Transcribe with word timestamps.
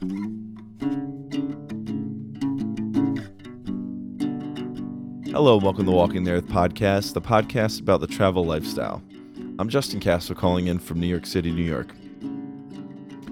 Hello, 0.00 0.10
and 5.56 5.64
welcome 5.64 5.86
to 5.86 5.90
Walking 5.90 6.22
the 6.22 6.34
Earth 6.34 6.46
podcast, 6.46 7.14
the 7.14 7.20
podcast 7.20 7.80
about 7.80 8.00
the 8.00 8.06
travel 8.06 8.44
lifestyle. 8.44 9.02
I'm 9.58 9.68
Justin 9.68 9.98
Castle 9.98 10.36
calling 10.36 10.68
in 10.68 10.78
from 10.78 11.00
New 11.00 11.08
York 11.08 11.26
City, 11.26 11.50
New 11.50 11.64
York. 11.64 11.92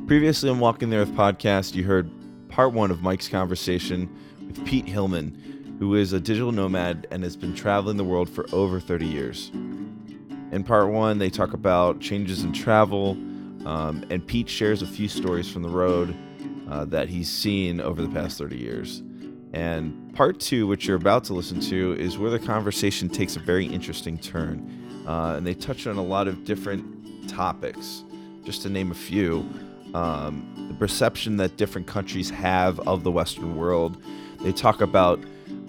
Previously 0.08 0.50
on 0.50 0.58
Walking 0.58 0.90
the 0.90 0.96
Earth 0.96 1.12
podcast, 1.12 1.76
you 1.76 1.84
heard 1.84 2.10
part 2.48 2.72
one 2.72 2.90
of 2.90 3.00
Mike's 3.00 3.28
conversation 3.28 4.10
with 4.48 4.66
Pete 4.66 4.88
Hillman, 4.88 5.76
who 5.78 5.94
is 5.94 6.12
a 6.12 6.18
digital 6.18 6.50
nomad 6.50 7.06
and 7.12 7.22
has 7.22 7.36
been 7.36 7.54
traveling 7.54 7.96
the 7.96 8.02
world 8.02 8.28
for 8.28 8.44
over 8.52 8.80
30 8.80 9.06
years. 9.06 9.52
In 10.50 10.64
part 10.66 10.90
one, 10.90 11.18
they 11.18 11.30
talk 11.30 11.52
about 11.52 12.00
changes 12.00 12.42
in 12.42 12.52
travel, 12.52 13.10
um, 13.64 14.04
and 14.10 14.26
Pete 14.26 14.48
shares 14.48 14.82
a 14.82 14.86
few 14.88 15.06
stories 15.06 15.48
from 15.48 15.62
the 15.62 15.68
road 15.68 16.16
uh, 16.68 16.84
that 16.86 17.08
he's 17.08 17.28
seen 17.28 17.80
over 17.80 18.02
the 18.02 18.08
past 18.08 18.38
30 18.38 18.56
years. 18.56 19.02
And 19.52 20.14
part 20.14 20.40
two, 20.40 20.66
which 20.66 20.86
you're 20.86 20.96
about 20.96 21.24
to 21.24 21.34
listen 21.34 21.60
to, 21.60 21.96
is 21.98 22.18
where 22.18 22.30
the 22.30 22.38
conversation 22.38 23.08
takes 23.08 23.36
a 23.36 23.40
very 23.40 23.66
interesting 23.66 24.18
turn. 24.18 25.04
Uh, 25.06 25.34
and 25.36 25.46
they 25.46 25.54
touch 25.54 25.86
on 25.86 25.96
a 25.96 26.02
lot 26.02 26.28
of 26.28 26.44
different 26.44 27.28
topics. 27.28 28.02
Just 28.44 28.62
to 28.62 28.68
name 28.68 28.90
a 28.90 28.94
few, 28.94 29.48
um, 29.94 30.66
the 30.68 30.74
perception 30.74 31.36
that 31.38 31.56
different 31.56 31.86
countries 31.86 32.28
have 32.30 32.80
of 32.80 33.02
the 33.02 33.10
Western 33.10 33.56
world. 33.56 34.02
They 34.42 34.52
talk 34.52 34.80
about 34.80 35.20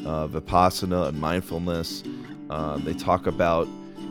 uh, 0.06 0.28
vipassana 0.28 1.08
and 1.08 1.20
mindfulness. 1.20 2.04
Um, 2.50 2.84
they 2.84 2.94
talk 2.94 3.28
about 3.28 3.68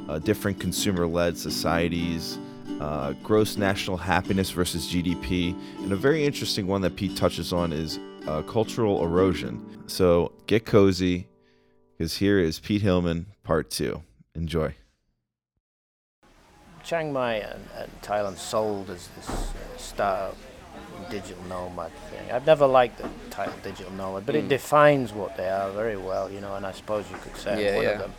uh, 0.08 0.18
different 0.20 0.60
consumer 0.60 1.06
led 1.06 1.36
societies, 1.36 2.38
uh, 2.80 3.12
gross 3.22 3.56
national 3.56 3.96
happiness 3.96 4.50
versus 4.50 4.86
GDP. 4.86 5.54
And 5.82 5.92
a 5.92 5.96
very 5.96 6.24
interesting 6.24 6.66
one 6.66 6.80
that 6.82 6.96
Pete 6.96 7.16
touches 7.16 7.52
on 7.52 7.72
is 7.72 7.98
uh, 8.26 8.42
cultural 8.42 9.02
erosion. 9.04 9.84
So 9.88 10.32
get 10.46 10.66
cozy, 10.66 11.26
because 11.96 12.16
here 12.16 12.38
is 12.38 12.58
Pete 12.58 12.82
Hillman, 12.82 13.26
part 13.42 13.70
two. 13.70 14.02
Enjoy. 14.34 14.74
Chiang 16.84 17.12
Mai 17.12 17.34
and, 17.36 17.64
and 17.76 17.90
Thailand 18.02 18.36
sold 18.36 18.90
as 18.90 19.08
this 19.16 19.28
uh, 19.28 19.42
startup 19.76 20.36
digital 21.10 21.42
nomad 21.44 21.92
thing. 22.10 22.30
I've 22.30 22.46
never 22.46 22.66
liked 22.66 22.98
the 22.98 23.08
title 23.30 23.54
digital 23.62 23.92
nomad, 23.92 24.24
but 24.26 24.34
Mm. 24.34 24.38
it 24.38 24.48
defines 24.48 25.12
what 25.12 25.36
they 25.36 25.48
are 25.48 25.70
very 25.72 25.96
well, 25.96 26.30
you 26.30 26.40
know, 26.40 26.54
and 26.54 26.64
I 26.66 26.72
suppose 26.72 27.04
you 27.10 27.16
could 27.18 27.36
say 27.36 27.52
I'm 27.52 27.58
Yeah, 27.58 27.74
one 27.74 27.84
yeah. 27.84 27.90
of 27.90 27.98
them. 28.00 28.14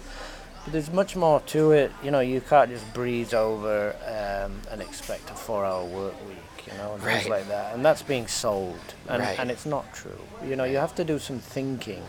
But 0.67 0.73
there's 0.73 0.91
much 0.91 1.15
more 1.15 1.39
to 1.55 1.71
it, 1.71 1.93
you 2.03 2.11
know, 2.11 2.19
you 2.19 2.41
can't 2.41 2.69
just 2.69 2.93
breeze 2.93 3.33
over 3.33 3.95
um, 4.05 4.59
and 4.69 4.81
expect 4.81 5.29
a 5.29 5.33
four 5.33 5.63
hour 5.63 5.85
work 5.85 6.13
week, 6.27 6.67
you 6.69 6.73
know, 6.77 6.95
and 6.95 7.01
things 7.01 7.23
Right. 7.23 7.29
like 7.29 7.47
that. 7.47 7.73
And 7.73 7.85
that's 7.85 8.01
being 8.01 8.27
sold, 8.27 8.77
and, 9.07 9.23
Right. 9.23 9.39
and 9.39 9.49
it's 9.49 9.65
not 9.65 9.93
true. 9.93 10.19
You 10.45 10.57
know, 10.57 10.65
you 10.65 10.75
have 10.75 10.93
to 10.95 11.05
do 11.05 11.19
some 11.19 11.39
thinking. 11.39 12.03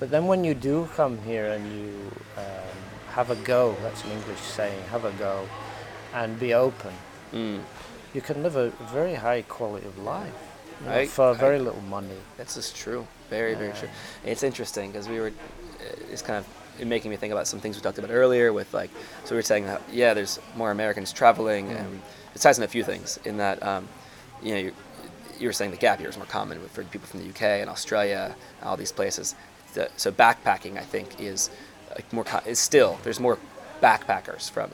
But 0.00 0.10
then 0.10 0.26
when 0.26 0.42
you 0.42 0.54
do 0.54 0.88
come 0.96 1.18
here 1.22 1.46
and 1.52 1.64
you 1.72 2.10
um, 2.36 2.76
have 3.12 3.30
a 3.30 3.36
go, 3.36 3.76
that's 3.80 4.02
an 4.02 4.10
English 4.10 4.40
saying, 4.40 4.82
have 4.90 5.04
a 5.04 5.12
go, 5.12 5.48
and 6.12 6.36
be 6.36 6.52
open, 6.52 6.94
Mm. 7.32 7.60
you 8.12 8.20
can 8.20 8.42
live 8.42 8.56
a 8.56 8.70
very 8.92 9.14
high 9.14 9.42
quality 9.42 9.86
of 9.86 9.98
life 9.98 10.32
you 10.80 10.88
know, 10.88 10.96
I- 10.96 11.06
for 11.06 11.30
I- 11.30 11.34
very 11.34 11.60
little 11.60 11.82
money. 11.82 12.18
That's 12.38 12.56
just 12.56 12.74
true. 12.74 13.06
Very, 13.30 13.54
very 13.54 13.72
true. 13.72 13.88
It's 14.24 14.42
interesting 14.42 14.90
because 14.90 15.08
we 15.08 15.20
were, 15.20 15.28
uh, 15.28 16.12
it's 16.12 16.22
kind 16.22 16.38
of 16.38 16.46
making 16.82 17.10
me 17.10 17.16
think 17.16 17.32
about 17.32 17.46
some 17.46 17.60
things 17.60 17.76
we 17.76 17.82
talked 17.82 17.98
about 17.98 18.10
earlier 18.10 18.52
with 18.52 18.72
like, 18.74 18.90
so 19.24 19.30
we 19.34 19.36
were 19.36 19.42
saying 19.42 19.66
that, 19.66 19.82
yeah, 19.92 20.14
there's 20.14 20.38
more 20.56 20.70
Americans 20.70 21.12
traveling 21.12 21.70
and 21.70 22.00
it 22.34 22.40
ties 22.40 22.58
in 22.58 22.64
a 22.64 22.68
few 22.68 22.84
things 22.84 23.18
in 23.24 23.36
that, 23.36 23.62
um, 23.62 23.88
you 24.42 24.54
know, 24.54 24.60
you, 24.60 24.72
you 25.38 25.48
were 25.48 25.52
saying 25.52 25.70
the 25.70 25.76
gap 25.76 26.00
year 26.00 26.08
is 26.08 26.16
more 26.16 26.26
common 26.26 26.60
with, 26.60 26.70
for 26.70 26.84
people 26.84 27.06
from 27.06 27.20
the 27.20 27.28
UK 27.28 27.42
and 27.42 27.70
Australia, 27.70 28.34
and 28.60 28.68
all 28.68 28.76
these 28.76 28.92
places. 28.92 29.34
The, 29.74 29.90
so 29.96 30.12
backpacking, 30.12 30.76
I 30.76 30.82
think, 30.82 31.20
is 31.20 31.50
like 31.94 32.12
more, 32.12 32.24
is 32.46 32.58
still, 32.58 32.98
there's 33.02 33.20
more 33.20 33.38
backpackers 33.82 34.50
from 34.50 34.70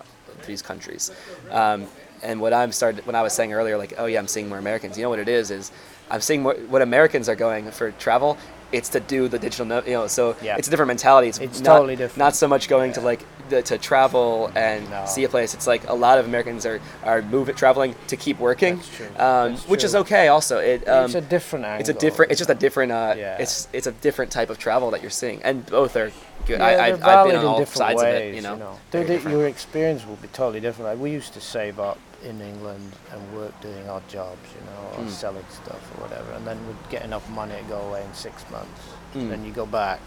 these 0.47 0.63
countries. 0.63 1.11
Um, 1.51 1.87
and 2.23 2.41
what 2.41 2.53
I'm 2.53 2.73
started, 2.73 3.07
when 3.07 3.17
I 3.17 3.23
was 3.23 3.33
saying 3.33 3.53
earlier, 3.53 3.79
like, 3.79 3.95
oh 3.99 4.07
yeah, 4.07 4.19
I'm 4.19 4.29
seeing 4.29 4.49
more 4.49 4.59
Americans. 4.59 4.99
You 4.99 5.05
know 5.05 5.11
what 5.11 5.19
it 5.19 5.29
is? 5.29 5.51
Is 5.51 5.73
I'm 6.11 6.21
seeing 6.21 6.43
more, 6.43 6.55
what 6.55 6.83
Americans 6.83 7.29
are 7.29 7.37
going 7.37 7.71
for 7.71 7.93
travel. 7.93 8.37
It's 8.73 8.89
to 8.91 9.01
do 9.01 9.29
the 9.29 9.39
digital, 9.39 9.67
no, 9.67 9.83
you 9.85 9.93
know. 9.93 10.07
So 10.07 10.37
Yeah. 10.43 10.57
it's 10.57 10.69
a 10.69 10.71
different 10.71 10.89
mentality. 10.89 11.29
It's, 11.29 11.39
It's 11.39 11.61
not, 11.61 11.77
totally 11.77 11.97
different. 11.97 12.19
Not 12.19 12.37
so 12.37 12.47
much 12.47 12.69
going 12.69 12.93
to 12.93 13.01
like 13.01 13.25
the, 13.49 13.63
to 13.63 13.79
travel 13.79 14.51
and 14.55 14.89
No. 14.91 15.05
see 15.07 15.25
a 15.25 15.29
place. 15.29 15.55
It's 15.55 15.67
like 15.67 15.89
a 15.89 15.95
lot 15.95 16.19
of 16.19 16.25
Americans 16.27 16.65
are 16.67 16.81
are 17.05 17.21
moving 17.23 17.55
traveling 17.57 17.95
to 18.07 18.17
keep 18.17 18.39
working. 18.39 18.81
Um, 19.19 19.57
which 19.67 19.83
is 19.83 19.95
okay. 19.97 20.29
Also, 20.29 20.59
it 20.59 20.87
um, 20.89 21.07
it's 21.07 21.15
a 21.15 21.21
different 21.21 21.65
angle. 21.65 21.81
it's 21.81 21.89
a 21.89 21.95
different. 21.95 22.31
It's 22.31 22.39
just 22.39 22.51
a 22.51 22.55
different. 22.55 22.93
Uh, 22.93 23.15
Yeah. 23.17 23.37
It's 23.43 23.67
it's 23.73 23.87
a 23.89 23.93
different 23.93 24.31
type 24.31 24.51
of 24.51 24.59
travel 24.59 24.91
that 24.93 25.01
you're 25.03 25.11
seeing, 25.11 25.43
and 25.43 25.67
both 25.67 25.97
are 25.97 26.13
good. 26.47 26.61
Yeah, 26.61 26.65
I, 26.67 26.71
they're 26.71 26.81
I've, 26.83 26.95
I've 26.95 27.01
valid 27.01 27.31
been 27.31 27.37
on 27.39 27.43
in 27.43 27.49
all 27.49 27.59
different 27.59 27.77
sides 27.79 28.03
ways, 28.03 28.15
of 28.17 28.23
it. 28.23 28.35
You 28.37 28.43
know, 28.43 28.57
They're 28.93 29.03
Very 29.03 29.05
di- 29.05 29.13
different. 29.15 29.37
your 29.39 29.47
experience 29.49 30.07
will 30.07 30.17
be 30.17 30.29
totally 30.29 30.61
different. 30.61 30.91
Like 30.91 30.99
we 31.01 31.11
used 31.11 31.33
to 31.35 31.41
save 31.41 31.81
up 31.81 31.99
in 32.25 32.41
England 32.41 32.93
and 33.13 33.35
work 33.35 33.59
doing 33.61 33.89
odd 33.89 34.07
jobs, 34.09 34.47
you 34.55 34.61
know, 34.67 34.99
or 34.99 35.05
Mm. 35.05 35.11
selling 35.11 35.45
stuff 35.51 35.81
or 35.97 36.03
whatever, 36.05 36.33
and 36.33 36.47
then 36.47 36.59
we'd 36.67 36.89
get 36.91 37.03
enough 37.03 37.29
money 37.31 37.55
to 37.57 37.63
go 37.65 37.79
away 37.89 38.03
in 38.05 38.13
six 38.15 38.45
months. 38.51 38.81
Mm. 39.15 39.31
Then 39.31 39.45
you 39.45 39.53
go 39.53 39.65
back 39.67 40.01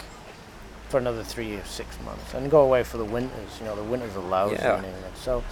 for 0.89 0.97
another 0.99 1.23
three 1.23 1.55
or 1.55 1.65
six 1.65 1.97
months, 2.05 2.33
and 2.35 2.51
go 2.51 2.61
away 2.61 2.83
for 2.83 2.97
the 2.97 3.05
winters. 3.05 3.51
You 3.59 3.65
know, 3.65 3.75
the 3.75 3.83
winters 3.83 4.15
are 4.15 4.19
lousy 4.19 4.55
Yeah. 4.55 4.77
in 4.79 4.85
England, 4.85 5.15
so. 5.15 5.43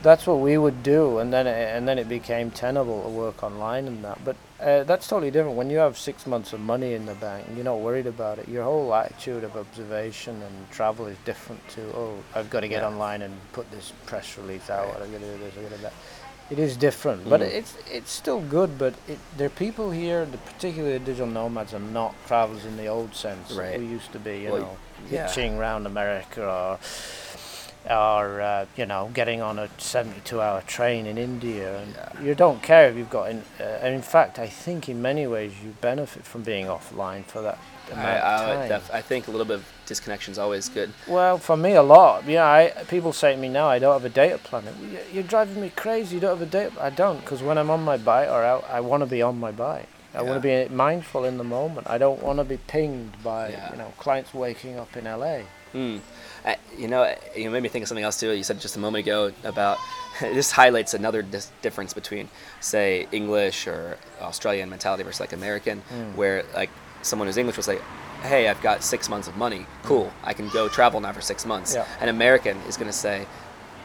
That's 0.00 0.26
what 0.28 0.38
we 0.38 0.56
would 0.56 0.82
do, 0.84 1.18
and 1.18 1.32
then 1.32 1.46
it, 1.48 1.76
and 1.76 1.88
then 1.88 1.98
it 1.98 2.08
became 2.08 2.50
tenable 2.52 3.02
to 3.02 3.08
work 3.08 3.42
online 3.42 3.88
and 3.88 4.04
that. 4.04 4.24
But 4.24 4.36
uh, 4.60 4.84
that's 4.84 5.08
totally 5.08 5.32
different. 5.32 5.56
When 5.56 5.70
you 5.70 5.78
have 5.78 5.98
six 5.98 6.24
months 6.26 6.52
of 6.52 6.60
money 6.60 6.94
in 6.94 7.04
the 7.06 7.14
bank, 7.16 7.46
and 7.48 7.56
you're 7.56 7.64
not 7.64 7.80
worried 7.80 8.06
about 8.06 8.38
it. 8.38 8.48
Your 8.48 8.62
whole 8.62 8.94
attitude 8.94 9.42
of 9.42 9.56
observation 9.56 10.40
and 10.40 10.70
travel 10.70 11.06
is 11.06 11.16
different 11.24 11.66
to 11.70 11.80
oh, 11.96 12.14
I've 12.34 12.48
got 12.48 12.60
to 12.60 12.68
get 12.68 12.82
Yeah. 12.82 12.88
online 12.88 13.22
and 13.22 13.34
put 13.52 13.68
this 13.72 13.92
press 14.06 14.38
release 14.38 14.70
out. 14.70 14.86
I've 15.02 15.10
got 15.10 15.18
to 15.20 15.32
do 15.32 15.38
this. 15.38 15.54
I've 15.56 15.62
got 15.62 15.70
to 15.70 15.76
do 15.76 15.82
that. 15.82 15.92
It 16.50 16.58
is 16.60 16.76
different, 16.78 17.28
but 17.28 17.40
Mm. 17.40 17.50
it's 17.58 17.74
it's 17.90 18.10
still 18.12 18.40
good. 18.40 18.78
But 18.78 18.94
it, 19.08 19.18
there 19.36 19.46
are 19.48 19.50
people 19.66 19.90
here, 19.90 20.24
the, 20.24 20.38
particularly 20.38 20.96
the 20.96 21.04
digital 21.04 21.26
nomads, 21.26 21.74
are 21.74 21.80
not 21.80 22.14
travelers 22.26 22.64
in 22.64 22.76
the 22.76 22.86
old 22.86 23.14
sense 23.16 23.50
Right. 23.50 23.78
we 23.80 23.84
used 23.86 24.12
to 24.12 24.18
be. 24.20 24.38
You 24.42 24.52
Well, 24.52 24.60
know, 24.62 24.76
yeah. 25.10 25.26
hitching 25.26 25.58
around 25.58 25.86
America 25.86 26.42
or 26.48 26.78
or 27.88 28.40
uh, 28.40 28.66
you 28.76 28.86
know 28.86 29.10
getting 29.14 29.40
on 29.40 29.58
a 29.58 29.68
72 29.78 30.40
hour 30.40 30.60
train 30.62 31.06
in 31.06 31.16
India 31.18 31.80
and 31.80 31.94
Yeah. 31.94 32.22
you 32.22 32.34
don't 32.34 32.62
care 32.62 32.88
if 32.88 32.96
you've 32.96 33.10
got 33.10 33.30
in, 33.30 33.42
uh, 33.60 33.62
and 33.82 33.94
in 33.94 34.02
fact 34.02 34.38
I 34.38 34.46
think 34.48 34.88
in 34.88 35.00
many 35.02 35.26
ways 35.26 35.52
you 35.64 35.74
benefit 35.80 36.24
from 36.24 36.42
being 36.42 36.66
offline 36.66 37.24
for 37.24 37.40
that 37.42 37.58
I, 37.88 37.92
amount 37.92 38.08
of 38.18 38.48
I, 38.50 38.54
time. 38.54 38.68
def- 38.68 38.94
I 38.94 39.00
think 39.00 39.28
a 39.28 39.30
little 39.30 39.46
bit 39.46 39.56
of 39.56 39.64
disconnection 39.86 40.32
is 40.32 40.38
always 40.38 40.68
good. 40.68 40.92
well 41.06 41.38
for 41.38 41.56
me 41.56 41.72
a 41.74 41.82
lot 41.82 42.26
yeah 42.26 42.44
I, 42.46 42.68
people 42.88 43.12
say 43.14 43.34
to 43.34 43.40
me 43.40 43.48
now 43.48 43.68
I 43.68 43.78
don't 43.78 43.94
have 43.94 44.04
a 44.04 44.14
data 44.14 44.36
plan 44.38 44.64
"You- 44.82 44.98
you're 45.12 45.22
driving 45.22 45.60
me 45.62 45.70
crazy 45.74 46.16
you 46.16 46.20
don't 46.20 46.38
have 46.38 46.46
a 46.46 46.50
data 46.50 46.72
I 46.80 46.90
don't 46.90 47.20
because 47.20 47.42
when 47.42 47.56
I'm 47.56 47.70
on 47.70 47.82
my 47.82 47.96
bike 47.96 48.28
or 48.28 48.44
out 48.44 48.64
I 48.70 48.80
want 48.80 49.02
to 49.02 49.06
be 49.06 49.22
on 49.22 49.38
my 49.40 49.52
bike 49.52 49.86
I 50.14 50.22
want 50.22 50.42
to 50.42 50.68
be 50.68 50.74
mindful 50.74 51.24
in 51.24 51.38
the 51.38 51.44
moment 51.44 51.86
I 51.88 51.96
don't 51.96 52.22
want 52.22 52.38
to 52.38 52.44
be 52.44 52.56
pinged 52.56 53.12
by 53.22 53.50
Yeah. 53.50 53.70
you 53.72 53.78
know 53.78 53.92
clients 53.98 54.34
waking 54.34 54.78
up 54.78 54.94
in 54.96 55.04
LA 55.04 55.40
Mm. 55.74 56.00
Uh, 56.44 56.54
you 56.76 56.88
know, 56.88 57.14
you 57.36 57.50
made 57.50 57.62
me 57.62 57.68
think 57.68 57.82
of 57.82 57.88
something 57.88 58.04
else 58.04 58.18
too. 58.20 58.30
You 58.30 58.44
said 58.44 58.60
just 58.60 58.76
a 58.76 58.78
moment 58.78 59.04
ago 59.06 59.32
about 59.44 59.78
this 60.20 60.52
highlights 60.52 60.94
another 60.94 61.22
dis- 61.22 61.50
difference 61.62 61.92
between, 61.92 62.28
say, 62.60 63.06
English 63.12 63.66
or 63.66 63.96
Australian 64.20 64.70
mentality 64.70 65.02
versus 65.02 65.20
like 65.20 65.32
American, 65.32 65.82
Mm. 65.92 66.14
where 66.14 66.44
like 66.54 66.70
someone 67.02 67.26
who's 67.28 67.36
English 67.36 67.56
will 67.56 67.64
say, 67.64 67.78
"Hey, 68.22 68.48
I've 68.48 68.60
got 68.62 68.82
six 68.82 69.08
months 69.08 69.28
of 69.28 69.36
money. 69.36 69.66
Cool, 69.84 70.12
I 70.24 70.32
can 70.34 70.48
go 70.50 70.68
travel 70.68 71.00
now 71.00 71.12
for 71.12 71.20
six 71.20 71.44
months." 71.44 71.74
Yeah. 71.74 71.84
An 72.00 72.08
American 72.08 72.56
is 72.68 72.76
going 72.76 72.90
to 72.90 72.96
say, 72.96 73.26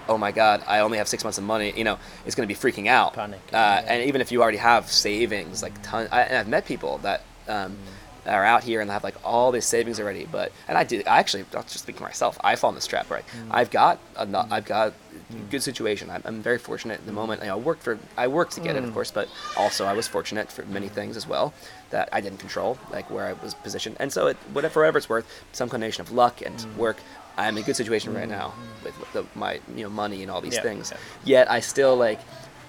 "Oh 0.07 0.17
my 0.17 0.31
God, 0.31 0.63
I 0.67 0.79
only 0.79 0.97
have 0.99 1.07
six 1.07 1.23
months 1.23 1.37
of 1.39 1.43
money." 1.43 1.73
You 1.75 1.83
know, 1.83 1.97
it's 2.25 2.35
going 2.35 2.47
to 2.47 2.53
be 2.53 2.59
freaking 2.59 2.87
out. 2.87 3.13
Panicking, 3.15 3.33
Uh, 3.51 3.81
yeah. 3.81 3.85
And 3.87 4.03
even 4.03 4.21
if 4.21 4.31
you 4.31 4.41
already 4.41 4.57
have 4.59 4.89
savings, 4.91 5.61
like 5.63 5.73
ton, 5.83 6.07
I, 6.11 6.21
and 6.21 6.37
I've 6.37 6.47
met 6.47 6.65
people 6.65 6.99
that. 6.99 7.21
Um, 7.47 7.75
are 8.25 8.43
out 8.43 8.63
here 8.63 8.81
and 8.81 8.89
have 8.89 9.03
like 9.03 9.15
all 9.23 9.51
this 9.51 9.65
savings 9.65 9.99
already. 9.99 10.27
But 10.31 10.51
and 10.67 10.77
I 10.77 10.83
did. 10.83 11.07
I 11.07 11.19
actually, 11.19 11.45
I'll 11.55 11.63
just 11.63 11.79
speak 11.79 11.97
for 11.97 12.03
myself. 12.03 12.37
I 12.43 12.55
fall 12.55 12.69
in 12.69 12.75
this 12.75 12.87
trap. 12.87 13.09
Right. 13.09 13.25
Mm. 13.27 13.47
I've 13.51 13.71
got 13.71 13.99
a, 14.15 14.25
no- 14.25 14.39
mm. 14.39 14.51
I've 14.51 14.65
got 14.65 14.89
a 14.89 14.93
good 15.49 15.63
situation. 15.63 16.09
I'm, 16.09 16.21
I'm 16.25 16.41
very 16.41 16.57
fortunate 16.57 16.99
at 16.99 17.05
the 17.05 17.11
moment. 17.11 17.41
You 17.41 17.47
know, 17.47 17.55
I 17.55 17.59
worked 17.59 17.83
for 17.83 17.97
I 18.17 18.27
worked 18.27 18.53
to 18.53 18.61
get 18.61 18.75
it, 18.75 18.83
of 18.83 18.89
mm. 18.89 18.93
course, 18.93 19.11
but 19.11 19.27
also 19.57 19.85
I 19.85 19.93
was 19.93 20.07
fortunate 20.07 20.51
for 20.51 20.63
many 20.65 20.89
things 20.89 21.17
as 21.17 21.27
well 21.27 21.53
that 21.89 22.09
I 22.11 22.21
didn't 22.21 22.39
control, 22.39 22.77
like 22.91 23.09
where 23.09 23.25
I 23.25 23.33
was 23.33 23.53
positioned. 23.53 23.97
And 23.99 24.11
so, 24.11 24.27
it, 24.27 24.37
whatever, 24.51 24.79
whatever 24.79 24.97
it's 24.97 25.09
worth, 25.09 25.27
some 25.51 25.69
combination 25.69 26.01
of 26.01 26.11
luck 26.11 26.41
and 26.41 26.65
work. 26.77 26.97
I'm 27.35 27.57
in 27.57 27.63
a 27.63 27.65
good 27.65 27.75
situation 27.75 28.13
right 28.13 28.29
now 28.29 28.53
with 28.83 28.93
the, 29.13 29.25
my 29.33 29.59
you 29.75 29.83
know 29.83 29.89
money 29.89 30.21
and 30.21 30.29
all 30.29 30.39
these 30.39 30.53
Yeah, 30.53 30.61
things. 30.61 30.91
yeah. 30.91 30.97
Yet 31.25 31.51
I 31.51 31.61
still 31.61 31.95
like 31.95 32.19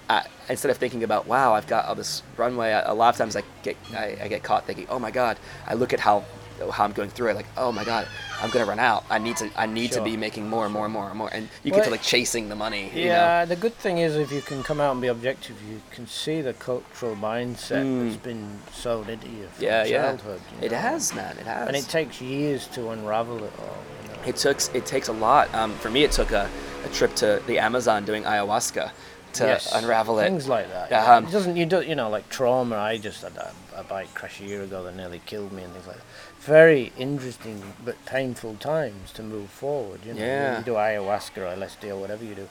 I, 0.09 0.27
instead 0.49 0.71
of 0.71 0.77
thinking 0.77 1.03
about 1.05 1.27
wow 1.27 1.55
I've 1.55 1.67
got 1.67 1.87
all 1.87 1.95
this 1.95 2.23
runway, 2.37 2.71
a, 2.73 2.85
a 2.93 2.95
lot 2.95 3.09
of 3.15 3.17
times 3.19 3.37
I 3.37 3.43
get 3.63 3.77
I, 3.97 4.17
I 4.23 4.29
get 4.29 4.43
caught 4.43 4.67
thinking 4.67 4.87
oh 4.91 4.99
my 4.99 5.11
god 5.11 5.39
I 5.67 5.75
look 5.75 5.93
at 5.93 6.01
how 6.01 6.25
how 6.71 6.85
I'm 6.85 6.93
going 6.93 7.11
through 7.11 7.31
it. 7.31 7.35
Like, 7.35 7.47
oh 7.57 7.73
my 7.73 7.83
god, 7.83 8.07
I'm 8.41 8.49
gonna 8.49 8.65
run 8.65 8.79
out. 8.79 9.05
I 9.11 9.19
need 9.19 9.37
to 9.39 9.51
I 9.57 9.67
need 9.67 9.91
to 9.91 10.01
be 10.01 10.17
making 10.17 10.49
more 10.49 10.65
and 10.65 10.73
more 10.73 10.85
and 10.85 10.93
more 10.95 11.09
and 11.09 11.19
more. 11.19 11.29
And 11.33 11.49
you 11.65 11.73
Well, 11.73 11.81
get 11.81 11.87
to 11.87 11.91
like 11.91 12.01
chasing 12.03 12.49
the 12.49 12.55
money. 12.55 12.91
you 12.95 13.07
know? 13.07 13.11
Yeah, 13.11 13.45
the 13.45 13.57
good 13.57 13.75
thing 13.75 13.99
is 13.99 14.15
if 14.15 14.31
you 14.31 14.41
can 14.41 14.63
come 14.63 14.81
out 14.81 14.93
and 14.93 15.01
be 15.01 15.09
objective, 15.09 15.57
you 15.69 15.81
can 15.91 16.07
see 16.07 16.43
the 16.43 16.53
cultural 16.53 17.17
mindset 17.17 17.83
Mm. 17.83 18.05
that's 18.05 18.23
been 18.23 18.61
sold 18.73 19.09
into 19.09 19.27
you 19.29 19.49
from 19.53 19.65
Yeah, 19.65 19.85
yeah. 19.85 20.03
childhood. 20.03 20.41
you 20.61 20.67
It 20.67 20.71
know. 20.71 20.79
has, 20.79 21.13
man. 21.13 21.37
It 21.39 21.45
has. 21.47 21.67
and 21.67 21.77
it 21.77 21.89
takes 21.89 22.21
years 22.21 22.69
to 22.69 22.91
unravel 22.91 23.43
it 23.43 23.53
all. 23.59 23.77
You 24.05 24.09
know. 24.11 24.23
It 24.25 24.37
took 24.37 24.59
it 24.77 24.87
takes 24.87 25.09
a 25.09 25.13
lot. 25.13 25.53
Um, 25.57 25.73
for 25.79 25.91
me, 25.91 26.05
it 26.05 26.13
took 26.13 26.31
a, 26.31 26.49
a 26.85 26.89
trip 26.91 27.17
to 27.17 27.43
the 27.49 27.59
Amazon 27.59 28.05
doing 28.05 28.23
ayahuasca 28.23 28.93
to 29.35 29.47
Yes, 29.47 29.73
unravel 29.73 30.19
it. 30.21 30.25
Things 30.25 30.49
like 30.49 30.69
that. 30.71 30.91
Yeah, 30.91 31.17
um, 31.17 31.25
it 31.27 31.31
doesn't 31.31 31.57
you 31.57 31.67
do 31.67 31.81
you 31.81 31.95
know 31.95 32.09
like 32.09 32.29
trauma? 32.29 32.77
I 32.77 32.99
just 32.99 33.23
had 33.23 33.37
a, 33.37 33.53
a 33.77 33.85
bike 33.85 34.13
crash 34.15 34.41
a 34.41 34.45
year 34.45 34.63
ago 34.63 34.83
that 34.85 34.95
nearly 34.97 35.21
killed 35.27 35.53
me 35.53 35.63
and 35.63 35.73
things 35.73 35.87
like 35.87 35.97
that. 35.97 36.05
Very 36.41 36.93
interesting 36.99 37.63
but 37.85 38.05
painful 38.07 38.57
times 38.57 39.13
to 39.13 39.23
move 39.23 39.51
forward. 39.51 40.01
You 40.05 40.15
know, 40.15 40.23
Yeah. 40.23 40.59
you 40.59 40.65
do 40.65 40.73
ayahuasca 40.75 41.39
or 41.39 41.57
LSD 41.57 41.89
or 41.91 41.97
whatever 41.97 42.25
you 42.25 42.35
do. 42.35 42.49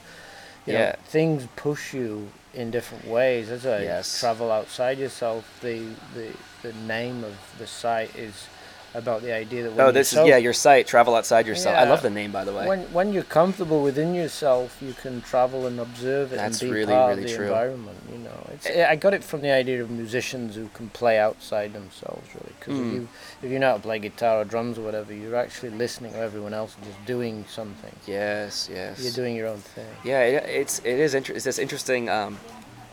You 0.66 0.72
Yeah. 0.74 0.84
know, 0.90 0.94
things 1.06 1.46
push 1.56 1.92
you 1.94 2.30
in 2.54 2.70
different 2.70 3.06
ways. 3.06 3.50
As 3.50 3.66
I 3.66 3.82
Yes. 3.82 4.18
travel 4.20 4.50
outside 4.50 4.98
yourself, 4.98 5.44
the, 5.60 5.94
the 6.14 6.28
the 6.62 6.72
name 6.72 7.22
of 7.24 7.36
the 7.58 7.66
site 7.66 8.14
is 8.16 8.46
about 8.94 9.22
the 9.22 9.34
idea 9.34 9.64
that 9.64 9.70
when 9.72 9.80
Oh, 9.80 9.84
you're 9.86 9.92
this 9.92 10.12
is 10.12 10.26
yeah, 10.26 10.36
your 10.36 10.52
site. 10.52 10.86
Travel 10.86 11.14
outside 11.16 11.46
yourself. 11.46 11.76
I 11.76 11.84
love 11.84 12.02
the 12.02 12.10
name, 12.10 12.30
by 12.30 12.44
the 12.44 12.52
way. 12.52 12.66
when 12.66 12.80
when 12.92 13.12
you're 13.12 13.24
comfortable 13.24 13.82
within 13.82 14.14
yourself, 14.14 14.76
you 14.80 14.92
can 14.92 15.20
travel 15.20 15.66
and 15.66 15.80
observe 15.80 16.32
it 16.32 16.36
That's 16.36 16.62
and 16.62 16.70
be 16.70 16.74
really, 16.74 16.92
part 16.92 17.10
really 17.16 17.24
of 17.24 17.30
the 17.30 17.36
true. 17.36 17.46
environment. 17.46 17.98
You 18.12 18.18
know, 18.18 18.50
it's, 18.52 18.66
I 18.66 18.94
got 18.96 19.12
it 19.14 19.24
from 19.24 19.40
the 19.40 19.50
idea 19.50 19.82
of 19.82 19.90
musicians 19.90 20.54
who 20.54 20.68
can 20.74 20.88
play 20.90 21.18
outside 21.18 21.72
themselves, 21.72 22.26
really. 22.34 22.52
Because 22.60 22.74
Mm. 22.78 22.86
if 22.86 22.92
you 22.94 23.08
if 23.42 23.50
you 23.50 23.58
know 23.58 23.70
how 23.70 23.76
to 23.76 23.82
play 23.82 23.98
guitar 23.98 24.40
or 24.42 24.44
drums 24.44 24.78
or 24.78 24.82
whatever, 24.82 25.12
you're 25.12 25.36
actually 25.36 25.70
listening 25.70 26.12
to 26.12 26.18
everyone 26.18 26.54
else 26.54 26.76
and 26.76 26.84
just 26.86 27.04
doing 27.04 27.44
something. 27.48 27.94
yes, 28.06 28.68
yes. 28.72 29.02
You're 29.02 29.12
doing 29.12 29.34
your 29.34 29.48
own 29.48 29.58
thing. 29.58 29.86
Yeah, 30.04 30.20
it, 30.22 30.44
it's 30.48 30.78
it 30.80 30.98
is 31.00 31.14
inter- 31.14 31.34
it's 31.34 31.44
this 31.44 31.58
interesting. 31.58 32.08
Um, 32.08 32.38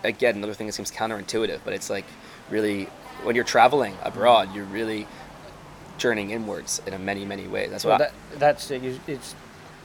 again, 0.04 0.36
another 0.38 0.56
thing 0.56 0.66
that 0.66 0.74
seems 0.74 0.92
counterintuitive, 0.92 1.60
but 1.64 1.74
it's 1.74 1.90
like 1.92 2.06
really 2.50 2.88
when 3.24 3.36
you're 3.36 3.46
traveling 3.46 3.94
abroad, 4.04 4.50
you're 4.56 4.66
really 4.66 5.06
journeying 6.02 6.32
inwards 6.32 6.82
in 6.88 6.94
a 6.94 7.00
many 7.00 7.24
many 7.26 7.48
ways. 7.48 7.70
That's 7.72 7.86
Well, 7.86 8.00
what. 8.00 8.08
I- 8.10 8.12
that, 8.32 8.40
that's 8.40 8.72
it. 8.72 8.82
You, 8.82 9.00
it's 9.08 9.36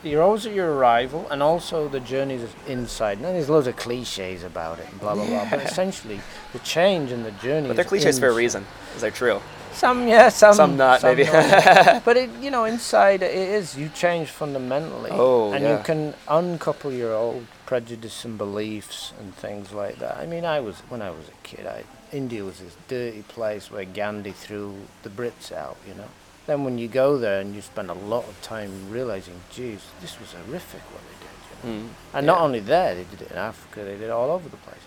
you're 0.03 0.23
always 0.23 0.47
at 0.47 0.53
your 0.55 0.73
arrival, 0.77 1.27
and 1.31 1.43
also 1.43 1.89
the 1.89 2.01
journey 2.01 2.35
is 2.35 2.49
inside. 2.67 3.21
Now 3.21 3.33
there's 3.33 3.49
loads 3.49 3.67
of 3.67 3.77
cliches 3.77 4.43
about 4.45 4.79
it, 4.79 4.87
and 4.91 5.01
blah 5.01 5.15
blah 5.15 5.27
blah. 5.27 5.47
But 5.51 5.61
essentially, 5.71 6.21
the 6.53 6.59
change 6.61 7.13
and 7.13 7.25
the 7.25 7.33
journey. 7.47 7.67
but 7.69 7.77
they're 7.77 7.85
is 7.85 7.89
cliches 7.89 8.19
for 8.19 8.29
a 8.29 8.33
reason. 8.35 8.65
Is 8.95 9.03
that 9.03 9.15
true? 9.15 9.41
Some 9.73 10.09
yeah, 10.09 10.31
some 10.31 10.55
Some 10.55 10.77
not, 10.79 11.03
maybe. 11.03 11.25
not. 11.25 12.03
but 12.09 12.17
it, 12.17 12.31
you 12.41 12.51
know, 12.51 12.65
inside 12.65 13.21
it 13.23 13.35
is 13.35 13.77
you 13.77 13.91
change 13.91 14.29
fundamentally, 14.31 15.11
Oh, 15.13 15.53
and 15.53 15.63
yeah. 15.63 15.77
you 15.77 15.85
can 15.85 16.15
uncouple 16.29 16.93
your 16.93 17.13
old 17.15 17.45
prejudice 17.67 18.25
and 18.25 18.39
beliefs 18.39 19.13
and 19.21 19.35
things 19.35 19.73
like 19.73 19.99
that. 19.99 20.17
I 20.17 20.25
mean, 20.27 20.45
I 20.47 20.61
was 20.61 20.77
when 20.89 21.03
I 21.03 21.11
was 21.11 21.27
a 21.29 21.37
kid, 21.43 21.67
I, 21.67 21.85
India 22.17 22.45
was 22.45 22.61
this 22.61 22.77
dirty 22.89 23.23
place 23.23 23.71
where 23.71 23.85
Gandhi 23.85 24.33
threw 24.33 24.75
the 25.03 25.11
Brits 25.11 25.53
out. 25.53 25.77
You 25.87 25.95
know. 25.95 26.09
Then 26.47 26.65
when 26.65 26.79
you 26.79 26.89
go 26.89 27.19
there 27.19 27.41
and 27.41 27.55
you 27.55 27.61
spend 27.61 27.91
a 27.91 27.95
lot 27.95 28.25
of 28.29 28.41
time 28.41 28.91
realizing, 28.91 29.41
geez, 29.51 29.81
this 30.01 30.19
was 30.21 30.33
horrific 30.33 30.83
what 30.93 31.03
they 31.03 31.19
did. 31.27 31.75
You 31.75 31.81
know? 31.81 31.85
Mm. 31.85 31.89
And 32.15 32.27
not 32.27 32.41
only 32.41 32.61
there, 32.61 32.95
they 32.95 33.05
did 33.05 33.23
it 33.23 33.31
in 33.33 33.37
Africa, 33.37 33.85
they 33.85 33.97
did 33.97 34.03
it 34.03 34.11
all 34.11 34.31
over 34.31 34.49
the 34.49 34.57
place. 34.59 34.81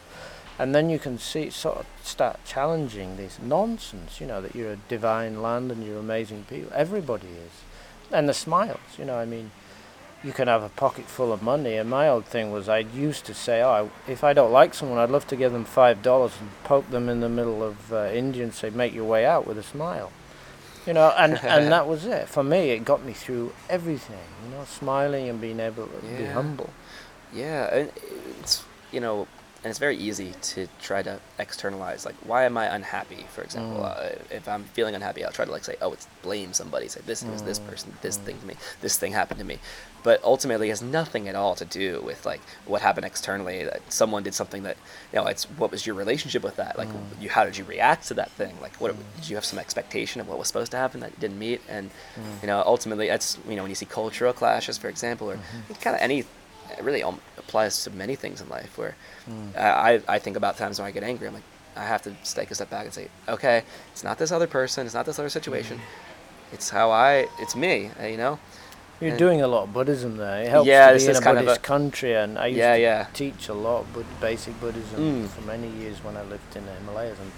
And 0.57 0.73
then 0.73 0.89
you 0.89 0.99
can 0.99 1.17
see, 1.17 1.49
sort 1.49 1.77
of 1.77 1.85
start 2.03 2.39
challenging 2.45 3.17
this 3.17 3.39
nonsense, 3.41 4.19
you 4.19 4.27
know, 4.27 4.41
that 4.41 4.55
you're 4.55 4.73
a 4.73 4.79
divine 4.87 5.41
land 5.41 5.71
and 5.71 5.85
you're 5.85 5.99
amazing 5.99 6.45
people. 6.49 6.71
Everybody 6.73 7.27
is. 7.27 7.51
And 8.11 8.27
the 8.27 8.33
smiles, 8.33 8.79
you 8.97 9.05
know, 9.05 9.17
I 9.17 9.25
mean, 9.25 9.51
you 10.23 10.33
can 10.33 10.47
have 10.47 10.63
a 10.63 10.69
pocket 10.69 11.05
full 11.05 11.31
of 11.31 11.41
money. 11.41 11.75
And 11.75 11.89
my 11.89 12.09
old 12.09 12.25
thing 12.25 12.51
was, 12.51 12.67
I 12.67 12.79
used 12.79 13.25
to 13.25 13.33
say, 13.33 13.61
oh, 13.61 13.91
I, 14.07 14.11
if 14.11 14.23
I 14.23 14.33
don't 14.33 14.51
like 14.51 14.73
someone, 14.73 14.97
I'd 14.97 15.09
love 15.09 15.27
to 15.27 15.35
give 15.35 15.51
them 15.51 15.65
$5 15.65 16.39
and 16.39 16.49
poke 16.63 16.89
them 16.91 17.07
in 17.07 17.21
the 17.21 17.29
middle 17.29 17.63
of 17.63 17.93
uh, 17.93 18.09
India 18.11 18.43
and 18.43 18.53
say, 18.53 18.69
make 18.69 18.93
your 18.93 19.05
way 19.05 19.25
out 19.25 19.47
with 19.47 19.57
a 19.57 19.63
smile. 19.63 20.11
You 20.85 20.93
know, 20.93 21.13
and, 21.17 21.39
and 21.43 21.67
that 21.71 21.87
was 21.87 22.05
it. 22.05 22.27
For 22.27 22.43
me, 22.43 22.71
it 22.71 22.83
got 22.83 23.03
me 23.05 23.13
through 23.13 23.53
everything, 23.69 24.19
you 24.45 24.51
know, 24.51 24.65
smiling 24.65 25.29
and 25.29 25.39
being 25.39 25.59
able 25.59 25.87
to 25.87 26.07
be 26.17 26.25
humble. 26.25 26.69
Yeah, 27.33 27.73
and 27.73 27.91
it's 28.39 28.63
you 28.91 28.99
know, 28.99 29.27
and 29.63 29.69
it's 29.69 29.79
very 29.79 29.97
easy 29.97 30.33
to 30.41 30.67
try 30.81 31.01
to 31.03 31.19
externalize. 31.37 32.05
Like, 32.05 32.15
why 32.25 32.45
am 32.45 32.57
I 32.57 32.73
unhappy? 32.73 33.25
For 33.33 33.41
example, 33.41 33.79
Mm. 33.79 33.85
uh, 33.85 34.15
if 34.31 34.47
I'm 34.47 34.63
feeling 34.63 34.95
unhappy, 34.95 35.25
I'll 35.25 35.31
try 35.33 35.45
to 35.45 35.51
like 35.51 35.65
say, 35.65 35.75
oh, 35.81 35.91
it's 35.93 36.07
blame 36.21 36.53
somebody. 36.53 36.87
Say 36.87 37.01
this 37.05 37.23
was 37.25 37.41
this 37.43 37.59
Mm, 37.59 37.67
person, 37.67 37.97
this 38.01 38.17
mm. 38.17 38.21
thing 38.21 38.39
to 38.39 38.45
me, 38.45 38.55
this 38.81 38.97
thing 38.97 39.11
happened 39.11 39.39
to 39.39 39.45
me. 39.45 39.59
But 40.01 40.23
ultimately, 40.23 40.67
it 40.69 40.71
has 40.71 40.81
nothing 40.81 41.27
at 41.27 41.35
all 41.35 41.55
to 41.55 41.65
do 41.65 42.01
with 42.01 42.25
like 42.25 42.39
what 42.65 42.81
happened 42.81 43.05
externally. 43.05 43.65
That 43.65 43.81
someone 43.91 44.23
did 44.23 44.33
something 44.33 44.63
that 44.63 44.77
you 45.11 45.19
know, 45.19 45.25
it's 45.27 45.43
what 45.43 45.71
was 45.71 45.85
your 45.85 45.95
relationship 45.95 46.41
with 46.41 46.55
that? 46.55 46.77
Like, 46.77 46.89
Mm. 46.93 47.21
you 47.21 47.29
how 47.29 47.43
did 47.43 47.57
you 47.57 47.65
react 47.65 48.07
to 48.07 48.13
that 48.13 48.31
thing? 48.31 48.55
Like, 48.61 48.75
what 48.79 48.95
did 49.15 49.27
you 49.29 49.35
have 49.35 49.43
some 49.45 49.59
expectation 49.59 50.21
of 50.21 50.29
what 50.29 50.37
was 50.39 50.47
supposed 50.47 50.71
to 50.71 50.77
happen 50.77 51.01
that 51.01 51.19
didn't 51.19 51.37
meet? 51.39 51.61
And 51.67 51.91
Mm. 52.17 52.41
you 52.43 52.47
know, 52.47 52.63
ultimately, 52.65 53.07
that's 53.09 53.37
you 53.47 53.55
know, 53.57 53.63
when 53.63 53.71
you 53.71 53.75
see 53.75 53.85
cultural 53.85 54.31
clashes, 54.31 54.77
for 54.77 54.87
example, 54.87 55.29
or 55.31 55.35
Mm-hmm. 55.35 55.73
kind 55.81 55.95
of 55.97 56.01
any 56.01 56.23
it 56.79 56.83
really 56.85 57.01
applies 57.37 57.83
to 57.83 57.91
many 57.91 58.15
things 58.15 58.41
in 58.41 58.49
life 58.49 58.77
where 58.77 58.95
Mm. 59.29 59.55
I, 59.55 60.01
I 60.07 60.17
think 60.17 60.37
about 60.37 60.57
times 60.57 60.79
when 60.79 60.87
I 60.87 60.91
get 60.91 61.03
angry. 61.03 61.27
I'm 61.27 61.35
like, 61.35 61.43
I 61.75 61.83
have 61.83 62.01
to 62.03 62.15
take 62.33 62.49
a 62.49 62.55
step 62.55 62.71
back 62.71 62.85
and 62.85 62.93
say, 62.93 63.09
okay, 63.27 63.61
it's 63.91 64.03
not 64.03 64.17
this 64.17 64.31
other 64.31 64.47
person, 64.47 64.87
it's 64.87 64.95
not 64.95 65.05
this 65.05 65.19
other 65.19 65.29
situation. 65.29 65.77
Mm. 65.77 66.53
It's 66.53 66.69
how 66.71 66.89
I, 66.89 67.27
it's 67.39 67.55
me, 67.55 67.91
uh, 68.01 68.07
you 68.07 68.17
know? 68.17 68.39
You're 68.99 69.11
And- 69.11 69.19
doing 69.19 69.41
a 69.43 69.47
lot 69.47 69.63
of 69.65 69.73
Buddhism 69.73 70.17
there. 70.17 70.41
It 70.43 70.49
helps 70.49 70.67
Yeah, 70.67 70.87
to 70.87 70.93
this 70.93 71.03
be 71.05 71.11
in 71.11 71.15
a 71.17 71.21
kind 71.21 71.37
of 71.37 71.43
Buddhist 71.45 71.59
a- 71.59 71.67
country, 71.67 72.15
and 72.15 72.39
I 72.39 72.47
used 72.47 72.57
Yeah, 72.57 72.73
to 72.75 72.81
yeah. 72.81 73.05
teach 73.13 73.49
a 73.49 73.53
lot 73.53 73.81
of 73.81 74.19
basic 74.19 74.59
Buddhism 74.59 74.99
Mm. 74.99 75.27
for 75.29 75.41
many 75.41 75.67
years 75.69 76.03
when 76.03 76.17
I 76.17 76.23
lived 76.23 76.55
in 76.55 76.65
the 76.65 76.71
Himalayas. 76.71 77.19
And 77.19 77.31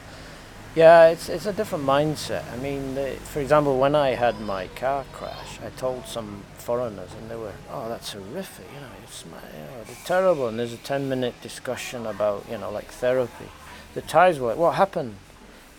yeah, 0.75 1.07
it's 1.07 1.27
it's 1.29 1.45
a 1.45 1.53
different 1.53 1.85
mindset. 1.85 2.43
I 2.53 2.57
mean, 2.57 2.95
the, 2.95 3.11
for 3.23 3.39
example, 3.41 3.77
when 3.79 3.95
I 3.95 4.09
had 4.15 4.39
my 4.39 4.67
car 4.67 5.03
crash, 5.13 5.59
I 5.65 5.69
told 5.77 6.05
some 6.07 6.43
foreigners, 6.57 7.09
and 7.19 7.29
they 7.29 7.35
were, 7.35 7.53
"Oh, 7.71 7.89
that's 7.89 8.13
horrific. 8.13 8.65
You 8.73 8.79
know, 8.81 8.87
it's 9.03 9.25
my, 9.25 9.37
you 9.37 9.63
know, 9.65 9.83
terrible." 10.05 10.47
And 10.47 10.57
there's 10.59 10.73
a 10.73 10.77
ten-minute 10.77 11.41
discussion 11.41 12.05
about, 12.05 12.45
you 12.49 12.57
know, 12.57 12.71
like 12.71 12.87
therapy. 12.91 13.49
The 13.95 14.01
Thais 14.01 14.39
were 14.39 14.55
"What 14.55 14.75
happened?" 14.75 15.15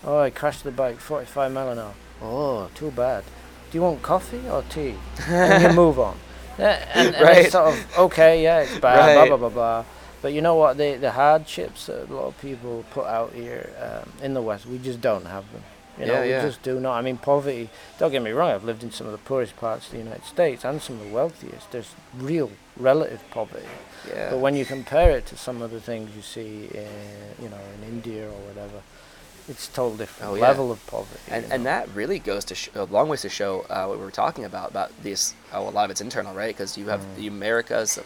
Oh, 0.04 0.18
I 0.18 0.30
crashed 0.30 0.64
the 0.64 0.72
bike 0.72 0.98
45 0.98 1.52
mile 1.52 1.68
an 1.70 1.78
hour. 1.78 1.94
Oh, 2.20 2.68
too 2.74 2.90
bad. 2.90 3.22
Do 3.70 3.78
you 3.78 3.82
want 3.82 4.02
coffee 4.02 4.42
or 4.48 4.62
tea? 4.68 4.94
and 5.28 5.62
you 5.62 5.72
move 5.84 5.98
on. 6.00 6.16
Yeah, 6.58 6.84
and, 6.94 7.14
and 7.14 7.24
Right. 7.24 7.36
it's 7.38 7.52
sort 7.52 7.72
of 7.72 7.98
okay, 7.98 8.42
yeah, 8.42 8.58
it's 8.60 8.76
bad, 8.78 8.98
Right. 8.98 9.14
blah 9.28 9.36
blah 9.36 9.48
blah 9.48 9.48
blah. 9.48 9.84
But 10.22 10.32
you 10.32 10.40
know 10.40 10.54
what? 10.54 10.76
The 10.78 10.96
the 10.96 11.10
hardships 11.10 11.86
that 11.86 12.08
a 12.08 12.14
lot 12.14 12.26
of 12.26 12.40
people 12.40 12.84
put 12.92 13.06
out 13.06 13.32
here 13.32 13.70
um, 13.86 14.12
in 14.24 14.34
the 14.34 14.40
West, 14.42 14.66
we 14.66 14.78
just 14.78 15.00
don't 15.00 15.26
have 15.26 15.50
them. 15.52 15.62
You 15.98 16.06
know, 16.06 16.12
Yeah, 16.14 16.22
we 16.22 16.30
yeah. 16.30 16.42
just 16.42 16.62
do 16.62 16.80
not. 16.80 16.94
I 16.96 17.02
mean, 17.02 17.18
poverty. 17.18 17.68
Don't 17.98 18.10
get 18.12 18.22
me 18.22 18.30
wrong. 18.30 18.50
I've 18.50 18.64
lived 18.64 18.82
in 18.82 18.90
some 18.92 19.06
of 19.06 19.12
the 19.12 19.18
poorest 19.18 19.56
parts 19.56 19.86
of 19.86 19.92
the 19.92 19.98
United 19.98 20.24
States 20.24 20.64
and 20.64 20.80
some 20.80 20.98
of 21.00 21.04
the 21.06 21.12
wealthiest. 21.12 21.70
There's 21.72 21.94
real 22.16 22.50
relative 22.78 23.20
poverty. 23.30 23.66
Yeah. 24.08 24.30
But 24.30 24.38
when 24.38 24.56
you 24.56 24.64
compare 24.64 25.10
it 25.18 25.26
to 25.26 25.36
some 25.36 25.60
of 25.60 25.70
the 25.70 25.80
things 25.80 26.16
you 26.16 26.22
see, 26.22 26.68
in, 26.72 26.88
you 27.42 27.48
know, 27.50 27.60
in 27.76 27.88
India 27.88 28.26
or 28.26 28.40
whatever, 28.48 28.80
it's 29.48 29.68
a 29.68 29.72
total 29.72 29.96
different 29.96 30.32
Oh, 30.32 30.34
yeah. 30.36 30.42
level 30.42 30.70
of 30.70 30.84
poverty. 30.86 31.20
and, 31.28 31.44
you 31.44 31.52
and 31.52 31.66
that 31.66 31.88
really 31.94 32.18
goes 32.18 32.44
to 32.46 32.54
sh- 32.54 32.68
a 32.74 32.84
long 32.84 33.08
ways 33.08 33.22
to 33.22 33.28
show 33.28 33.66
uh, 33.70 33.86
what 33.86 33.98
we 33.98 34.04
were 34.04 34.10
talking 34.10 34.44
about 34.44 34.70
about 34.70 34.90
this. 35.02 35.34
Oh, 35.52 35.68
a 35.68 35.70
lot 35.70 35.84
of 35.86 35.90
it's 35.90 36.00
internal, 36.00 36.34
right? 36.34 36.54
Because 36.54 36.78
you 36.78 36.88
have 36.88 37.00
Mm. 37.00 37.16
the 37.16 37.26
Americas, 37.26 37.98
a 37.98 38.04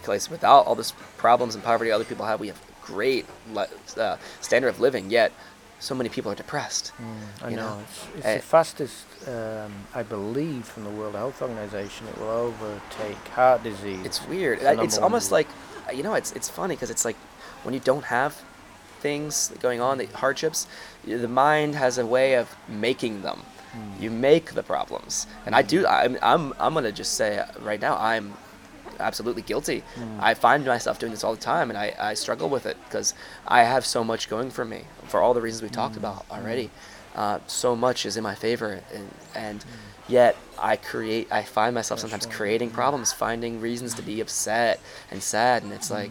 place 0.00 0.30
without 0.30 0.66
all 0.66 0.74
this 0.74 0.92
problems 1.18 1.54
and 1.54 1.62
poverty 1.64 1.90
other 1.90 2.04
people 2.04 2.26
have. 2.26 2.40
We 2.40 2.48
have 2.48 2.60
great 2.84 3.26
li- 3.52 3.66
uh, 3.96 4.16
standard 4.40 4.68
of 4.68 4.80
living, 4.80 5.10
yet 5.10 5.32
so 5.78 5.94
many 5.94 6.08
people 6.08 6.30
are 6.32 6.36
depressed. 6.36 6.92
Mm, 7.00 7.44
I 7.44 7.48
you 7.50 7.56
know. 7.56 7.74
know? 7.76 7.80
It's, 7.80 8.06
it's 8.16 8.26
Eh, 8.26 8.36
the 8.36 8.42
fastest, 8.42 9.04
um, 9.28 9.72
I 9.94 10.02
believe, 10.02 10.64
from 10.64 10.84
the 10.84 10.90
World 10.90 11.14
Health 11.16 11.42
Organization. 11.42 12.06
It 12.08 12.18
will 12.18 12.28
overtake 12.30 13.18
heart 13.34 13.62
disease. 13.64 14.04
It's 14.06 14.24
weird. 14.26 14.62
Uh, 14.64 14.82
It's 14.82 14.96
almost 14.98 15.30
like, 15.32 15.48
uh, 15.88 15.92
you 15.92 16.02
know, 16.02 16.14
it's 16.14 16.32
it's 16.32 16.48
funny 16.48 16.74
because 16.76 16.90
it's 16.90 17.04
like 17.04 17.16
when 17.64 17.74
you 17.74 17.80
don't 17.80 18.04
have 18.04 18.32
things 19.02 19.52
going 19.60 19.80
on, 19.80 19.98
the 19.98 20.06
hardships, 20.06 20.66
the 21.04 21.28
mind 21.28 21.74
has 21.74 21.98
a 21.98 22.06
way 22.06 22.34
of 22.42 22.46
making 22.68 23.22
them. 23.22 23.38
Hmm. 23.72 24.02
You 24.02 24.10
make 24.10 24.46
the 24.54 24.62
problems, 24.62 25.26
and 25.46 25.54
I 25.54 25.62
do. 25.62 25.78
I'm 25.86 26.18
I'm 26.22 26.52
I'm 26.60 26.74
gonna 26.74 26.92
just 26.92 27.14
say 27.14 27.30
right 27.60 27.80
now 27.80 27.96
I'm 28.12 28.26
absolutely 29.00 29.42
guilty. 29.42 29.78
Hmm. 29.94 30.18
I 30.20 30.34
find 30.34 30.64
myself 30.64 30.98
doing 30.98 31.12
this 31.12 31.24
all 31.24 31.34
the 31.34 31.40
time, 31.54 31.70
and 31.70 31.78
I, 31.78 31.94
I 32.10 32.14
struggle 32.14 32.48
with 32.50 32.66
it 32.66 32.76
because 32.84 33.14
I 33.58 33.60
have 33.64 33.84
so 33.86 34.04
much 34.04 34.28
going 34.28 34.50
for 34.50 34.64
me 34.64 34.80
for 35.08 35.20
all 35.22 35.32
the 35.34 35.40
reasons 35.40 35.62
we 35.62 35.68
talked 35.70 35.94
Hmm. 35.96 36.04
about 36.04 36.24
already. 36.30 36.68
Uh, 37.14 37.38
so 37.46 37.74
much 37.76 38.06
is 38.06 38.16
in 38.16 38.22
my 38.22 38.34
favor, 38.34 38.80
and, 38.94 39.08
and 39.34 39.64
yet 40.08 40.36
I 40.58 40.76
create. 40.76 41.26
I 41.32 41.42
find 41.42 41.74
myself 41.74 42.00
That's 42.00 42.10
sometimes 42.10 42.26
right. 42.26 42.36
creating 42.36 42.70
problems, 42.70 43.12
finding 43.12 43.60
reasons 43.60 43.94
to 43.94 44.02
be 44.02 44.20
upset 44.20 44.80
and 45.10 45.22
sad, 45.22 45.62
and 45.62 45.72
it's 45.72 45.90
like, 45.90 46.10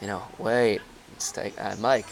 you 0.00 0.06
know, 0.06 0.22
wait, 0.38 0.80
it's 1.16 1.36
like, 1.36 1.54
uh, 1.60 1.74
Mike, 1.80 2.06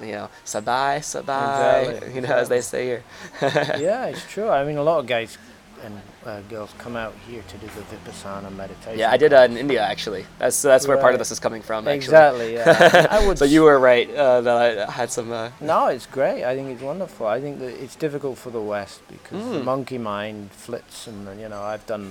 you 0.00 0.12
know, 0.12 0.28
sabai, 0.44 0.98
sabai, 1.00 1.82
Exactly, 1.90 2.14
you 2.14 2.20
know, 2.22 2.34
as 2.34 2.48
they 2.48 2.60
say 2.60 2.84
here. 2.86 3.02
yeah, 3.42 4.06
it's 4.06 4.24
true. 4.30 4.48
I 4.48 4.64
mean, 4.64 4.76
a 4.78 4.82
lot 4.82 4.98
of 5.00 5.06
guys 5.06 5.36
and 5.84 6.00
uh, 6.24 6.40
girls 6.42 6.72
come 6.78 6.94
out 6.94 7.12
here 7.26 7.42
to 7.48 7.56
do 7.58 7.66
the 7.66 7.82
vipassana 7.96 8.54
meditation. 8.54 8.98
Yeah, 9.00 9.10
I 9.10 9.16
did 9.16 9.32
uh, 9.32 9.40
in 9.50 9.56
India 9.56 9.82
actually. 9.82 10.24
That's 10.38 10.62
that's 10.62 10.86
where 10.86 10.96
part 10.96 11.14
of 11.14 11.18
this 11.18 11.32
is 11.32 11.40
coming 11.40 11.60
from. 11.60 11.88
Actually. 11.88 11.96
Exactly. 11.96 12.54
Yeah. 12.54 13.06
I 13.16 13.26
would. 13.26 13.36
so 13.36 13.44
you 13.44 13.62
were 13.64 13.80
right 13.80 14.08
uh, 14.14 14.40
that 14.42 14.88
I 14.88 14.90
had 14.92 15.10
some. 15.10 15.32
Uh, 15.32 15.50
No, 15.60 15.88
it's 15.88 16.06
great. 16.06 16.44
I 16.44 16.54
think 16.54 16.68
it's 16.70 16.82
wonderful. 16.82 17.26
I 17.26 17.40
think 17.40 17.58
that 17.58 17.74
it's 17.82 17.96
difficult 17.96 18.38
for 18.38 18.50
the 18.50 18.60
West 18.60 19.00
because 19.08 19.42
the 19.50 19.58
Mm. 19.58 19.64
monkey 19.64 19.98
mind 19.98 20.52
flits, 20.52 21.08
and 21.08 21.26
you 21.40 21.48
know, 21.48 21.62
I've 21.62 21.84
done 21.86 22.06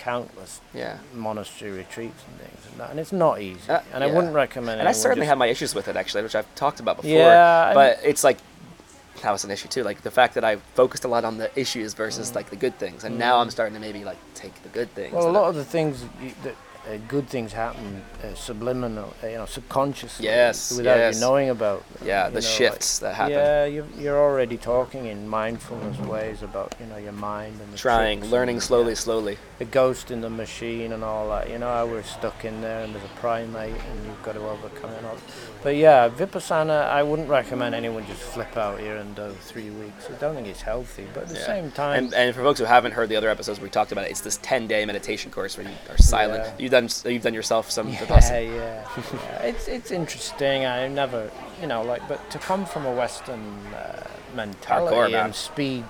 countless 0.00 0.62
yeah. 0.72 0.96
monastery 1.14 1.72
retreats 1.72 2.24
and 2.26 2.38
things, 2.40 2.66
and, 2.70 2.80
that, 2.80 2.90
and 2.90 2.98
it's 2.98 3.12
not 3.12 3.40
easy. 3.40 3.60
Uh, 3.68 3.80
and 3.92 4.02
I 4.02 4.06
wouldn't 4.06 4.34
recommend. 4.34 4.78
It. 4.78 4.80
And 4.80 4.88
I 4.88 4.92
certainly 4.92 5.24
just- 5.24 5.28
have 5.28 5.38
my 5.38 5.46
issues 5.46 5.74
with 5.74 5.88
it 5.88 5.96
actually, 5.96 6.22
which 6.22 6.34
I've 6.34 6.52
talked 6.54 6.80
about 6.80 6.96
before. 6.96 7.10
Yeah, 7.10 7.66
I'm- 7.66 7.74
but 7.74 8.00
it's 8.02 8.24
like 8.24 8.38
that 9.22 9.30
was 9.30 9.44
an 9.44 9.50
issue 9.50 9.68
too. 9.68 9.82
Like 9.82 10.00
the 10.00 10.10
fact 10.10 10.34
that 10.34 10.44
I 10.44 10.56
focused 10.74 11.04
a 11.04 11.08
lot 11.08 11.24
on 11.24 11.36
the 11.36 11.50
issues 11.58 11.92
versus 11.92 12.34
like 12.34 12.48
the 12.48 12.56
good 12.56 12.78
things, 12.78 13.04
and 13.04 13.18
now 13.18 13.38
I'm 13.38 13.50
starting 13.50 13.74
to 13.74 13.80
maybe 13.80 14.02
like 14.04 14.18
take 14.34 14.54
the 14.62 14.70
good 14.70 14.90
things. 14.94 15.12
Mm. 15.12 15.18
Well, 15.18 15.30
a 15.30 15.36
lot 15.40 15.48
of 15.50 15.54
the 15.54 15.64
things 15.64 16.04
that 16.44 16.56
uh, 16.90 16.98
good 17.08 17.28
things 17.28 17.52
happen 17.52 18.02
uh, 18.24 18.34
subliminal, 18.34 19.14
uh, 19.22 19.26
you 19.28 19.36
know, 19.36 19.46
subconsciously, 19.46 20.24
Yes, 20.26 20.76
without 20.76 20.96
yes. 20.98 21.14
you 21.14 21.20
knowing 21.20 21.48
about. 21.50 21.84
yeah, 22.04 22.24
the 22.28 22.30
know, 22.30 22.34
like- 22.36 22.44
shifts 22.44 22.98
that 22.98 23.14
happen. 23.14 23.32
Yeah, 23.34 23.64
you're, 23.64 23.86
you're 23.98 24.18
already 24.18 24.56
talking 24.56 25.06
in 25.06 25.28
mindfulness 25.28 25.98
ways 26.06 26.42
about 26.42 26.74
you 26.80 26.86
know 26.86 26.96
your 26.96 27.12
mind 27.12 27.60
and 27.60 27.72
the 27.72 27.78
Trying, 27.78 28.24
learning 28.26 28.56
and, 28.56 28.62
slowly, 28.62 28.94
slowly. 28.94 29.38
the 29.58 29.64
ghost 29.64 30.10
in 30.10 30.20
the 30.20 30.30
machine 30.30 30.92
and 30.92 31.02
all 31.04 31.28
that. 31.30 31.48
You 31.50 31.58
know, 31.58 31.68
how 31.72 31.86
we're 31.86 32.02
stuck 32.02 32.44
in 32.44 32.60
there 32.60 32.82
and 32.84 32.94
there's 32.94 33.04
a 33.04 33.08
primate 33.20 33.74
and 33.74 34.06
you've 34.06 34.22
got 34.22 34.32
to 34.34 34.40
overcome 34.48 34.90
it. 34.90 35.04
All. 35.04 35.16
But 35.62 35.76
yeah, 35.76 36.08
vipassana, 36.08 36.88
I 36.88 37.02
wouldn't 37.02 37.28
recommend 37.28 37.74
anyone 37.74 38.06
just 38.06 38.20
flip 38.22 38.56
out 38.56 38.80
here 38.80 38.96
and 38.96 39.14
do 39.14 39.30
three 39.42 39.70
weeks. 39.70 40.08
I 40.08 40.14
don't 40.18 40.34
think 40.34 40.46
it's 40.46 40.62
healthy. 40.62 41.06
But 41.14 41.24
at 41.24 41.28
the 41.28 41.38
Yeah. 41.38 41.46
same 41.46 41.70
time, 41.70 42.04
And, 42.04 42.14
and 42.14 42.34
for 42.34 42.42
folks 42.42 42.58
who 42.58 42.64
haven't 42.66 42.92
heard 42.92 43.08
the 43.10 43.16
other 43.16 43.28
episodes, 43.28 43.60
we 43.60 43.68
talked 43.68 43.92
about 43.92 44.04
it. 44.06 44.10
It's 44.10 44.20
this 44.22 44.38
10-day 44.38 44.84
meditation 44.86 45.30
course 45.30 45.56
where 45.58 45.66
you 45.68 45.74
are 45.90 45.98
silent. 45.98 46.44
Yeah. 46.44 46.52
You've 46.58 46.70
done 46.88 47.12
you've 47.12 47.22
done 47.22 47.34
yourself 47.34 47.70
some 47.70 47.88
yeah, 47.88 48.04
yeah, 48.40 48.40
yeah. 48.40 49.42
It's 49.42 49.68
it's 49.68 49.90
interesting. 49.90 50.64
I 50.66 50.88
never, 50.88 51.30
you 51.60 51.66
know, 51.66 51.82
like, 51.82 52.06
but 52.08 52.30
to 52.30 52.38
come 52.38 52.64
from 52.66 52.86
a 52.86 52.92
Western 52.92 53.56
uh, 53.74 54.06
mentality 54.34 54.94
Hardcore, 54.96 55.24
and 55.24 55.34
speed, 55.34 55.84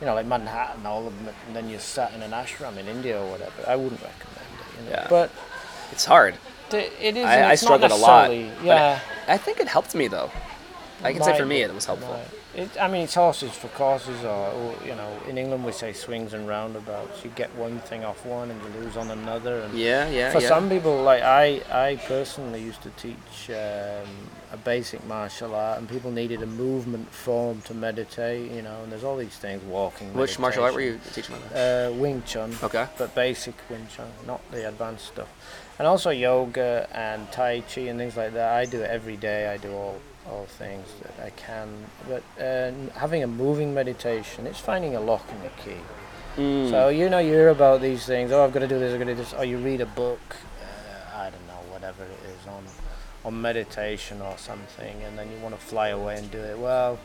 you 0.00 0.06
know, 0.06 0.14
like 0.14 0.26
Manhattan, 0.26 0.86
all 0.86 1.06
of 1.06 1.16
them, 1.24 1.34
and 1.46 1.56
then 1.56 1.68
you're 1.68 1.80
sat 1.80 2.12
in 2.14 2.22
an 2.22 2.30
ashram 2.32 2.76
in 2.78 2.86
India 2.88 3.20
or 3.20 3.30
whatever. 3.30 3.62
I 3.66 3.76
wouldn't 3.76 4.00
recommend 4.02 4.48
it. 4.60 4.78
You 4.78 4.84
know? 4.84 4.90
Yeah. 4.96 5.06
But 5.08 5.30
It's 5.92 6.04
hard. 6.04 6.34
th- 6.70 6.92
it 7.00 7.16
is. 7.16 7.24
I- 7.26 7.50
I 7.50 7.54
struggled 7.54 7.92
a 7.92 7.96
lot, 7.96 8.30
Yeah. 8.64 9.00
I 9.28 9.36
think 9.38 9.60
it 9.60 9.68
helped 9.68 9.94
me 9.94 10.08
though. 10.08 10.30
I 11.02 11.12
can 11.12 11.22
say 11.22 11.36
for 11.36 11.46
me 11.46 11.62
it 11.62 11.72
was 11.74 11.86
helpful. 11.86 12.12
might. 12.12 12.39
It, 12.54 12.68
I 12.80 12.88
mean, 12.88 13.02
it's 13.02 13.14
horses 13.14 13.52
for 13.52 13.68
courses, 13.68 14.24
or, 14.24 14.48
or 14.50 14.74
you 14.84 14.94
know, 14.96 15.16
in 15.28 15.38
England 15.38 15.64
we 15.64 15.70
say 15.70 15.92
swings 15.92 16.32
and 16.32 16.48
roundabouts. 16.48 17.24
You 17.24 17.30
get 17.36 17.54
one 17.54 17.78
thing 17.80 18.04
off 18.04 18.26
one 18.26 18.50
and 18.50 18.60
you 18.62 18.80
lose 18.80 18.96
on 18.96 19.10
another. 19.10 19.60
And 19.60 19.78
Yeah, 19.78 20.08
yeah, 20.10 20.32
for 20.32 20.40
yeah. 20.40 20.48
some 20.48 20.68
people, 20.68 21.00
like 21.02 21.22
I, 21.22 21.62
I 21.70 21.96
personally 22.06 22.60
used 22.60 22.82
to 22.82 22.90
teach 22.90 23.50
um, 23.50 24.08
a 24.52 24.56
basic 24.64 25.04
martial 25.06 25.54
art, 25.54 25.78
and 25.78 25.88
people 25.88 26.10
needed 26.10 26.42
a 26.42 26.46
movement 26.46 27.08
form 27.12 27.62
to 27.62 27.74
meditate. 27.74 28.50
You 28.50 28.62
know, 28.62 28.82
and 28.82 28.90
there's 28.90 29.04
all 29.04 29.16
these 29.16 29.36
things, 29.36 29.62
walking. 29.62 30.12
Which 30.12 30.38
martial 30.40 30.64
art 30.64 30.74
were 30.74 30.80
you 30.80 31.00
teaching? 31.12 31.36
Uh, 31.54 31.92
Wing 31.94 32.22
Chun. 32.26 32.52
Okay. 32.64 32.88
But 32.98 33.14
basic 33.14 33.54
Wing 33.70 33.86
Chun, 33.94 34.08
not 34.26 34.40
the 34.50 34.66
advanced 34.68 35.06
stuff. 35.06 35.28
And 35.78 35.86
also 35.86 36.10
yoga 36.10 36.88
and 36.92 37.30
Tai 37.32 37.60
Chi 37.60 37.82
and 37.82 37.98
things 37.98 38.16
like 38.16 38.34
that. 38.34 38.54
I 38.54 38.64
do 38.64 38.80
it 38.80 38.90
every 38.90 39.16
day. 39.16 39.48
I 39.48 39.56
do 39.56 39.72
all 39.72 40.00
all 40.30 40.46
things 40.46 40.86
that 41.02 41.24
I 41.24 41.30
can. 41.30 41.68
But 42.08 42.22
uh, 42.42 42.72
having 42.98 43.22
a 43.22 43.26
moving 43.26 43.74
meditation, 43.74 44.46
it's 44.46 44.60
finding 44.60 44.94
a 44.96 45.00
lock 45.00 45.24
and 45.30 45.44
a 45.44 45.50
key. 45.62 45.80
Mm. 46.36 46.70
So 46.70 46.88
you 46.88 47.08
know 47.10 47.18
you 47.18 47.32
hear 47.32 47.48
about 47.48 47.80
these 47.80 48.06
things. 48.06 48.30
Oh, 48.32 48.44
I've 48.44 48.52
got 48.52 48.60
to 48.60 48.68
do 48.68 48.78
this. 48.78 48.92
I've 48.92 48.98
got 49.00 49.06
to 49.06 49.14
do 49.14 49.20
this. 49.20 49.34
Or 49.34 49.44
you 49.44 49.58
read 49.58 49.80
a 49.80 49.86
book. 49.86 50.20
Uh, 50.62 51.16
I 51.18 51.30
don't 51.30 51.46
know, 51.48 51.60
whatever 51.72 52.04
it 52.04 52.30
is 52.30 52.46
on 52.46 52.64
on 53.22 53.40
meditation 53.42 54.22
or 54.22 54.38
something, 54.38 54.96
and 55.02 55.18
then 55.18 55.30
you 55.30 55.36
want 55.42 55.54
to 55.54 55.60
fly 55.60 55.88
away 55.88 56.16
and 56.16 56.30
do 56.30 56.38
it. 56.38 56.56
Well, 56.58 56.98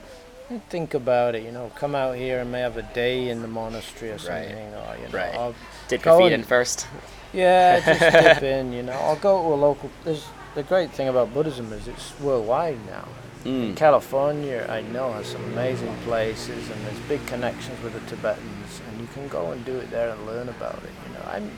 think 0.70 0.94
about 0.94 1.36
it. 1.36 1.44
You 1.44 1.52
know, 1.52 1.72
come 1.76 1.94
out 1.96 2.16
here 2.16 2.40
and 2.40 2.52
may 2.52 2.62
have 2.62 2.78
a 2.78 2.84
day 2.94 3.28
in 3.30 3.42
the 3.42 3.48
monastery 3.50 4.12
or 4.12 4.14
Right. 4.14 4.22
something, 4.22 4.74
or 4.76 4.96
you 5.02 5.08
know, 5.12 5.18
Right. 5.18 5.56
Dip 5.90 6.06
your 6.06 6.18
feet 6.20 6.32
in 6.32 6.44
first. 6.44 6.88
yeah, 7.34 7.80
just 7.82 8.00
dip 8.00 8.44
in. 8.58 8.72
You 8.72 8.84
know, 8.84 8.94
I'll 8.94 9.18
go 9.18 9.42
to 9.42 9.54
a 9.56 9.58
local. 9.58 9.90
There's 10.06 10.24
the 10.56 10.64
great 10.64 10.92
thing 10.92 11.08
about 11.08 11.34
Buddhism 11.34 11.72
is 11.74 11.88
it's 11.88 12.18
worldwide 12.20 12.84
now. 12.88 13.08
Mm. 13.44 13.76
California, 13.76 14.66
I 14.68 14.82
know, 14.82 15.12
has 15.14 15.28
some 15.28 15.44
amazing 15.54 15.94
places, 16.04 16.70
and 16.72 16.86
there's 16.86 17.00
big 17.08 17.24
connections 17.28 17.80
with 17.84 17.94
the 17.94 18.00
Tibetans, 18.16 18.82
and 18.90 19.00
you 19.00 19.08
can 19.14 19.28
go 19.28 19.52
and 19.52 19.64
do 19.64 19.76
it 19.78 19.92
there 19.92 20.10
and 20.10 20.26
learn 20.26 20.50
about 20.50 20.82
it. 20.84 20.90
You 21.08 21.14
know, 21.14 21.26
I'm. 21.32 21.52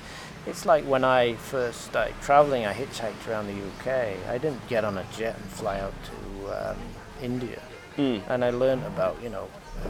It's 0.46 0.66
like 0.66 0.84
when 0.86 1.04
I 1.04 1.36
first 1.36 1.82
started 1.82 2.16
traveling, 2.22 2.66
I 2.66 2.74
hitchhiked 2.74 3.27
around 3.30 3.48
the 3.48 3.54
UK. 3.54 4.18
I 4.30 4.38
didn't 4.38 4.66
get 4.68 4.84
on 4.86 4.98
a 4.98 5.06
jet 5.18 5.36
and 5.36 5.46
fly 5.51 5.80
out 5.80 5.94
to 6.06 6.70
um, 6.72 6.77
India, 7.22 7.62
Mm. 7.98 8.22
and 8.30 8.44
I 8.46 8.50
learned 8.51 8.84
about 8.86 9.16
you 9.24 9.30
know 9.30 9.48
uh, 9.86 9.89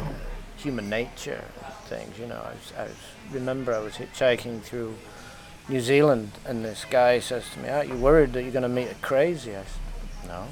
human 0.58 0.90
nature 0.90 1.44
and 1.66 1.74
things. 1.86 2.20
You 2.20 2.28
know, 2.28 2.42
I 2.44 2.52
was, 2.52 2.74
I 2.78 2.84
was 2.84 2.96
remember 3.32 3.74
I 3.74 3.80
was 3.80 3.94
hitchhiking 3.96 4.62
through 4.62 4.94
New 5.70 5.82
Zealand, 5.82 6.32
and 6.46 6.64
this 6.64 6.86
guy 6.90 7.20
says 7.20 7.44
to 7.54 7.60
me, 7.60 7.70
"Aren't 7.70 7.90
you 7.90 7.96
worried 7.96 8.34
that 8.34 8.42
you're 8.44 8.52
going 8.52 8.64
to 8.64 8.70
meet 8.70 8.90
a 8.92 8.96
crazy?" 8.96 9.52
I 9.52 9.64
said, 9.64 10.28
"No." 10.30 10.44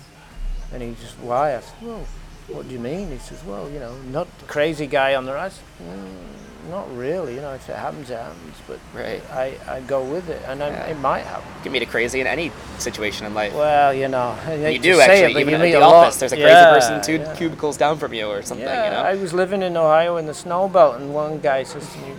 And 0.73 0.81
he 0.83 0.95
just, 1.01 1.17
"Why?" 1.19 1.55
I 1.55 1.61
said, 1.61 1.73
"Well, 1.81 2.05
what 2.49 2.67
do 2.67 2.73
you 2.73 2.79
mean?" 2.79 3.11
He 3.11 3.17
says, 3.19 3.43
"Well, 3.45 3.69
you 3.69 3.79
know, 3.79 3.95
not 4.11 4.27
the 4.39 4.45
crazy 4.45 4.87
guy 4.87 5.15
on 5.15 5.25
the 5.25 5.33
right." 5.33 5.53
Mm, 5.81 6.69
not 6.69 6.93
really. 6.97 7.35
You 7.35 7.41
know, 7.41 7.53
if 7.53 7.69
it 7.69 7.75
happens, 7.77 8.09
it 8.09 8.17
happens. 8.17 8.55
But 8.67 8.79
Right. 8.93 9.21
I, 9.31 9.53
I 9.69 9.79
go 9.81 10.03
with 10.03 10.29
it, 10.29 10.41
and 10.47 10.61
I, 10.63 10.67
Yeah. 10.69 10.85
it 10.87 10.99
might 10.99 11.23
happen. 11.23 11.47
You 11.59 11.63
can 11.63 11.71
meet 11.71 11.83
a 11.83 11.85
crazy 11.85 12.19
in 12.19 12.27
any 12.27 12.51
situation 12.79 13.25
in 13.25 13.33
life. 13.33 13.53
Well, 13.53 13.93
you 13.93 14.07
know, 14.09 14.35
you 14.49 14.79
do 14.79 14.99
actually. 14.99 15.31
it, 15.35 15.39
Even 15.41 15.49
you 15.49 15.55
at 15.55 15.61
meet 15.61 15.71
the 15.73 15.77
a 15.79 15.87
lot. 15.87 16.07
office, 16.07 16.17
there's 16.17 16.33
a 16.33 16.35
crazy 16.35 16.49
Yeah, 16.49 16.73
person 16.73 17.01
two 17.01 17.17
yeah. 17.23 17.35
cubicles 17.35 17.77
down 17.77 17.99
from 17.99 18.13
you 18.13 18.25
or 18.27 18.41
something. 18.41 18.65
Yeah, 18.67 18.85
you 18.85 18.91
know. 18.91 19.01
I 19.01 19.13
was 19.15 19.31
living 19.31 19.61
in 19.63 19.77
Ohio 19.77 20.17
in 20.17 20.25
the 20.25 20.33
snow 20.33 20.67
belt, 20.67 20.95
and 20.99 21.13
one 21.13 21.39
guy 21.39 21.63
says 21.63 21.87
to 21.93 21.97
me, 21.99 22.13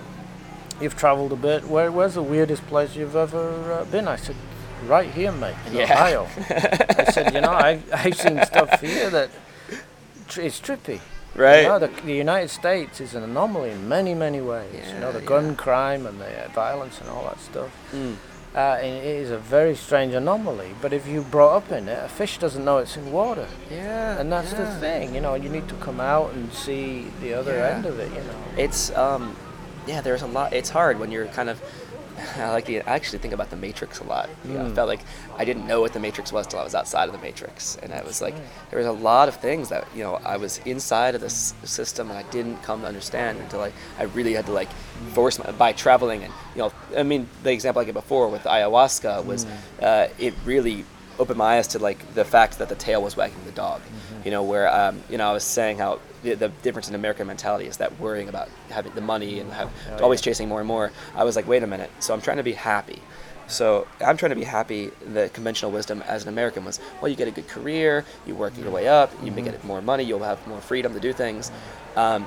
"You've 0.81 0.97
travelled 0.97 1.33
a 1.33 1.37
bit. 1.37 1.65
Where, 1.69 1.91
where's 1.91 2.15
the 2.15 2.23
weirdest 2.23 2.67
place 2.67 2.95
you've 2.97 3.17
ever 3.17 3.73
uh, 3.73 3.85
been?" 3.87 4.07
I 4.09 4.17
said, 4.17 4.37
"Right 4.87 5.11
here, 5.11 5.33
mate, 5.33 5.55
in 5.67 5.75
Yeah. 5.75 5.85
Ohio." 5.85 6.29
I 6.99 7.05
said, 7.13 7.35
"You 7.35 7.41
know, 7.41 7.53
I've, 7.53 7.83
I've 7.93 8.15
seen 8.17 8.43
stuff 8.45 8.81
here 8.81 9.11
that 9.11 9.31
tr- 10.29 10.43
it's 10.43 10.61
trippy. 10.61 11.01
right. 11.35 11.63
You 11.63 11.69
know, 11.69 11.79
the, 11.79 11.89
the 12.05 12.15
United 12.15 12.49
States 12.49 13.01
is 13.01 13.15
an 13.15 13.23
anomaly 13.23 13.71
in 13.71 13.89
many, 13.89 14.15
many 14.15 14.41
ways. 14.41 14.87
you 14.93 14.99
know, 15.01 15.13
the 15.13 15.21
gun 15.21 15.57
crime 15.57 16.07
and 16.07 16.21
the 16.21 16.45
uh, 16.45 16.49
violence 16.49 17.01
and 17.01 17.09
all 17.11 17.25
that 17.25 17.41
stuff. 17.41 17.71
Mm. 17.93 18.17
Uh, 18.55 18.79
and 18.81 18.97
it 18.97 19.05
is 19.05 19.31
a 19.31 19.37
very 19.37 19.75
strange 19.77 20.15
anomaly. 20.15 20.71
But 20.81 20.95
if 20.95 21.07
you 21.07 21.21
brought 21.21 21.57
up 21.57 21.71
in 21.73 21.89
it, 21.89 22.03
a 22.03 22.09
fish 22.09 22.39
doesn't 22.39 22.65
know 22.65 22.79
it's 22.79 22.97
in 22.97 23.13
water. 23.13 23.47
Yeah. 23.71 24.19
And 24.19 24.33
that's 24.33 24.53
the 24.55 24.65
thing, 24.81 25.15
you 25.15 25.21
know, 25.21 25.35
you 25.35 25.51
need 25.51 25.69
to 25.69 25.75
come 25.75 26.01
out 26.01 26.33
and 26.33 26.51
see 26.55 27.09
the 27.21 27.35
other 27.35 27.53
Yeah. 27.53 27.69
end 27.77 27.85
of 27.85 27.99
it, 28.01 28.09
you 28.09 28.23
know. 28.23 28.41
It's 28.57 28.91
um, 28.97 29.37
yeah. 29.87 30.01
There's 30.01 30.23
a 30.23 30.27
lot. 30.27 30.53
It's 30.53 30.71
hard 30.71 30.99
when 30.99 31.11
you're 31.11 31.27
kind 31.29 31.49
of. 31.49 31.61
I 32.37 32.51
like 32.51 32.65
the. 32.65 32.81
I 32.81 32.95
actually 32.95 33.19
think 33.19 33.35
about 33.35 33.51
the 33.51 33.57
Matrix 33.57 33.99
a 34.01 34.05
lot. 34.05 34.29
You 34.45 34.55
know, 34.55 34.61
I 34.67 34.69
Mm. 34.71 34.75
felt 34.75 34.89
like 34.89 35.01
I 35.37 35.45
didn't 35.45 35.67
know 35.67 35.81
what 35.83 35.93
the 35.93 36.01
Matrix 36.01 36.33
was 36.33 36.47
till 36.47 36.59
I 36.59 36.65
was 36.65 36.75
outside 36.75 37.09
of 37.09 37.13
the 37.13 37.21
Matrix, 37.21 37.77
and 37.83 37.93
I 37.93 38.03
was 38.03 38.23
like, 38.23 38.35
there 38.71 38.79
was 38.79 38.87
a 38.87 38.93
lot 38.93 39.29
of 39.29 39.37
things 39.37 39.69
that 39.69 39.87
you 39.95 40.03
know 40.03 40.15
I 40.25 40.37
was 40.39 40.59
inside 40.65 41.15
of 41.15 41.21
this 41.21 41.53
system 41.65 42.09
and 42.11 42.19
I 42.19 42.23
didn't 42.31 42.63
come 42.63 42.81
to 42.83 42.87
understand 42.87 43.39
until 43.39 43.61
I, 43.61 43.73
I 43.99 44.05
really 44.05 44.33
had 44.33 44.47
to 44.47 44.53
like 44.53 44.71
force 45.13 45.39
my 45.39 45.51
by 45.53 45.73
traveling 45.73 46.25
and 46.25 46.33
you 46.55 46.63
know 46.63 46.73
I 46.97 47.03
mean 47.03 47.29
the 47.43 47.53
example 47.53 47.83
I 47.83 47.85
gave 47.85 47.95
before 47.95 48.29
with 48.29 48.45
ayahuasca 48.45 49.25
was 49.27 49.45
uh, 49.83 50.09
it 50.19 50.33
really 50.47 50.85
opened 51.19 51.39
my 51.39 51.57
eyes 51.59 51.69
to 51.69 51.79
like 51.79 51.99
the 52.15 52.25
fact 52.25 52.59
that 52.59 52.69
the 52.69 52.75
tail 52.75 53.03
was 53.03 53.17
wagging 53.17 53.43
the 53.45 53.53
dog. 53.53 53.81
You 54.27 54.33
know 54.33 54.43
where 54.43 54.67
um, 54.75 55.01
you 55.09 55.19
know 55.19 55.31
I 55.31 55.33
was 55.33 55.45
saying 55.45 55.79
how 55.79 56.01
the, 56.25 56.35
the 56.35 56.49
difference 56.65 56.89
in 56.89 56.97
American 56.97 57.29
mentality 57.29 57.67
is 57.67 57.77
that 57.77 57.97
worrying 58.01 58.29
about 58.29 58.49
having 58.71 58.93
the 58.93 59.01
money 59.01 59.39
and 59.39 59.53
have, 59.53 59.71
Oh, 59.93 60.03
always 60.03 60.19
yeah. 60.21 60.25
chasing 60.25 60.49
more 60.49 60.59
and 60.59 60.67
more. 60.67 60.91
I 61.15 61.23
was 61.23 61.37
like, 61.37 61.47
wait 61.47 61.63
a 61.63 61.67
minute. 61.69 61.91
So 62.01 62.13
I'm 62.13 62.21
trying 62.21 62.39
to 62.39 62.43
be 62.43 62.55
happy. 62.55 63.01
So 63.47 63.87
I'm 64.05 64.17
trying 64.17 64.31
to 64.31 64.37
be 64.37 64.43
happy. 64.43 64.91
The 65.15 65.29
conventional 65.33 65.71
wisdom 65.71 66.03
as 66.09 66.25
an 66.25 66.29
American 66.29 66.65
was, 66.65 66.81
well, 67.01 67.09
you 67.09 67.15
get 67.15 67.29
a 67.29 67.31
good 67.31 67.47
career, 67.47 68.05
you 68.27 68.35
work 68.35 68.59
your 68.59 68.73
way 68.73 68.89
up, 68.89 69.13
you 69.23 69.31
Mm-hmm. 69.31 69.45
get 69.45 69.63
more 69.65 69.81
money, 69.81 70.03
you'll 70.03 70.25
have 70.25 70.45
more 70.49 70.61
freedom 70.61 70.93
to 70.95 70.99
do 70.99 71.13
things, 71.13 71.53
um, 71.95 72.27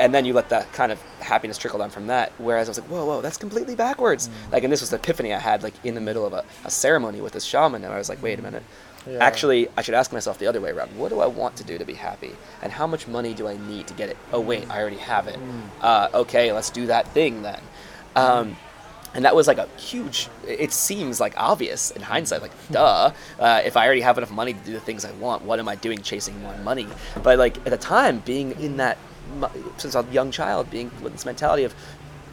and 0.00 0.12
then 0.12 0.24
you 0.24 0.32
let 0.32 0.48
that 0.48 0.72
kind 0.72 0.90
of 0.90 1.00
happiness 1.20 1.58
trickle 1.58 1.78
down 1.78 1.90
from 1.90 2.08
that. 2.08 2.32
Whereas 2.38 2.66
I 2.66 2.70
was 2.70 2.80
like, 2.80 2.90
whoa, 2.90 3.04
whoa, 3.06 3.20
that's 3.22 3.36
completely 3.36 3.76
backwards. 3.76 4.26
Mm. 4.28 4.52
Like, 4.52 4.64
and 4.64 4.72
this 4.72 4.80
was 4.80 4.90
the 4.90 4.96
epiphany 4.96 5.32
I 5.32 5.38
had, 5.38 5.62
like 5.62 5.74
in 5.84 5.94
the 5.94 6.00
middle 6.00 6.26
of 6.26 6.32
a, 6.32 6.44
a 6.64 6.70
ceremony 6.72 7.20
with 7.20 7.34
this 7.34 7.44
shaman, 7.44 7.84
and 7.84 7.94
I 7.94 7.98
was 7.98 8.08
like, 8.08 8.20
wait 8.20 8.40
a 8.40 8.42
minute. 8.42 8.64
Yeah. 9.08 9.18
Actually, 9.24 9.68
I 9.76 9.82
should 9.82 9.94
ask 9.94 10.12
myself 10.12 10.38
the 10.38 10.46
other 10.46 10.60
way 10.60 10.70
around. 10.70 10.96
What 10.98 11.10
do 11.10 11.20
I 11.20 11.26
want 11.26 11.56
to 11.56 11.64
do 11.64 11.78
to 11.78 11.84
be 11.84 11.94
happy? 11.94 12.32
And 12.62 12.72
how 12.72 12.86
much 12.86 13.06
money 13.06 13.34
do 13.34 13.46
I 13.46 13.56
need 13.56 13.86
to 13.88 13.94
get 13.94 14.08
it? 14.08 14.16
Oh, 14.32 14.40
wait, 14.40 14.68
I 14.70 14.80
already 14.80 14.96
have 14.96 15.28
it. 15.28 15.38
Uh, 15.80 16.08
okay, 16.14 16.52
let's 16.52 16.70
do 16.70 16.86
that 16.86 17.08
thing 17.08 17.42
then. 17.42 17.60
Um, 18.14 18.56
and 19.14 19.24
that 19.24 19.34
was 19.34 19.46
like 19.46 19.56
a 19.56 19.66
huge 19.78 20.28
it 20.46 20.72
seems 20.72 21.20
like 21.20 21.32
obvious 21.38 21.90
in 21.90 22.02
hindsight 22.02 22.42
like 22.42 22.50
duh 22.70 23.10
uh, 23.40 23.62
if 23.64 23.74
i 23.74 23.86
already 23.86 24.02
have 24.02 24.18
enough 24.18 24.30
money 24.30 24.52
to 24.52 24.58
do 24.60 24.72
the 24.72 24.80
things 24.80 25.06
i 25.06 25.12
want 25.12 25.42
what 25.42 25.58
am 25.58 25.68
i 25.68 25.74
doing 25.74 26.02
chasing 26.02 26.38
more 26.42 26.54
money 26.58 26.86
but 27.22 27.38
like 27.38 27.56
at 27.58 27.70
the 27.70 27.78
time 27.78 28.18
being 28.26 28.52
in 28.60 28.76
that 28.76 28.98
since 29.78 29.94
I 29.94 30.00
was 30.00 30.10
a 30.10 30.12
young 30.12 30.30
child 30.30 30.70
being 30.70 30.90
with 31.02 31.12
this 31.12 31.24
mentality 31.24 31.64
of 31.64 31.74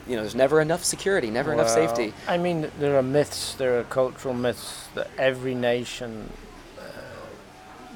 you 0.08 0.16
know 0.16 0.22
there's 0.22 0.36
never 0.36 0.62
enough 0.62 0.84
security 0.84 1.30
never 1.30 1.54
enough 1.54 1.70
safety 1.70 2.14
I 2.28 2.38
mean, 2.38 2.70
there 2.80 2.98
are 2.98 3.04
myths, 3.04 3.56
there 3.56 3.80
are 3.80 3.84
cultural 3.84 4.34
myths 4.34 4.88
that 4.96 5.10
every 5.18 5.56
nation, 5.56 6.30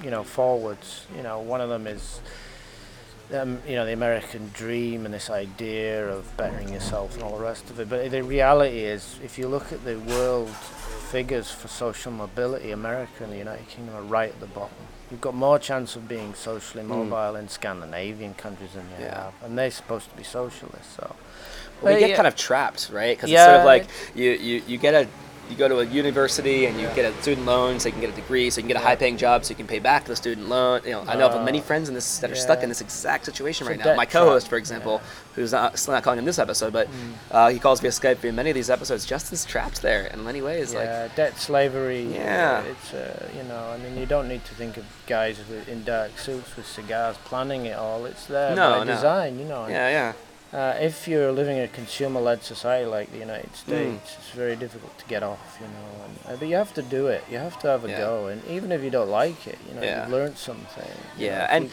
you 0.03 0.09
know, 0.11 0.23
forwards. 0.23 1.05
You 1.15 1.23
know, 1.23 1.39
one 1.39 1.61
of 1.61 1.69
them 1.69 1.87
is, 1.87 2.19
um, 3.33 3.59
you 3.67 3.75
know, 3.75 3.85
the 3.85 3.93
American 3.93 4.51
dream 4.53 5.05
and 5.05 5.13
this 5.13 5.29
idea 5.29 6.07
of 6.07 6.35
bettering 6.37 6.69
yourself 6.73 7.13
and 7.15 7.23
all 7.23 7.37
the 7.37 7.43
rest 7.43 7.69
of 7.69 7.79
it. 7.79 7.89
But 7.89 8.09
the 8.11 8.23
reality 8.23 8.79
is, 8.79 9.19
if 9.23 9.37
you 9.37 9.47
look 9.47 9.71
at 9.73 9.83
the 9.83 9.99
world 9.99 10.49
figures 10.49 11.49
for 11.51 11.67
social 11.67 12.11
mobility, 12.11 12.71
America 12.71 13.23
and 13.23 13.31
the 13.31 13.37
United 13.37 13.67
Kingdom 13.69 13.95
are 13.95 14.01
right 14.01 14.29
at 14.29 14.39
the 14.39 14.45
bottom. 14.47 14.75
You've 15.09 15.21
got 15.21 15.35
more 15.35 15.57
chance 15.57 15.95
of 15.95 16.07
being 16.09 16.33
socially 16.33 16.83
Mm. 16.83 16.87
mobile 17.09 17.37
in 17.37 17.47
Scandinavian 17.47 18.33
countries 18.33 18.71
than 18.73 18.85
you 18.99 19.05
Yeah. 19.05 19.23
have, 19.23 19.33
and 19.41 19.57
they're 19.57 19.71
supposed 19.71 20.09
to 20.09 20.17
be 20.17 20.23
socialist. 20.23 20.95
So. 20.97 21.15
we 21.81 21.91
But 21.93 21.99
get 21.99 22.09
yeah. 22.09 22.15
kind 22.17 22.27
of 22.27 22.35
trapped 22.35 22.89
right 22.91 23.15
because 23.15 23.31
it's 23.31 23.41
sort 23.41 23.55
of 23.57 23.63
like 23.65 23.85
you, 24.15 24.31
you 24.31 24.63
you 24.67 24.77
get 24.77 24.93
a 24.95 25.07
you 25.49 25.55
go 25.55 25.67
to 25.67 25.79
a 25.79 25.85
university 25.85 26.65
and 26.65 26.79
you 26.79 26.87
get 26.95 27.05
a 27.11 27.21
student 27.21 27.45
loan 27.45 27.79
so 27.79 27.87
you 27.87 27.93
can 27.93 28.01
get 28.01 28.09
a 28.11 28.15
degree 28.15 28.49
so 28.49 28.57
you 28.59 28.63
can 28.63 28.67
get 28.67 28.77
a 28.77 28.79
Yeah. 28.81 28.87
high 28.87 28.95
paying 28.95 29.17
job 29.17 29.43
so 29.45 29.49
you 29.51 29.55
can 29.55 29.67
pay 29.67 29.79
back 29.79 30.05
the 30.05 30.15
student 30.15 30.49
loan 30.49 30.81
you 30.85 30.91
know 30.91 31.03
i 31.07 31.15
know 31.15 31.27
of 31.27 31.35
Uh, 31.35 31.43
many 31.43 31.59
friends 31.61 31.87
in 31.89 31.95
this 31.95 32.17
that 32.19 32.29
are 32.31 32.35
stuck 32.35 32.63
in 32.63 32.69
this 32.69 32.81
exact 32.81 33.25
situation 33.25 33.65
It's 33.67 33.77
right 33.77 33.85
now 33.85 33.95
my 33.95 34.05
co-host 34.05 34.47
for 34.47 34.55
yeah. 34.57 34.59
example 34.63 35.01
who's 35.35 35.51
not 35.51 35.77
still 35.79 35.93
not 35.93 36.03
calling 36.03 36.19
in 36.19 36.25
this 36.25 36.39
episode 36.39 36.73
but 36.73 36.87
Mm. 36.87 37.13
uh, 37.31 37.47
he 37.49 37.59
calls 37.59 37.79
via 37.81 37.91
skype 37.91 38.23
in 38.25 38.35
many 38.35 38.49
of 38.49 38.55
these 38.55 38.69
episodes 38.69 39.05
justin's 39.05 39.45
trapped 39.45 39.81
there 39.81 40.03
in 40.13 40.23
many 40.23 40.41
ways 40.41 40.73
like 40.73 41.15
debt 41.15 41.37
slavery. 41.37 42.03
Yeah. 42.13 42.63
it's 42.63 42.93
uh, 42.93 43.29
you 43.37 43.43
know, 43.43 43.63
I 43.73 43.77
mean, 43.77 43.97
you 43.97 44.05
don't 44.05 44.27
need 44.27 44.43
to 44.45 44.53
think 44.55 44.77
of 44.77 44.85
guys 45.07 45.37
in 45.67 45.83
dark 45.83 46.17
suits 46.17 46.55
with 46.57 46.65
cigars 46.67 47.15
planning 47.25 47.65
it 47.67 47.77
all. 47.77 48.05
It's 48.05 48.25
there 48.25 48.55
No, 48.55 48.79
by 48.79 48.83
no. 48.85 48.93
design, 48.95 49.39
you 49.39 49.45
know. 49.45 49.67
yeah 49.67 49.89
yeah 49.89 50.13
Uh, 50.53 50.75
if 50.79 51.07
you're 51.09 51.31
living 51.33 51.57
in 51.57 51.63
a 51.63 51.67
consumer-led 51.67 52.41
society 52.41 52.85
like 52.85 53.11
the 53.11 53.17
United 53.19 53.51
Mm. 53.51 53.55
States, 53.55 54.15
it's 54.17 54.29
very 54.29 54.55
difficult 54.55 54.97
to 54.97 55.05
get 55.05 55.21
off, 55.21 55.57
you 55.59 55.67
know. 55.67 56.05
And, 56.05 56.35
uh, 56.35 56.37
but 56.39 56.47
you 56.47 56.55
have 56.55 56.73
to 56.75 56.81
do 56.81 57.07
it. 57.07 57.21
You 57.29 57.37
have 57.37 57.59
to 57.59 57.67
have 57.67 57.83
a 57.83 57.89
Yeah. 57.89 57.97
go, 57.97 58.27
and 58.27 58.41
even 58.45 58.71
if 58.71 58.81
you 58.81 58.89
don't 58.89 59.09
like 59.09 59.45
it, 59.45 59.57
you 59.67 59.75
know, 59.75 59.81
Yeah. 59.81 60.03
you've 60.03 60.11
learned 60.13 60.37
something. 60.37 60.87
you 61.17 61.27
know, 61.27 61.33
yeah 61.35 61.47
and 61.49 61.65
we- 61.65 61.71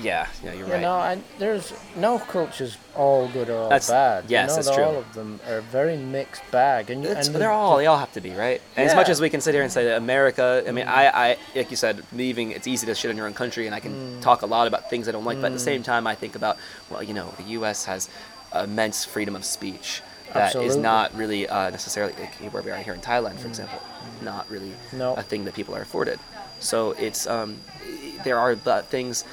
yeah 0.00 0.26
yeah 0.44 0.52
you're 0.52 0.66
you 0.66 0.72
right 0.72 0.80
know, 0.82 1.00
and 1.00 1.22
there's 1.38 1.72
no 1.96 2.18
culture's 2.18 2.76
all 2.94 3.26
good 3.28 3.48
or 3.50 3.56
all 3.56 3.68
That's- 3.68 3.88
bad. 3.88 4.24
yes, 4.28 4.30
you 4.30 4.46
know, 4.48 4.54
that's 4.54 4.66
they're 4.68 4.76
true. 4.76 4.84
all 4.84 4.96
of 4.98 5.12
them 5.14 5.40
are 5.48 5.58
a 5.58 5.62
very 5.62 5.96
mixed 5.96 6.42
bag, 6.50 6.90
and, 6.90 7.04
and 7.04 7.26
they're 7.34 7.50
all 7.50 7.76
they 7.78 7.86
all 7.86 7.98
have 7.98 8.12
to 8.12 8.20
be 8.20 8.30
right. 8.30 8.60
And 8.76 8.88
as 8.88 8.94
much 8.94 9.08
as 9.08 9.20
we 9.20 9.30
can 9.30 9.40
sit 9.40 9.54
here 9.54 9.62
and 9.62 9.72
say 9.72 9.84
that 9.86 9.96
America, 9.96 10.62
I 10.66 10.70
mean, 10.72 10.86
I, 10.86 11.06
I 11.32 11.36
like 11.54 11.70
you 11.70 11.76
said, 11.76 12.04
leaving 12.12 12.52
it's 12.52 12.66
easy 12.66 12.86
to 12.86 12.94
shit 12.94 13.10
on 13.10 13.16
your 13.16 13.26
own 13.26 13.34
country, 13.34 13.66
and 13.66 13.74
I 13.74 13.80
can 13.80 13.90
Mm. 13.92 14.20
talk 14.22 14.42
a 14.42 14.46
lot 14.46 14.66
about 14.66 14.88
things 14.90 15.08
I 15.08 15.12
don't 15.12 15.24
like. 15.24 15.40
But 15.40 15.46
at 15.48 15.52
the 15.54 15.58
same 15.72 15.82
time, 15.82 16.06
I 16.06 16.14
think 16.14 16.34
about 16.36 16.56
well, 16.90 17.02
you 17.02 17.14
know, 17.14 17.32
the 17.38 17.44
U.S. 17.58 17.84
has 17.86 18.08
immense 18.54 19.04
freedom 19.04 19.34
of 19.36 19.44
speech 19.44 20.02
that 20.32 20.50
is 20.50 20.56
Absolutely. 20.56 20.82
not 20.82 21.14
really 21.16 21.48
uh, 21.48 21.70
necessarily 21.70 22.12
like 22.20 22.34
where 22.52 22.62
we 22.62 22.70
are 22.70 22.76
here 22.78 22.94
in 22.94 23.00
Thailand, 23.00 23.38
for 23.38 23.48
example, 23.48 23.80
not 24.22 24.48
really 24.50 24.72
Mm. 24.92 24.98
No. 24.98 25.14
a 25.14 25.22
thing 25.22 25.44
that 25.46 25.54
people 25.54 25.74
are 25.74 25.82
afforded. 25.82 26.18
So 26.60 26.92
it's 26.92 27.26
um, 27.26 27.56
there 28.24 28.38
are 28.38 28.54
things. 28.54 29.24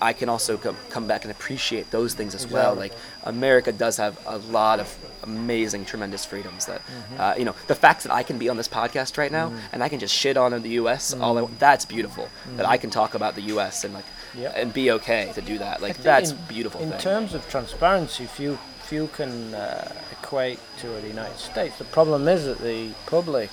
I 0.00 0.12
can 0.12 0.28
also 0.28 0.56
come, 0.56 0.76
come 0.90 1.06
back 1.06 1.24
and 1.24 1.30
appreciate 1.30 1.90
those 1.90 2.14
things 2.14 2.34
as 2.34 2.46
well. 2.46 2.74
Like 2.74 2.92
America 3.24 3.72
does 3.72 3.96
have 3.98 4.18
a 4.26 4.38
lot 4.38 4.80
of 4.80 4.96
amazing, 5.22 5.84
tremendous 5.84 6.24
freedoms. 6.24 6.66
That 6.66 6.80
Mm-hmm. 6.86 7.20
uh, 7.20 7.34
you 7.36 7.44
know, 7.44 7.54
the 7.66 7.74
fact 7.74 8.02
that 8.04 8.12
I 8.12 8.22
can 8.22 8.38
be 8.38 8.48
on 8.48 8.56
this 8.56 8.68
podcast 8.68 9.16
right 9.18 9.30
now 9.30 9.52
and 9.72 9.82
I 9.82 9.88
can 9.88 9.98
just 10.00 10.14
shit 10.14 10.36
on 10.36 10.50
the 10.62 10.70
U.S. 10.80 11.12
All 11.14 11.36
I, 11.38 11.46
that's 11.58 11.84
beautiful. 11.84 12.28
That 12.56 12.66
I 12.66 12.76
can 12.78 12.90
talk 12.90 13.14
about 13.14 13.34
the 13.34 13.42
U.S. 13.54 13.84
and 13.84 13.94
like 13.94 14.04
Mm-hmm. 14.06 14.42
Yep. 14.42 14.52
and 14.56 14.72
be 14.74 14.90
okay 14.90 15.30
to 15.34 15.40
do 15.40 15.56
that. 15.58 15.80
Like 15.80 15.96
that's 16.02 16.32
in, 16.32 16.38
beautiful. 16.48 16.80
In 16.82 16.90
thing. 16.90 17.00
terms 17.00 17.32
of 17.32 17.48
transparency, 17.48 18.26
few 18.26 18.58
few 18.80 19.06
can 19.08 19.54
uh, 19.54 19.92
equate 20.12 20.58
to 20.80 20.88
the 20.88 21.08
United 21.08 21.38
States. 21.38 21.78
The 21.78 21.84
problem 21.84 22.28
is 22.28 22.44
that 22.44 22.58
the 22.58 22.90
public 23.06 23.50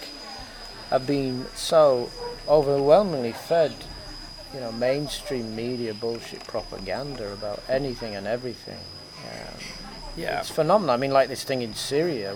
have 0.90 1.06
been 1.08 1.46
so 1.56 2.10
overwhelmingly 2.50 3.32
fed, 3.32 3.74
you 4.54 4.60
know, 4.60 4.72
mainstream 4.74 5.56
media 5.56 5.94
bullshit 5.94 6.44
propaganda 6.46 7.32
about 7.34 7.62
anything 7.68 8.16
and 8.16 8.28
everything. 8.28 8.78
Um, 9.24 9.56
yeah, 10.16 10.40
It's 10.40 10.50
phenomenal. 10.50 10.94
I 10.94 10.98
mean, 10.98 11.12
like 11.12 11.30
this 11.30 11.44
thing 11.44 11.62
in 11.62 11.74
Syria. 11.74 12.36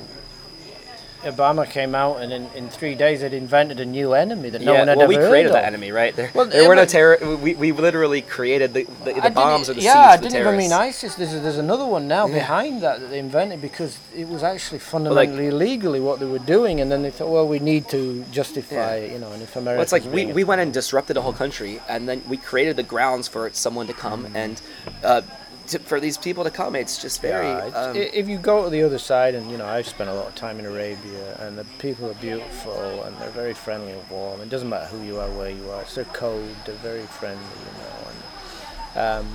Obama 1.28 1.70
came 1.70 1.94
out 1.94 2.22
and 2.22 2.32
in, 2.34 2.48
in 2.56 2.70
three 2.70 2.96
days 2.96 3.22
had 3.22 3.34
invented 3.34 3.80
a 3.80 3.86
new 3.86 4.14
enemy 4.14 4.50
that 4.50 4.62
no 4.62 4.74
yeah. 4.74 4.80
one 4.80 4.88
had 4.88 4.98
well, 4.98 5.04
ever 5.12 5.22
we 5.22 5.28
created 5.30 5.52
heard 5.52 5.56
that 5.56 5.66
enemy, 5.66 5.92
right? 5.92 6.16
There, 6.16 6.32
Well, 6.34 6.46
there 6.46 6.64
yeah, 6.64 6.68
were 6.68 6.76
no 6.76 6.86
terror. 6.86 7.18
We, 7.38 7.56
we 7.56 7.72
literally 7.72 8.22
created 8.22 8.74
the, 8.74 8.84
the, 9.06 9.14
the 9.14 9.30
bombs 9.30 9.70
or 9.70 9.74
the 9.74 9.82
yeah, 9.82 10.00
I 10.12 10.18
didn't 10.18 10.40
even 10.40 10.58
mean. 10.58 10.72
ISIS. 10.72 11.16
There's, 11.16 11.32
there's 11.32 11.58
another 11.58 11.86
one 11.86 12.08
now 12.08 12.28
Yeah. 12.28 12.34
behind 12.36 12.82
that 12.84 13.00
that 13.02 13.10
they 13.10 13.20
invented 13.20 13.62
because 13.62 13.98
it 14.16 14.28
was 14.28 14.44
actually 14.44 14.80
fundamentally 14.80 15.48
illegally 15.48 16.00
what 16.00 16.20
they 16.20 16.26
were 16.26 16.40
doing, 16.40 16.82
and 16.82 16.92
then 16.92 17.02
they 17.04 17.12
thought, 17.12 17.30
well, 17.30 17.48
we 17.48 17.60
need 17.60 17.88
to 17.90 18.24
justify, 18.32 18.98
you 18.98 19.20
know, 19.20 19.32
and 19.32 19.42
if 19.44 19.56
America. 19.56 19.78
Well, 19.78 19.84
it's 19.84 19.92
like 19.92 20.06
we, 20.06 20.26
we 20.28 20.44
went 20.44 20.62
and 20.62 20.74
disrupted 20.74 21.18
a 21.18 21.22
whole 21.22 21.34
country, 21.34 21.80
and 21.90 22.08
then 22.10 22.22
we 22.28 22.38
created 22.38 22.76
the 22.76 22.84
grounds 22.84 23.28
for 23.28 23.50
someone 23.54 23.88
to 23.88 23.94
come 23.94 24.26
Mm. 24.26 24.36
and 24.36 24.62
uh, 25.04 25.22
to, 25.68 25.80
for 25.80 26.00
these 26.00 26.18
people 26.18 26.44
to 26.44 26.50
come. 26.52 26.76
It's 26.76 27.02
just 27.02 27.22
very. 27.22 27.46
Yeah, 27.48 27.66
it's- 27.68 27.76
um, 27.88 27.96
if 27.96 28.28
you 28.28 28.38
go 28.38 28.64
to 28.64 28.70
the 28.70 28.84
other 28.84 29.00
side, 29.00 29.36
and 29.36 29.50
you 29.52 29.58
know, 29.58 29.66
I've 29.66 29.88
spent 29.88 30.10
a 30.10 30.14
lot 30.14 30.28
of 30.28 30.36
time 30.36 30.60
in 30.60 30.66
Arabia, 30.66 31.38
and 31.40 31.58
the 31.58 31.66
people 31.80 32.10
are 32.10 32.14
beautiful, 32.16 33.04
and 33.04 33.16
they're 33.18 33.30
very 33.30 33.54
friendly 33.54 33.92
and 33.94 34.10
warm. 34.10 34.42
It 34.42 34.50
doesn't 34.50 34.70
matter 34.70 34.86
who 34.88 35.02
you 35.04 35.20
are, 35.20 35.30
where 35.32 35.50
you 35.50 35.70
are. 35.72 35.82
It's 35.82 35.96
their 35.96 36.06
code. 36.06 36.56
They're 36.66 36.76
very 36.76 37.06
friendly, 37.06 37.44
you 37.66 37.74
know, 37.82 38.08
and 38.10 39.26
um, 39.26 39.28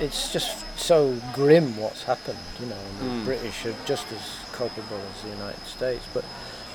it's 0.00 0.32
just 0.32 0.64
so 0.78 1.16
grim 1.34 1.76
what's 1.76 2.02
happened, 2.04 2.38
you 2.60 2.66
know. 2.66 2.76
And 2.76 2.98
the 3.00 3.14
Mm. 3.14 3.24
British 3.24 3.66
are 3.66 3.74
just 3.86 4.06
as 4.12 4.20
culpable 4.52 5.00
as 5.14 5.22
the 5.22 5.30
United 5.30 5.66
States, 5.66 6.04
but. 6.14 6.24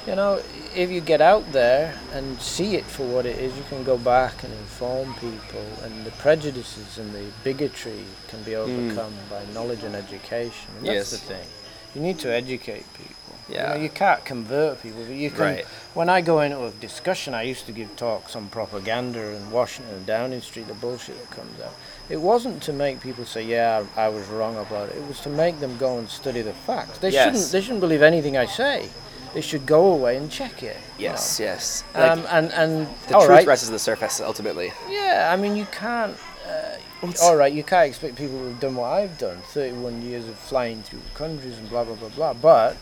You 0.06 0.16
know, 0.16 0.42
if 0.76 0.92
you 0.92 1.00
get 1.00 1.22
out 1.22 1.50
there 1.54 1.98
and 2.12 2.40
see 2.42 2.76
it 2.76 2.84
for 2.84 3.06
what 3.06 3.26
it 3.26 3.40
is, 3.40 3.56
you 3.56 3.64
can 3.70 3.86
go 3.86 3.98
back 3.98 4.44
and 4.44 4.52
inform 4.52 5.14
people, 5.14 5.64
and 5.82 6.06
the 6.06 6.12
prejudices 6.12 6.98
and 6.98 7.14
the 7.14 7.24
bigotry 7.46 8.04
can 8.28 8.44
be 8.44 8.52
hmm. 8.52 8.58
overcome 8.58 9.14
by 9.30 9.46
knowledge 9.54 9.84
and 9.84 9.96
education. 9.96 10.70
And 10.80 10.88
that's 10.88 11.12
the 11.12 11.18
thing. 11.18 11.48
You 11.96 12.02
need 12.02 12.20
to 12.20 12.34
educate 12.34 12.86
people. 12.94 13.16
You, 13.48 13.56
Yeah. 13.56 13.70
know, 13.70 13.82
you 13.82 13.90
can't 13.90 14.26
convert 14.26 14.82
people, 14.82 15.04
but 15.06 15.16
you 15.16 15.30
can. 15.30 15.40
Right. 15.40 15.66
When 15.94 16.10
I 16.10 16.20
go 16.20 16.42
into 16.42 16.66
a 16.66 16.72
discussion, 16.72 17.34
I 17.34 17.44
used 17.44 17.66
to 17.68 17.72
give 17.72 17.96
talks 17.96 18.36
on 18.36 18.50
propaganda 18.50 19.36
and 19.36 19.52
Washington 19.52 19.96
and 19.96 20.06
Downing 20.06 20.42
Street, 20.42 20.68
the 20.68 20.74
bullshit 20.74 21.18
that 21.20 21.32
comes 21.32 21.62
out. 21.62 21.76
It 22.10 22.20
wasn't 22.20 22.62
to 22.64 22.74
make 22.74 23.00
people 23.00 23.26
say, 23.26 23.44
"Yeah, 23.44 23.86
I, 23.96 24.06
I 24.06 24.10
was 24.10 24.28
wrong 24.28 24.58
about 24.58 24.90
it." 24.90 24.98
It 24.98 25.08
was 25.08 25.20
to 25.22 25.30
make 25.30 25.60
them 25.60 25.78
go 25.78 25.98
and 25.98 26.10
study 26.10 26.42
the 26.42 26.54
facts. 26.54 26.98
They 26.98 27.12
Yes. 27.12 27.26
shouldn't. 27.26 27.52
They 27.52 27.62
shouldn't 27.62 27.82
believe 27.82 28.02
anything 28.02 28.36
I 28.36 28.48
say. 28.48 28.90
They 29.34 29.42
should 29.42 29.66
go 29.66 29.92
away 29.94 30.18
and 30.18 30.30
check 30.32 30.62
it. 30.64 30.78
yes, 30.98 31.40
know. 31.40 31.46
yes. 31.46 31.84
Like, 31.96 32.12
Um, 32.12 32.26
and 32.30 32.52
and 32.54 32.88
the 33.08 33.14
truth 33.16 33.30
right. 33.30 33.48
rises 33.48 33.68
to 33.70 33.72
the 33.74 33.80
surface 33.80 34.22
ultimately. 34.22 34.72
Yeah, 34.90 35.32
I 35.34 35.36
mean, 35.42 35.56
you 35.56 35.66
can't. 35.72 36.16
Uh, 36.48 36.78
all 37.22 37.36
right, 37.36 37.52
you 37.52 37.64
can't 37.64 37.88
expect 37.88 38.16
people 38.16 38.38
who've 38.38 38.60
done 38.60 38.76
what 38.76 38.88
I've 38.94 39.18
done, 39.18 39.40
31 39.48 40.02
years 40.04 40.28
of 40.28 40.36
flying 40.38 40.84
through 40.84 41.02
countries 41.16 41.58
and 41.58 41.68
blah 41.70 41.84
blah 41.84 41.96
blah 41.96 42.10
blah. 42.10 42.34
But 42.34 42.78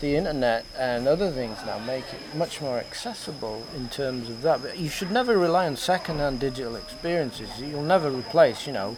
the 0.00 0.14
internet 0.16 0.64
and 0.78 1.08
other 1.08 1.30
things 1.30 1.58
now 1.66 1.78
make 1.78 2.04
it 2.12 2.36
much 2.36 2.60
more 2.60 2.78
accessible 2.78 3.64
in 3.74 3.88
terms 3.88 4.28
of 4.28 4.42
that. 4.42 4.62
But 4.62 4.78
you 4.78 4.88
should 4.88 5.10
never 5.10 5.36
rely 5.38 5.66
on 5.66 5.76
second-hand 5.76 6.38
digital 6.38 6.76
experiences. 6.76 7.48
You'll 7.60 7.82
never 7.82 8.10
replace, 8.10 8.66
you 8.66 8.72
know, 8.74 8.96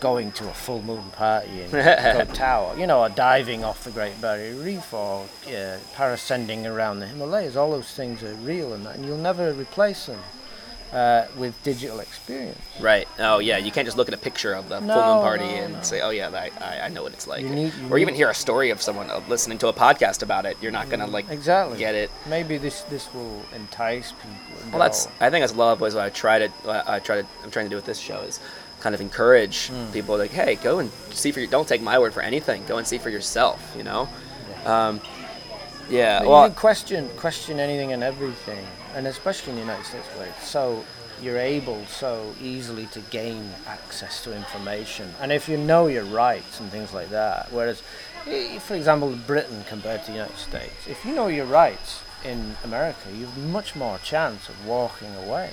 going 0.00 0.30
to 0.32 0.48
a 0.48 0.52
full 0.52 0.82
moon 0.82 1.04
party 1.12 1.62
in 1.62 1.70
Koh 1.70 2.24
Tao, 2.32 2.74
you 2.76 2.86
know, 2.86 3.00
or 3.00 3.08
diving 3.08 3.64
off 3.64 3.84
the 3.84 3.90
Great 3.90 4.20
Barrier 4.20 4.54
Reef, 4.54 4.92
or 4.94 5.24
uh, 5.48 5.78
parascending 5.94 6.66
around 6.66 7.00
the 7.00 7.06
Himalayas. 7.06 7.56
All 7.56 7.70
those 7.72 7.90
things 7.92 8.22
are 8.22 8.34
real, 8.34 8.72
and, 8.74 8.86
that, 8.86 8.96
and 8.96 9.04
you'll 9.04 9.16
never 9.18 9.52
replace 9.52 10.06
them 10.06 10.20
uh, 10.92 11.26
with 11.36 11.60
digital 11.62 12.00
experience. 12.00 12.58
Right. 12.80 13.06
Oh 13.18 13.40
yeah. 13.40 13.58
You 13.58 13.70
can't 13.72 13.86
just 13.86 13.96
look 13.96 14.08
at 14.08 14.14
a 14.14 14.18
picture 14.18 14.54
of 14.54 14.68
the 14.68 14.78
full 14.78 14.86
moon 14.86 14.96
party 14.96 15.44
no, 15.44 15.50
and 15.50 15.74
no. 15.74 15.82
say, 15.82 16.00
"Oh 16.00 16.10
yeah, 16.10 16.30
I, 16.30 16.50
I, 16.64 16.80
I 16.86 16.88
know 16.88 17.02
what 17.02 17.12
it's 17.12 17.26
like," 17.26 17.44
need- 17.44 17.72
or 17.90 17.98
even 17.98 18.14
hear 18.14 18.30
a 18.30 18.34
story 18.34 18.70
of 18.70 18.80
someone 18.80 19.10
uh, 19.10 19.20
listening 19.28 19.58
to 19.58 19.68
a 19.68 19.72
podcast 19.72 20.22
about 20.22 20.46
it. 20.46 20.56
You're 20.62 20.72
not 20.72 20.88
gonna 20.90 21.06
like 21.06 21.28
Exactly. 21.28 21.78
get 21.78 21.94
it. 21.94 22.10
Maybe 22.28 22.56
this 22.56 22.82
this 22.82 23.12
will 23.12 23.42
entice 23.54 24.12
people. 24.12 24.70
Well, 24.70 24.78
that's 24.80 25.08
I 25.20 25.28
think 25.30 25.42
that's 25.42 25.52
a 25.52 25.56
lot 25.56 25.72
of 25.72 25.80
ways 25.80 25.94
what 25.94 26.04
I 26.04 26.10
try 26.10 26.38
to. 26.38 26.50
I 26.88 27.00
try 27.00 27.20
to. 27.22 27.26
I'm 27.42 27.50
trying 27.50 27.66
to 27.66 27.70
do 27.70 27.76
with 27.76 27.84
this 27.86 27.98
show 27.98 28.20
is 28.20 28.38
kind 28.80 28.94
of 28.94 29.00
encourage 29.00 29.68
Hmm. 29.68 29.92
people 29.92 30.16
like, 30.16 30.30
hey, 30.30 30.54
go 30.56 30.78
and 30.78 30.90
see 31.12 31.32
for 31.32 31.40
your. 31.40 31.48
Don't 31.50 31.66
take 31.68 31.82
my 31.82 31.98
word 31.98 32.12
for 32.14 32.22
anything. 32.22 32.64
Go 32.66 32.78
and 32.78 32.86
see 32.86 32.98
for 32.98 33.10
yourself. 33.10 33.74
You 33.76 33.82
know. 33.84 34.08
Um, 34.64 35.00
yeah. 35.88 36.22
Well. 36.22 36.42
you 36.44 36.48
can 36.50 36.56
question 36.56 37.08
question 37.16 37.58
anything 37.60 37.92
and 37.92 38.02
everything, 38.02 38.66
and 38.94 39.06
especially 39.06 39.50
in 39.50 39.56
the 39.56 39.62
United 39.62 39.86
States, 39.86 40.06
where 40.16 40.26
it's 40.28 40.48
so 40.48 40.84
you're 41.22 41.38
able 41.38 41.84
so 41.86 42.32
easily 42.40 42.86
to 42.86 43.00
gain 43.10 43.50
access 43.66 44.22
to 44.22 44.32
information, 44.36 45.12
and 45.20 45.32
if 45.32 45.48
you 45.48 45.56
know 45.56 45.86
your 45.88 46.04
rights 46.04 46.60
and 46.60 46.70
things 46.70 46.92
like 46.92 47.10
that. 47.10 47.48
Whereas 47.50 47.82
for 48.60 48.74
example, 48.74 49.16
Britain 49.26 49.64
compared 49.68 50.02
to 50.02 50.06
the 50.08 50.12
United 50.18 50.36
States, 50.36 50.86
if 50.86 51.04
you 51.04 51.14
know 51.14 51.28
your 51.28 51.46
rights 51.46 52.02
in 52.24 52.54
America, 52.62 53.08
you 53.12 53.24
have 53.26 53.38
much 53.38 53.74
more 53.74 53.98
chance 53.98 54.48
of 54.48 54.66
walking 54.66 55.12
away. 55.16 55.50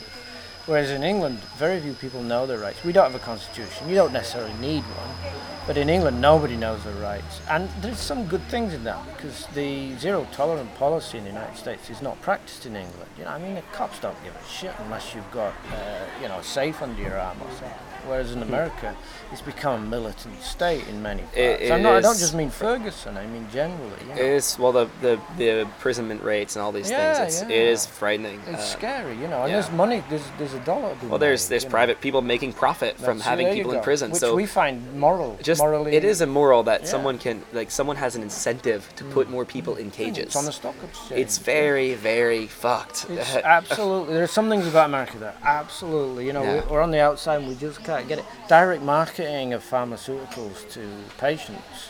Whereas 0.66 0.90
in 0.90 1.04
England, 1.04 1.38
very 1.58 1.80
few 1.80 1.94
people 1.94 2.24
know 2.24 2.48
their 2.48 2.58
rights. 2.58 2.84
We 2.84 2.92
don't 2.92 3.12
have 3.12 3.22
a 3.22 3.24
constitution. 3.24 3.88
You 3.88 3.94
don't 3.94 4.12
necessarily 4.12 4.54
need 4.56 4.82
one. 4.82 5.34
But 5.68 5.78
in 5.78 5.90
England, 5.90 6.20
nobody 6.20 6.56
knows 6.56 6.84
their 6.84 6.96
rights. 6.96 7.40
And 7.50 7.70
there's 7.82 8.00
some 8.00 8.26
good 8.26 8.42
things 8.44 8.74
in 8.74 8.84
that 8.84 9.06
because 9.16 9.46
the 9.54 9.96
zero 9.98 10.28
tolerant 10.32 10.74
policy 10.76 11.20
in 11.20 11.24
the 11.24 11.30
United 11.30 11.56
States 11.56 11.92
is 11.92 12.02
not 12.02 12.20
practiced 12.22 12.66
in 12.66 12.76
England. 12.76 13.12
You 13.16 13.26
know, 13.26 13.30
I 13.30 13.38
mean, 13.38 13.54
the 13.54 13.62
cops 13.74 14.00
don't 14.00 14.18
give 14.24 14.36
a 14.36 14.48
shit 14.48 14.74
unless 14.80 15.14
you've 15.14 15.30
got, 15.32 15.54
uh, 15.72 16.06
you 16.20 16.28
know, 16.28 16.40
a 16.40 16.44
safe 16.44 16.82
under 16.82 17.00
your 17.00 17.20
arm 17.20 17.38
or 17.42 17.50
something. 17.52 17.95
Whereas 18.08 18.32
in 18.32 18.42
America, 18.44 18.96
it's 19.32 19.42
become 19.42 19.84
a 19.84 19.86
militant 19.88 20.42
state 20.42 20.88
in 20.88 21.02
many 21.02 21.22
parts. 21.24 21.38
It- 21.38 21.72
I'm 21.72 21.80
it 21.80 21.84
not, 21.84 21.94
I 21.96 22.02
don't 22.02 22.18
just 22.18 22.36
mean 22.36 22.50
Ferguson. 22.50 23.18
I 23.18 23.26
mean 23.28 23.48
generally. 23.52 23.92
You 24.02 24.08
know. 24.08 24.14
It 24.14 24.26
is 24.26 24.58
well 24.60 24.72
the, 24.72 24.88
the 25.02 25.20
the 25.38 25.60
imprisonment 25.62 26.24
rates 26.24 26.56
and 26.56 26.64
all 26.64 26.72
these 26.72 26.90
Yeah, 26.90 27.16
things. 27.20 27.42
It's, 27.42 27.50
yeah. 27.50 27.56
It 27.58 27.68
is 27.68 27.86
frightening. 27.86 28.40
It's 28.48 28.60
Uh, 28.60 28.78
scary, 28.78 29.16
you 29.18 29.28
know, 29.28 29.42
and 29.44 29.52
yeah. 29.52 29.60
there's 29.60 29.72
money, 29.72 30.04
there's 30.10 30.26
there's 30.38 30.54
a 30.54 30.60
dollar. 30.60 30.96
well, 31.10 31.18
there's 31.20 31.46
made, 31.46 31.52
there's 31.54 31.64
you 31.64 31.70
know. 31.70 31.72
private 31.72 32.02
people 32.02 32.22
making 32.22 32.54
profit 32.54 32.98
from 32.98 33.20
having 33.20 33.54
people 33.54 33.72
in 33.72 33.82
prison. 33.82 34.12
which 34.12 34.20
so 34.20 34.36
we 34.36 34.46
find 34.46 34.76
moral, 35.00 35.38
just 35.42 35.60
morally. 35.62 35.96
it 35.96 36.04
is 36.04 36.22
immoral 36.22 36.64
that 36.64 36.88
someone 36.88 37.18
can 37.18 37.42
like 37.54 37.72
someone 37.72 37.96
has 37.96 38.16
an 38.16 38.22
incentive 38.22 38.88
to 38.96 39.04
put 39.06 39.30
more 39.30 39.46
people 39.46 39.76
in 39.76 39.90
cages. 39.92 40.26
It's 40.26 40.36
on 40.36 40.46
the 40.46 40.52
stock 40.52 40.76
exchange. 40.84 41.22
It's 41.22 41.38
very 41.40 41.94
very 41.96 42.48
fucked. 42.48 43.08
It's 43.10 43.36
absolutely. 43.58 44.14
There's 44.16 44.32
some 44.32 44.50
things 44.50 44.68
about 44.68 44.86
America 44.90 45.18
that 45.20 45.38
absolutely, 45.44 46.26
you 46.28 46.34
know, 46.34 46.64
we're 46.70 46.82
on 46.82 46.92
the 46.92 47.00
outside 47.02 47.38
and 47.40 47.48
we 47.48 47.56
just 47.56 47.84
can't 47.84 47.95
get 48.04 48.20
it. 48.20 48.26
Direct 48.48 48.84
marketing 48.84 49.54
of 49.54 49.64
pharmaceuticals 49.64 50.70
to 50.74 50.88
patients. 51.18 51.90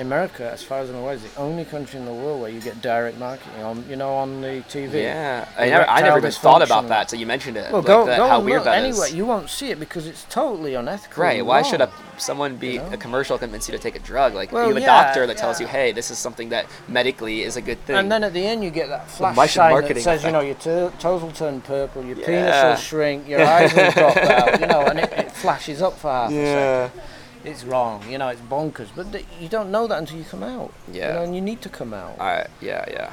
America, 0.00 0.50
as 0.50 0.62
far 0.62 0.80
as 0.80 0.90
I'm 0.90 0.96
aware, 0.96 1.14
is 1.14 1.22
the 1.22 1.38
only 1.40 1.64
country 1.64 1.98
in 1.98 2.06
the 2.06 2.12
world 2.12 2.40
where 2.40 2.50
you 2.50 2.60
get 2.60 2.80
direct 2.82 3.18
marketing 3.18 3.62
on, 3.62 3.84
you 3.88 3.96
know, 3.96 4.14
on 4.14 4.40
the 4.40 4.62
TV. 4.68 5.02
yeah, 5.02 5.48
I 5.58 5.66
never, 5.66 5.88
I 5.88 6.00
never 6.02 6.18
even 6.18 6.30
thought 6.30 6.62
about 6.62 6.88
that. 6.88 7.10
So 7.10 7.16
you 7.16 7.26
mentioned 7.26 7.56
it. 7.56 7.70
Well, 7.72 7.80
like 7.80 7.86
go, 7.86 8.06
that, 8.06 8.16
go 8.16 8.28
how 8.28 8.36
and 8.38 8.44
weird 8.44 8.58
look 8.58 8.64
that 8.66 8.84
is. 8.84 9.00
anyway. 9.00 9.16
You 9.16 9.26
won't 9.26 9.48
see 9.50 9.70
it 9.70 9.78
because 9.78 10.06
it's 10.06 10.24
totally 10.24 10.74
unethical. 10.74 11.22
Right. 11.22 11.44
Why 11.44 11.62
should 11.62 11.80
a 11.80 11.90
someone 12.16 12.56
be 12.56 12.74
You 12.74 12.78
know? 12.78 12.90
a 12.92 12.96
commercial 12.96 13.38
convince 13.38 13.68
you 13.68 13.72
to 13.72 13.78
take 13.78 13.96
a 13.96 13.98
drug? 14.00 14.34
Like 14.34 14.52
Well, 14.52 14.68
you 14.68 14.74
have 14.74 14.82
a 14.82 14.86
doctor 14.86 15.26
that 15.26 15.36
tells 15.36 15.60
you, 15.60 15.66
hey, 15.66 15.92
this 15.92 16.10
is 16.10 16.18
something 16.18 16.50
that 16.50 16.66
medically 16.88 17.42
is 17.42 17.56
a 17.56 17.60
good 17.62 17.80
thing. 17.86 17.96
And 17.96 18.10
then 18.10 18.24
at 18.24 18.32
the 18.32 18.46
end, 18.46 18.62
you 18.62 18.70
get 18.70 18.88
that 18.88 19.10
flash 19.10 19.36
much 19.36 19.52
sign 19.52 19.82
that 19.82 19.98
says, 19.98 20.24
you 20.24 20.30
know, 20.30 20.40
your 20.40 20.54
to- 20.56 20.92
toes 20.98 21.22
will 21.22 21.32
turn 21.32 21.60
purple, 21.60 22.04
your 22.04 22.16
penis 22.16 22.62
will 22.62 22.76
shrink, 22.76 23.28
your 23.28 23.42
eyes 23.44 23.74
will 23.74 23.90
drop 23.90 24.16
out, 24.16 24.60
you 24.60 24.66
know, 24.66 24.82
and 24.82 25.00
it, 25.00 25.12
it 25.12 25.32
flashes 25.32 25.82
up 25.82 25.98
for 25.98 26.10
half 26.10 26.30
a 26.30 26.90
second. 26.90 27.02
It's 27.44 27.62
wrong, 27.64 28.02
you 28.10 28.16
know, 28.18 28.28
it's 28.28 28.40
bonkers. 28.40 28.88
But 28.96 29.12
th- 29.12 29.26
you 29.40 29.48
don't 29.48 29.70
know 29.70 29.86
that 29.86 29.98
until 29.98 30.16
you 30.18 30.24
come 30.24 30.42
out. 30.42 30.72
You 30.88 31.00
Yeah. 31.00 31.12
know, 31.14 31.22
and 31.22 31.34
you 31.34 31.40
need 31.40 31.60
to 31.62 31.68
come 31.68 31.92
out. 31.92 32.18
I, 32.20 32.46
yeah, 32.60 32.84
yeah. 32.90 33.12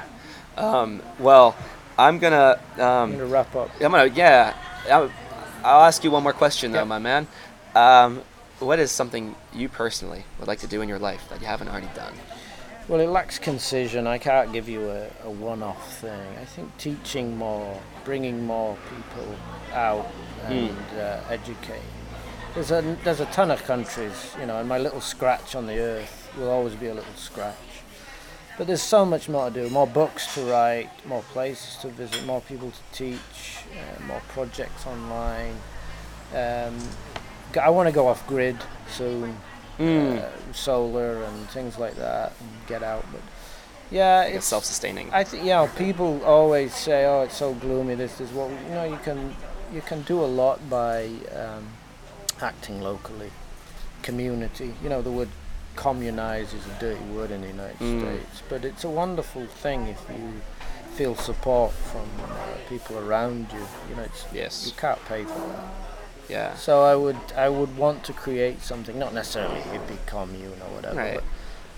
Um, 0.56 1.02
well, 1.18 1.54
I'm 1.98 2.18
gonna. 2.18 2.58
Um, 2.78 3.16
to 3.18 3.26
wrap 3.26 3.54
up. 3.54 3.70
I'm 3.80 3.90
gonna. 3.92 4.06
Yeah. 4.06 4.54
I'll, 4.90 5.10
I'll 5.64 5.82
ask 5.84 6.02
you 6.02 6.10
one 6.10 6.22
more 6.22 6.32
question 6.32 6.72
though, 6.72 6.78
Yep. 6.80 6.88
my 6.88 6.98
man. 6.98 7.26
Um, 7.74 8.22
what 8.58 8.78
is 8.78 8.90
something 8.90 9.34
you 9.54 9.68
personally 9.68 10.24
would 10.38 10.48
like 10.48 10.60
to 10.60 10.66
do 10.66 10.80
in 10.82 10.88
your 10.88 10.98
life 10.98 11.28
that 11.28 11.40
you 11.40 11.46
haven't 11.46 11.68
already 11.68 11.88
done? 11.94 12.14
Well, 12.88 13.00
it 13.00 13.06
lacks 13.08 13.38
concision. 13.38 14.06
I 14.06 14.18
can't 14.18 14.52
give 14.52 14.68
you 14.68 14.88
a, 14.90 15.06
a 15.24 15.30
one 15.30 15.62
off 15.62 15.98
thing. 16.00 16.36
I 16.40 16.44
think 16.44 16.76
teaching 16.78 17.36
more, 17.36 17.80
bringing 18.04 18.44
more 18.44 18.76
people 18.90 19.34
out 19.72 20.06
and 20.46 20.76
uh, 20.98 21.20
educating. 21.30 21.82
There's 22.54 22.70
a, 22.70 22.82
there's 23.02 23.20
a 23.20 23.26
ton 23.26 23.50
of 23.50 23.62
countries, 23.64 24.34
you 24.38 24.46
know, 24.46 24.58
and 24.58 24.68
my 24.68 24.78
little 24.78 25.00
scratch 25.00 25.54
on 25.54 25.66
the 25.66 25.78
earth 25.78 26.30
will 26.36 26.50
always 26.50 26.74
be 26.74 26.88
a 26.88 26.94
little 26.94 27.14
scratch. 27.14 27.56
But 28.58 28.66
there's 28.66 28.82
so 28.82 29.06
much 29.06 29.28
more 29.28 29.48
to 29.48 29.62
do 29.62 29.70
more 29.70 29.86
books 29.86 30.34
to 30.34 30.42
write, 30.42 30.90
more 31.06 31.22
places 31.32 31.76
to 31.80 31.88
visit, 31.88 32.26
more 32.26 32.42
people 32.42 32.70
to 32.70 32.96
teach, 32.96 33.58
uh, 33.72 34.02
more 34.04 34.20
projects 34.28 34.86
online. 34.86 35.56
Um, 36.34 36.78
I 37.60 37.70
want 37.70 37.88
to 37.88 37.92
go 37.92 38.06
off 38.08 38.26
grid 38.26 38.56
soon 38.88 39.36
Mm. 39.78 40.18
uh, 40.18 40.52
solar 40.52 41.22
and 41.24 41.48
things 41.48 41.78
like 41.78 41.94
that 41.96 42.32
and 42.40 42.50
get 42.66 42.82
out. 42.82 43.04
But 43.10 43.22
yeah, 43.90 44.24
it's 44.24 44.36
it's 44.36 44.46
self-sustaining. 44.46 45.08
I 45.12 45.24
think 45.24 45.44
you 45.44 45.48
know 45.50 45.66
people 45.78 46.22
always 46.24 46.74
say, 46.74 47.06
"Oh, 47.06 47.22
it's 47.22 47.36
so 47.38 47.54
gloomy." 47.54 47.94
This 47.94 48.20
is 48.20 48.30
what 48.32 48.50
you 48.50 48.74
know. 48.74 48.84
You 48.84 48.98
can 49.02 49.34
you 49.72 49.80
can 49.80 50.02
do 50.02 50.22
a 50.22 50.28
lot 50.28 50.68
by 50.68 51.06
um, 51.34 51.66
acting 52.42 52.80
locally, 52.82 53.30
community. 54.02 54.74
You 54.82 54.88
know, 54.88 55.02
the 55.02 55.10
word 55.10 55.28
communize 55.76 56.52
is 56.52 56.64
a 56.66 56.80
dirty 56.80 57.04
word 57.16 57.30
in 57.30 57.40
the 57.40 57.48
United 57.48 57.78
Mm. 57.78 58.00
States, 58.00 58.42
but 58.48 58.64
it's 58.64 58.84
a 58.84 58.90
wonderful 58.90 59.46
thing 59.46 59.86
if 59.88 60.00
you 60.10 60.40
feel 60.94 61.14
support 61.16 61.72
from 61.72 62.06
uh, 62.22 62.28
people 62.68 62.98
around 62.98 63.46
you. 63.52 63.64
You 63.88 63.96
know, 63.96 64.02
it's 64.02 64.24
Yes. 64.32 64.66
you 64.66 64.72
can't 64.76 65.02
pay 65.06 65.24
for 65.24 65.38
that. 65.38 65.64
Yeah. 66.28 66.54
So 66.56 66.82
I 66.82 66.94
would 66.94 67.16
I 67.36 67.48
would 67.48 67.76
want 67.76 68.04
to 68.04 68.12
create 68.12 68.60
something, 68.62 68.98
not 68.98 69.12
necessarily 69.14 69.60
hippie 69.60 70.04
commune 70.06 70.60
or 70.60 70.70
whatever, 70.76 70.96
Right. 70.96 71.14
but 71.16 71.24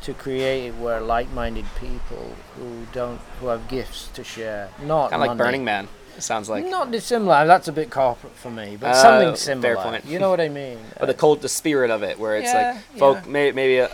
to 0.03 0.13
create 0.13 0.67
it 0.67 0.75
where 0.75 1.01
like-minded 1.01 1.65
people 1.81 2.35
who 2.57 2.87
don't 2.93 3.21
who 3.41 3.47
have 3.49 3.69
gifts 3.69 4.09
to 4.15 4.23
share, 4.25 4.69
not 4.83 5.11
Kind 5.11 5.23
of 5.23 5.29
like. 5.29 5.39
Burning 5.39 5.65
Man. 5.65 5.89
It 6.17 6.23
sounds 6.23 6.49
like. 6.49 6.65
Not 6.67 6.91
dissimilar. 6.91 7.47
That's 7.47 7.69
a 7.69 7.73
bit 7.73 7.91
corporate 7.91 8.35
for 8.37 8.51
me, 8.51 8.77
but 8.81 8.91
Uh, 8.91 8.95
something 8.95 9.29
fair 9.31 9.37
similar. 9.37 9.77
point. 9.77 10.05
You 10.05 10.19
know 10.19 10.31
what 10.31 10.41
I 10.41 10.49
mean? 10.49 10.79
But 11.01 11.07
the 11.07 11.15
cold, 11.15 11.43
the 11.43 11.49
spirit 11.49 11.91
of 11.91 12.03
it, 12.03 12.19
where 12.19 12.37
it's 12.37 12.53
Yeah, 12.53 12.73
like 12.93 12.99
folk, 12.99 13.19
yeah. 13.25 13.31
may, 13.31 13.53
maybe 13.53 13.81
uh, 13.81 13.89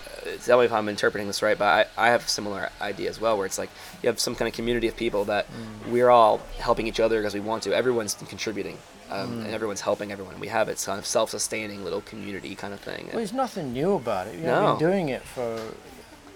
tell 0.45 0.59
me 0.59 0.67
if 0.67 0.73
I'm 0.73 0.89
interpreting 0.89 1.27
this 1.27 1.43
right, 1.43 1.57
but 1.59 1.65
I, 1.67 1.87
I 1.97 2.09
have 2.11 2.25
a 2.27 2.29
similar 2.29 2.69
idea 2.81 3.09
as 3.09 3.21
well, 3.21 3.37
where 3.37 3.47
it's 3.47 3.59
like 3.59 3.71
you 4.03 4.09
have 4.09 4.21
some 4.21 4.35
kind 4.35 4.49
of 4.49 4.55
community 4.55 4.87
of 4.89 4.97
people 4.97 5.25
that 5.27 5.47
Mm. 5.51 5.91
we're 5.93 6.11
all 6.11 6.41
helping 6.59 6.87
each 6.87 7.01
other 7.01 7.19
because 7.21 7.35
we 7.35 7.41
want 7.41 7.63
to. 7.65 7.75
Everyone's 7.75 8.15
contributing, 8.29 8.77
Mm. 9.11 9.13
um, 9.25 9.41
and 9.45 9.55
everyone's 9.55 9.81
helping 9.81 10.13
everyone. 10.13 10.39
We 10.39 10.49
have 10.49 10.69
it's 10.69 10.85
kind 10.87 10.99
of 10.99 11.07
self-sustaining 11.07 11.83
little 11.85 12.03
community 12.03 12.55
kind 12.55 12.73
of 12.75 12.81
thing. 12.81 13.07
well, 13.07 13.17
there's 13.17 13.33
nothing 13.33 13.73
new 13.73 13.95
about 13.95 14.27
it. 14.29 14.35
You 14.37 14.43
know, 14.43 14.61
No. 14.61 14.71
We've 14.71 14.79
been 14.79 14.89
doing 14.91 15.09
it 15.09 15.23
for 15.23 15.59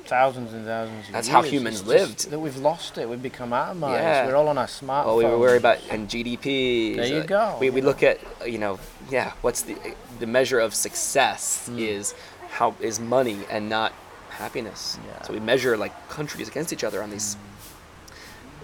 thousands 0.07 0.53
and 0.53 0.65
thousands 0.65 1.07
of 1.07 1.13
That's 1.13 1.29
years. 1.29 1.33
how 1.35 1.43
humans 1.43 1.77
just 1.81 1.87
lived. 1.89 2.31
That 2.31 2.39
we've 2.39 2.57
lost 2.57 2.99
it. 2.99 3.09
We've 3.09 3.23
become 3.23 3.51
atomized. 3.51 3.99
Yeah. 4.01 4.27
We're 4.27 4.37
all 4.37 4.49
on 4.49 4.59
our 4.59 4.67
smartphones. 4.67 5.05
Oh, 5.07 5.17
we 5.17 5.25
were 5.25 5.39
worried 5.39 5.59
about 5.59 5.79
and 5.91 6.09
GDP. 6.09 6.97
There 6.97 7.07
you 7.07 7.17
uh, 7.21 7.27
go. 7.27 7.57
We, 7.61 7.71
we 7.71 7.81
look 7.81 8.03
at 8.03 8.21
you 8.47 8.59
know 8.59 8.79
yeah 9.11 9.33
what's 9.43 9.63
the 9.63 9.77
the 10.19 10.27
measure 10.27 10.61
of 10.61 10.75
success 10.75 11.67
Hmm. 11.69 11.79
is 11.79 12.15
how 12.51 12.75
is 12.81 13.01
money 13.01 13.39
and 13.51 13.69
not 13.69 13.93
happiness. 14.31 14.99
Yeah. 15.07 15.23
So 15.23 15.33
we 15.33 15.41
measure 15.41 15.77
like 15.77 15.93
countries 16.09 16.49
against 16.49 16.73
each 16.73 16.85
other 16.85 17.03
on 17.03 17.11
these. 17.11 17.37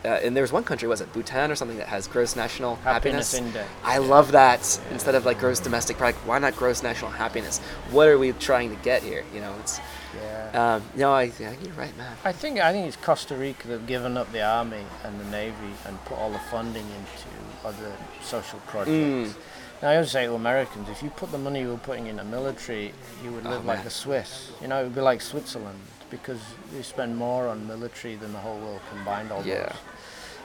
Uh, 0.05 0.09
and 0.09 0.37
there's 0.37 0.51
one 0.53 0.65
country 0.65 0.89
was 0.89 1.01
it 1.01 1.13
Bhutan 1.13 1.51
or 1.51 1.55
something 1.55 1.77
that 1.79 1.89
has 1.89 2.07
gross 2.07 2.35
national 2.37 2.77
Happiness 2.77 3.33
happiness. 3.33 3.67
I 3.85 3.99
love 3.99 4.33
that 4.33 4.81
instead 4.91 5.15
of 5.15 5.27
like 5.27 5.39
gross 5.39 5.61
domestic 5.61 5.99
product. 5.99 6.25
Why 6.27 6.39
not 6.39 6.57
gross 6.57 6.83
national 6.83 7.11
happiness? 7.11 7.59
What 7.91 8.09
are 8.09 8.19
we 8.19 8.33
trying 8.33 8.71
to 8.71 8.83
get 8.83 9.03
here? 9.03 9.25
You 9.35 9.41
know, 9.41 9.55
it's 9.61 9.79
Yeah. 10.17 10.75
um, 10.77 10.83
no, 10.97 11.13
I, 11.13 11.31
yeah, 11.39 11.53
you're 11.63 11.75
right, 11.75 11.95
man. 11.99 12.17
I 12.25 12.33
think 12.33 12.59
I 12.61 12.73
think 12.73 12.87
it's 12.87 12.97
Costa 12.97 13.35
Rica 13.37 13.69
that've 13.69 13.87
given 13.87 14.17
up 14.17 14.33
the 14.33 14.43
army 14.43 14.85
and 15.05 15.21
the 15.21 15.25
navy 15.27 15.73
and 15.87 16.03
put 16.07 16.17
all 16.19 16.31
the 16.31 16.39
funding 16.51 16.87
into 16.87 17.67
other 17.69 17.93
social 18.23 18.59
projects. 18.67 18.91
Mm. 18.91 19.35
Now 19.83 19.89
I 19.91 19.95
always 19.97 20.11
say 20.11 20.27
to 20.27 20.35
Americans, 20.35 20.89
if 20.89 21.03
you 21.03 21.11
put 21.11 21.31
the 21.31 21.39
money 21.39 21.61
you 21.61 21.69
were 21.69 21.77
putting 21.77 22.07
in 22.07 22.17
the 22.17 22.25
military, 22.25 22.93
you 23.23 23.33
would 23.33 23.47
Oh, 23.47 23.51
live 23.51 23.65
like 23.67 23.79
man. 23.79 23.85
the 23.85 23.91
Swiss. 23.91 24.51
You 24.61 24.69
know, 24.69 24.81
it 24.81 24.85
would 24.85 24.95
be 24.95 25.01
like 25.01 25.21
Switzerland 25.21 25.79
because 26.11 26.41
you 26.75 26.83
spend 26.83 27.17
more 27.17 27.49
on 27.49 27.67
military 27.67 28.17
than 28.17 28.33
the 28.33 28.39
whole 28.39 28.59
world 28.59 28.81
combined 28.91 29.31
almost. 29.31 29.49
Yeah. 29.49 29.73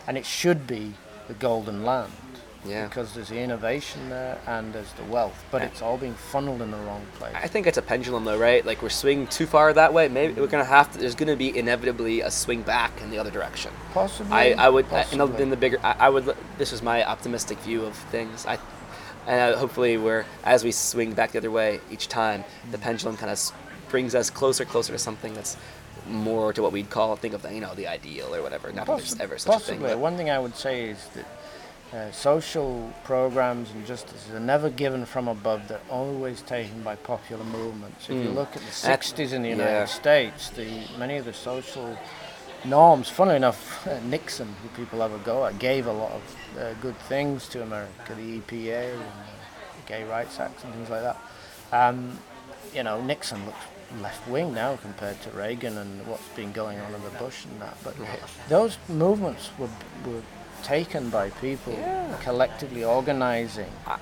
And 0.08 0.18
it 0.18 0.26
should 0.26 0.68
be 0.68 0.94
the 1.28 1.34
golden 1.34 1.84
land 1.84 2.12
Yeah. 2.64 2.88
because 2.88 3.14
there's 3.14 3.30
the 3.30 3.40
innovation 3.40 4.10
there 4.10 4.38
and 4.48 4.74
there's 4.74 4.92
the 4.94 5.04
wealth, 5.06 5.44
but 5.52 5.62
Yeah. 5.62 5.68
it's 5.68 5.82
all 5.82 5.98
being 5.98 6.14
funneled 6.14 6.62
in 6.62 6.70
the 6.72 6.78
wrong 6.78 7.06
place. 7.18 7.34
I 7.36 7.48
think 7.48 7.66
it's 7.68 7.78
a 7.78 7.82
pendulum, 7.82 8.24
though, 8.26 8.38
right? 8.38 8.64
Like 8.66 8.82
we're 8.84 8.90
swinging 8.90 9.28
too 9.28 9.48
far 9.48 9.74
that 9.74 9.92
way. 9.94 10.08
Maybe 10.08 10.40
we're 10.40 10.48
gonna 10.48 10.64
have 10.64 10.92
to. 10.94 11.00
There's 11.00 11.16
gonna 11.16 11.36
be 11.36 11.58
inevitably 11.58 12.22
a 12.22 12.30
swing 12.32 12.62
back 12.62 13.02
in 13.02 13.10
the 13.10 13.18
other 13.18 13.32
direction. 13.32 13.72
Possibly. 13.94 14.32
I, 14.32 14.66
I 14.66 14.70
would 14.70 14.86
uh, 14.92 15.04
in 15.12 15.18
the, 15.18 15.28
in 15.42 15.50
the 15.50 15.58
bigger. 15.58 15.80
I, 15.84 15.96
I 16.00 16.10
would. 16.10 16.36
This 16.58 16.72
is 16.72 16.82
my 16.84 17.04
optimistic 17.04 17.58
view 17.60 17.84
of 17.86 17.96
things. 17.96 18.46
I, 18.46 18.60
and 19.28 19.56
uh, 19.56 19.58
hopefully, 19.58 19.98
we're 19.98 20.26
as 20.44 20.64
we 20.64 20.72
swing 20.72 21.14
back 21.14 21.32
the 21.32 21.40
other 21.40 21.50
way 21.50 21.80
each 21.90 22.08
time, 22.08 22.44
the 22.70 22.78
pendulum 22.78 23.18
kind 23.18 23.32
of 23.32 23.40
brings 23.90 24.16
us 24.16 24.30
closer, 24.30 24.66
closer 24.66 24.94
to 24.94 25.00
something 25.00 25.34
that's 25.34 25.58
more 26.08 26.54
to 26.54 26.62
what 26.62 26.72
we'd 26.72 26.90
call 26.90 27.16
think 27.16 27.34
of 27.34 27.42
the 27.42 27.52
you 27.54 27.62
know 27.62 27.74
the 27.74 27.88
ideal 27.88 28.34
or 28.36 28.42
whatever. 28.44 28.72
Not 28.72 28.86
that 28.88 28.98
there's 28.98 29.20
ever 29.20 29.38
such 29.38 29.56
a 29.56 29.60
thing. 29.60 29.80
possibly. 29.80 29.96
One 30.02 30.18
thing 30.18 30.30
I 30.30 30.38
would 30.40 30.56
say 30.56 30.90
is 30.90 31.08
that 31.16 31.26
uh, 31.94 32.12
social 32.12 32.94
programs 33.04 33.72
and 33.72 33.86
justices 33.88 34.32
are 34.34 34.40
never 34.40 34.70
given 34.70 35.06
from 35.06 35.28
above. 35.28 35.68
They're 35.68 35.80
always 35.90 36.42
taken 36.42 36.84
by 36.84 36.96
popular 36.96 37.44
movements. 37.46 38.06
If 38.10 38.16
you 38.24 38.30
Mm. 38.32 38.36
look 38.36 38.50
at 38.50 38.62
the 38.62 38.88
That- 38.88 39.02
60s 39.02 39.34
in 39.34 39.42
the 39.44 39.50
yeah. 39.50 39.56
United 39.56 39.88
States, 39.90 40.50
the 40.50 40.68
many 40.98 41.18
of 41.18 41.26
the 41.26 41.34
social 41.34 41.98
norms, 42.66 43.10
funnily 43.10 43.38
enough, 43.38 43.88
Nixon, 44.04 44.56
who 44.62 44.70
people 44.70 45.00
have 45.02 45.14
a 45.14 45.20
go 45.20 45.46
at, 45.46 45.58
gave 45.60 45.88
a 45.88 45.92
lot 45.94 46.12
of 46.12 46.22
uh, 46.60 46.74
good 46.82 46.98
things 47.08 47.48
to 47.50 47.62
America, 47.64 48.14
the 48.16 48.40
EPA 48.42 48.92
and 48.94 49.00
the 49.02 49.88
Gay 49.88 50.04
Rights 50.04 50.40
Act 50.40 50.64
and 50.64 50.74
things 50.74 50.90
like 50.90 51.02
that. 51.02 51.18
Um, 51.72 52.20
you 52.74 52.84
know, 52.84 53.02
Nixon 53.02 53.46
looks 53.46 53.58
left 54.02 54.28
wing 54.28 54.54
now 54.54 54.76
compared 54.78 55.22
to 55.24 55.30
Reagan 55.32 55.78
and 55.78 56.06
what's 56.08 56.28
been 56.36 56.52
going 56.52 56.80
on 56.80 56.94
in 56.94 57.04
the 57.04 57.10
Bush 57.12 57.46
and 57.46 57.62
that. 57.62 57.78
But 57.84 57.96
those 58.50 58.78
movements 58.88 59.50
were 59.58 59.70
were 60.06 60.22
taken 60.64 61.10
by 61.10 61.30
people 61.30 61.74
Yeah. 61.74 62.16
collectively 62.24 62.84
organizing. 62.84 63.72
I- 63.86 63.98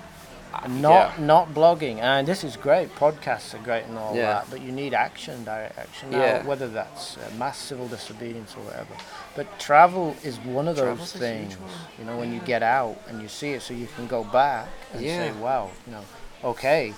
not 0.67 1.19
not 1.19 1.53
blogging, 1.53 1.97
and 1.99 2.27
this 2.27 2.43
is 2.43 2.55
great. 2.57 2.95
Podcasts 2.95 3.53
are 3.55 3.63
great 3.63 3.85
and 3.85 3.97
all 3.97 4.15
Yeah. 4.15 4.33
that, 4.33 4.49
but 4.51 4.61
you 4.61 4.71
need 4.71 4.93
action, 4.93 5.43
direct 5.43 5.77
action. 5.79 6.11
Now, 6.11 6.17
Yeah. 6.19 6.43
whether 6.43 6.67
that's 6.67 7.17
uh, 7.17 7.21
mass 7.39 7.57
civil 7.57 7.87
disobedience 7.87 8.53
or 8.55 8.61
whatever. 8.61 8.93
But 9.35 9.57
travel 9.59 10.15
is 10.23 10.37
one 10.39 10.67
of 10.67 10.75
those 10.75 10.85
Travel's 10.85 11.11
huge 11.13 11.21
things. 11.23 11.57
You 11.97 12.05
know, 12.05 12.17
when 12.17 12.31
you 12.31 12.39
get 12.39 12.61
out 12.61 12.97
and 13.07 13.19
you 13.21 13.27
see 13.29 13.53
it, 13.53 13.63
so 13.63 13.73
you 13.73 13.87
can 13.95 14.05
go 14.07 14.23
back 14.23 14.67
and 14.93 15.01
say, 15.01 15.31
"Wow, 15.31 15.71
you 15.87 15.93
know, 15.93 16.03
okay, 16.43 16.93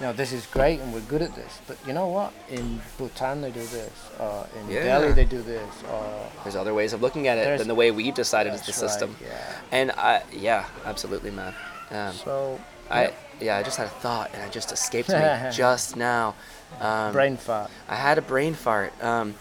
you 0.00 0.06
know, 0.06 0.12
this 0.12 0.32
is 0.32 0.46
great 0.46 0.80
and 0.80 0.92
we're 0.94 1.00
good 1.00 1.22
at 1.22 1.34
this." 1.34 1.58
But 1.68 1.76
you 1.86 1.92
know 1.92 2.06
what? 2.08 2.32
In 2.48 2.80
Bhutan 2.98 3.42
they 3.42 3.50
do 3.50 3.64
this, 3.66 3.90
or 4.18 4.46
in 4.58 4.70
Yeah. 4.70 4.84
Delhi 4.84 5.12
they 5.12 5.24
do 5.26 5.42
this, 5.42 5.68
or 5.92 6.26
There's 6.42 6.56
other 6.56 6.72
ways 6.74 6.92
of 6.92 7.02
looking 7.02 7.28
at 7.28 7.38
it 7.38 7.58
than 7.58 7.68
the 7.68 7.74
way 7.74 7.90
we've 7.90 8.14
decided 8.14 8.54
is 8.54 8.60
the 8.62 8.66
That's 8.66 8.82
right, 8.82 8.90
system. 8.90 9.16
Yeah. 9.22 9.52
And 9.70 9.90
I, 9.92 10.22
yeah, 10.32 10.64
absolutely, 10.84 11.30
man. 11.30 11.54
Um, 11.90 12.12
So 12.14 12.60
I, 12.90 13.12
yeah, 13.40 13.58
I 13.58 13.62
just 13.62 13.76
had 13.76 13.86
a 13.86 13.90
thought 13.90 14.30
and 14.34 14.42
it 14.42 14.50
just 14.52 14.72
escaped 14.72 15.08
me 15.10 15.20
just 15.52 15.96
now. 15.96 16.34
Um, 16.80 17.12
brain 17.12 17.36
fart. 17.36 17.70
I 17.88 17.96
had 17.96 18.16
a 18.18 18.22
brain 18.22 18.54
fart. 18.54 18.92
Um, 19.02 19.34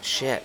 shit. 0.00 0.42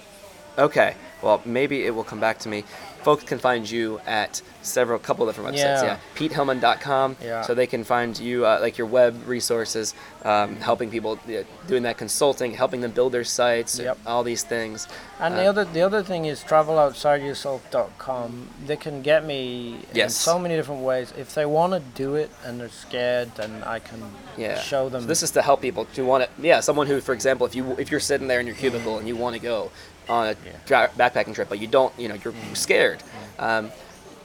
Okay. 0.58 0.95
Well, 1.21 1.41
maybe 1.45 1.86
it 1.86 1.93
will 1.93 2.04
come 2.04 2.19
back 2.19 2.39
to 2.39 2.50
me. 2.50 2.63
Folks 3.04 3.23
can 3.23 3.39
find 3.39 3.69
you 3.69 4.00
at 4.06 4.41
several, 4.67 4.99
couple 4.99 5.25
different 5.25 5.51
websites. 5.51 5.84
Yeah. 5.84 5.84
Yeah. 5.84 5.97
PeteHillman.com. 6.15 7.17
Yeah. 7.23 7.41
So 7.43 7.53
they 7.53 7.67
can 7.67 7.84
find 7.84 8.17
you, 8.19 8.45
uh, 8.45 8.60
like 8.62 8.77
your 8.77 8.88
web 8.88 9.27
resources, 9.27 9.93
um, 10.23 10.58
helping 10.58 10.89
people, 10.89 11.19
yeah, 11.27 11.43
doing 11.67 11.84
that 11.84 11.97
consulting, 11.97 12.53
helping 12.53 12.82
them 12.82 12.91
build 12.91 13.12
their 13.13 13.23
sites, 13.23 13.80
Yep. 13.80 13.97
all 14.06 14.23
these 14.23 14.43
things. 14.43 14.88
And 15.19 15.34
Uh, 15.34 15.38
the 15.38 15.45
other 15.47 15.65
the 15.65 15.82
other 15.82 16.03
thing 16.03 16.25
is 16.25 16.43
traveloutsideyourself.com. 16.43 18.47
They 18.65 18.77
can 18.77 19.01
get 19.01 19.25
me 19.25 19.80
in 19.93 20.10
so 20.10 20.38
many 20.39 20.56
different 20.56 20.82
ways. 20.84 21.13
If 21.17 21.34
they 21.34 21.45
want 21.45 21.73
to 21.73 21.80
do 21.80 22.15
it 22.15 22.30
and 22.45 22.60
they're 22.60 22.69
scared, 22.69 23.32
then 23.36 23.63
I 23.65 23.80
can 23.80 24.01
Yeah. 24.38 24.60
show 24.60 24.89
them. 24.89 25.01
So 25.01 25.08
this 25.08 25.23
is 25.23 25.32
to 25.32 25.41
help 25.41 25.62
people 25.62 25.86
to 25.95 26.03
want 26.06 26.23
to, 26.25 26.30
yeah, 26.41 26.60
someone 26.60 26.88
who, 26.88 27.01
for 27.01 27.13
example, 27.13 27.47
if 27.47 27.56
you 27.56 27.75
if 27.77 27.89
you're 27.91 27.99
sitting 27.99 28.27
there 28.27 28.39
in 28.39 28.47
your 28.47 28.56
cubicle 28.56 28.97
and 28.99 29.08
you 29.08 29.15
want 29.15 29.36
to 29.36 29.39
go 29.41 29.71
on 30.10 30.27
a 30.27 30.36
dra- 30.65 30.89
backpacking 30.97 31.36
trip, 31.36 31.49
but 31.49 31.60
you 31.60 31.67
don't, 31.67 31.93
you 31.97 32.08
know, 32.08 32.15
you're 32.23 32.34
scared. 32.53 33.03
Um, 33.39 33.71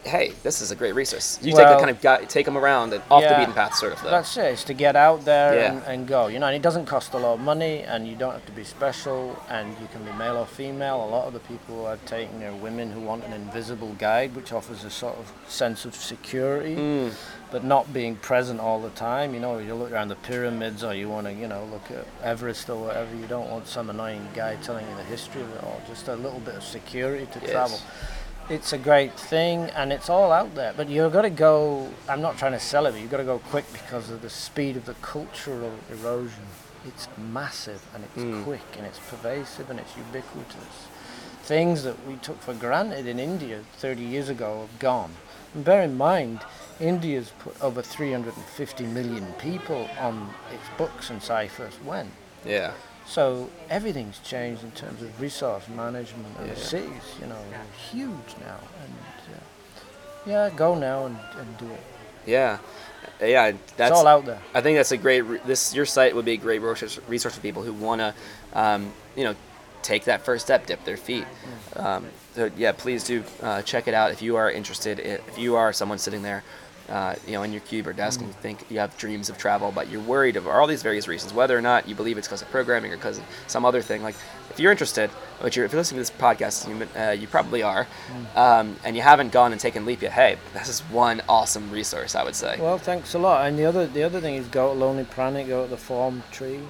hey, 0.04 0.32
this 0.42 0.60
is 0.60 0.70
a 0.72 0.76
great 0.76 0.94
resource. 0.94 1.38
You 1.42 1.52
take 1.52 1.66
a 1.66 1.76
kind 1.78 1.90
of 1.90 2.00
guy, 2.00 2.24
take 2.24 2.44
them 2.44 2.56
around 2.58 2.92
and 2.92 3.02
off 3.10 3.22
the 3.22 3.36
beaten 3.36 3.52
path, 3.54 3.74
sort 3.76 3.92
of. 3.92 4.02
Though. 4.02 4.10
That's 4.10 4.36
it. 4.36 4.46
It's 4.46 4.64
to 4.64 4.74
get 4.74 4.96
out 4.96 5.24
there 5.24 5.54
Yeah. 5.54 5.72
and, 5.72 5.82
and 5.84 6.08
go. 6.08 6.26
You 6.26 6.38
know, 6.40 6.46
and 6.46 6.56
it 6.56 6.62
doesn't 6.62 6.86
cost 6.86 7.14
a 7.14 7.18
lot 7.18 7.34
of 7.34 7.40
money, 7.40 7.82
and 7.82 8.08
you 8.08 8.16
don't 8.16 8.32
have 8.32 8.44
to 8.46 8.52
be 8.52 8.64
special, 8.64 9.40
and 9.48 9.68
you 9.80 9.86
can 9.92 10.02
be 10.04 10.12
male 10.12 10.36
or 10.36 10.46
female. 10.46 11.04
A 11.04 11.06
lot 11.08 11.26
of 11.28 11.32
the 11.34 11.40
people 11.40 11.86
are 11.86 11.98
taking 12.06 12.42
are 12.42 12.52
women 12.54 12.90
who 12.90 13.00
want 13.00 13.24
an 13.24 13.32
invisible 13.32 13.94
guide, 13.98 14.34
which 14.34 14.52
offers 14.52 14.82
a 14.84 14.90
sort 14.90 15.16
of 15.18 15.32
sense 15.46 15.84
of 15.84 15.94
security, 15.94 16.74
Mm, 16.76 17.12
but 17.52 17.62
not 17.62 17.92
being 17.92 18.16
present 18.16 18.58
all 18.60 18.80
the 18.80 18.90
time. 18.90 19.34
You 19.34 19.40
know, 19.40 19.58
you 19.58 19.74
look 19.74 19.92
around 19.92 20.08
the 20.08 20.16
pyramids, 20.16 20.82
or 20.82 20.94
you 20.94 21.08
want 21.10 21.26
to, 21.28 21.32
you 21.32 21.46
know, 21.46 21.64
look 21.70 21.90
at 21.90 22.04
Everest 22.24 22.68
or 22.70 22.76
whatever. 22.86 23.14
You 23.14 23.26
don't 23.26 23.50
want 23.50 23.68
some 23.68 23.88
annoying 23.88 24.26
guy 24.34 24.56
telling 24.56 24.88
you 24.88 24.96
the 24.96 25.04
history 25.04 25.42
of 25.42 25.54
it 25.54 25.62
all. 25.62 25.80
Just 25.86 26.08
a 26.08 26.16
little 26.16 26.40
bit 26.40 26.56
of 26.56 26.64
security 26.64 27.26
to 27.26 27.38
Yes. 27.40 27.50
travel 27.50 27.78
it's 28.48 28.72
a 28.72 28.78
great 28.78 29.12
thing 29.18 29.60
and 29.70 29.92
it's 29.92 30.10
all 30.10 30.32
out 30.32 30.54
there 30.54 30.72
but 30.76 30.88
you've 30.88 31.12
got 31.12 31.22
to 31.22 31.30
go 31.30 31.88
i'm 32.08 32.20
not 32.20 32.36
trying 32.36 32.52
to 32.52 32.58
sell 32.60 32.86
it 32.86 32.92
but 32.92 33.00
you've 33.00 33.10
got 33.10 33.18
to 33.18 33.24
go 33.24 33.38
quick 33.38 33.64
because 33.72 34.10
of 34.10 34.20
the 34.22 34.30
speed 34.30 34.76
of 34.76 34.84
the 34.84 34.94
cultural 34.94 35.72
erosion. 35.90 36.44
It's 36.84 37.06
massive 37.16 37.80
and 37.94 38.02
it's 38.04 38.16
Mm. 38.24 38.42
quick 38.42 38.66
and 38.76 38.84
it's 38.84 38.98
pervasive 38.98 39.70
and 39.70 39.78
it's 39.78 39.96
ubiquitous. 39.96 40.88
Things 41.44 41.84
that 41.84 42.04
we 42.08 42.16
took 42.16 42.40
for 42.42 42.54
granted 42.54 43.06
in 43.06 43.18
india 43.20 43.60
30 43.78 44.02
years 44.02 44.28
ago 44.28 44.62
have 44.62 44.78
gone. 44.80 45.12
And 45.54 45.64
bear 45.64 45.82
in 45.82 45.96
mind 45.96 46.40
india's 46.80 47.30
put 47.38 47.54
over 47.62 47.82
350 47.82 48.84
million 48.86 49.32
people 49.34 49.88
on 50.00 50.34
its 50.52 50.68
books 50.76 51.10
i 51.30 51.46
first 51.46 51.82
went 51.84 52.10
yeah. 52.44 52.72
So 53.12 53.50
everything's 53.68 54.18
changed 54.20 54.64
in 54.64 54.70
terms 54.70 55.02
of 55.02 55.20
resource 55.20 55.68
management 55.68 56.26
of 56.38 56.46
Yeah. 56.46 56.54
the 56.54 56.60
cities. 56.60 57.02
You 57.20 57.26
know, 57.26 57.38
they're 57.50 57.60
huge 57.90 58.30
now, 58.40 58.58
and 58.82 58.94
uh, 59.34 59.38
yeah, 60.24 60.50
go 60.56 60.74
now 60.74 61.06
and, 61.06 61.18
and 61.38 61.58
do 61.58 61.66
it. 61.66 61.80
Yeah. 62.26 62.58
Yeah. 63.20 63.52
That's 63.76 63.90
it's 63.90 64.00
all 64.00 64.06
out 64.06 64.24
there. 64.24 64.40
I 64.54 64.60
think 64.62 64.78
that's 64.78 64.92
a 64.92 64.96
great. 64.96 65.20
Re- 65.22 65.40
this 65.44 65.74
your 65.74 65.86
site 65.86 66.14
would 66.16 66.24
be 66.24 66.32
a 66.32 66.36
great 66.36 66.60
resource, 66.60 66.98
resource 67.08 67.34
for 67.34 67.40
people 67.40 67.62
who 67.62 67.72
want 67.72 68.00
to, 68.00 68.14
um, 68.54 68.92
you 69.16 69.24
know, 69.24 69.34
take 69.82 70.04
that 70.04 70.22
first 70.24 70.44
step, 70.46 70.66
dip 70.66 70.84
their 70.84 70.96
feet. 70.96 71.26
Um, 71.76 72.06
so 72.34 72.50
yeah, 72.56 72.72
please 72.72 73.04
do 73.04 73.24
uh, 73.42 73.62
check 73.62 73.88
it 73.88 73.94
out 73.94 74.10
if 74.12 74.22
you 74.22 74.36
are 74.36 74.50
interested. 74.50 75.00
If 75.00 75.38
you 75.38 75.56
are 75.56 75.72
someone 75.72 75.98
sitting 75.98 76.22
there, 76.22 76.42
uh, 76.92 77.14
you 77.26 77.32
know, 77.32 77.42
in 77.42 77.52
your 77.52 77.62
cube 77.62 77.86
or 77.86 77.94
desk, 77.94 78.20
and 78.20 78.28
you 78.28 78.34
think 78.34 78.66
you 78.70 78.78
have 78.78 78.94
dreams 78.98 79.30
of 79.30 79.38
travel, 79.38 79.72
but 79.74 79.88
you're 79.90 80.02
worried 80.02 80.36
of 80.36 80.46
all 80.46 80.66
these 80.66 80.82
various 80.82 81.08
reasons, 81.08 81.32
whether 81.32 81.56
or 81.56 81.62
not 81.62 81.88
you 81.88 81.94
believe 81.94 82.18
it's 82.18 82.28
because 82.28 82.42
of 82.42 82.50
programming 82.50 82.92
or 82.92 82.96
because 82.96 83.16
of 83.16 83.24
some 83.46 83.64
other 83.64 83.80
thing. 83.80 84.02
Like, 84.02 84.14
if 84.50 84.60
you're 84.60 84.70
interested, 84.70 85.08
which 85.40 85.56
you're, 85.56 85.64
if 85.64 85.72
you're 85.72 85.80
listening 85.80 86.04
to 86.04 86.12
this 86.12 86.20
podcast, 86.20 86.68
you, 86.68 87.00
uh, 87.00 87.12
you 87.12 87.26
probably 87.26 87.62
are, 87.62 87.86
um, 88.36 88.76
and 88.84 88.94
you 88.94 89.00
haven't 89.00 89.32
gone 89.32 89.52
and 89.52 89.60
taken 89.60 89.86
Leap 89.86 90.02
yet, 90.02 90.12
hey, 90.12 90.36
this 90.52 90.68
is 90.68 90.80
one 90.90 91.22
awesome 91.30 91.70
resource, 91.70 92.14
I 92.14 92.24
would 92.24 92.36
say. 92.36 92.58
Well, 92.60 92.76
thanks 92.76 93.14
a 93.14 93.18
lot. 93.18 93.46
And 93.46 93.58
the 93.58 93.64
other 93.64 93.86
the 93.86 94.02
other 94.02 94.20
thing 94.20 94.34
is 94.34 94.46
go 94.48 94.74
to 94.74 94.78
Lonely 94.78 95.04
Planet, 95.04 95.48
go 95.48 95.64
to 95.64 95.70
the 95.70 95.78
Form 95.78 96.22
Tree, 96.30 96.60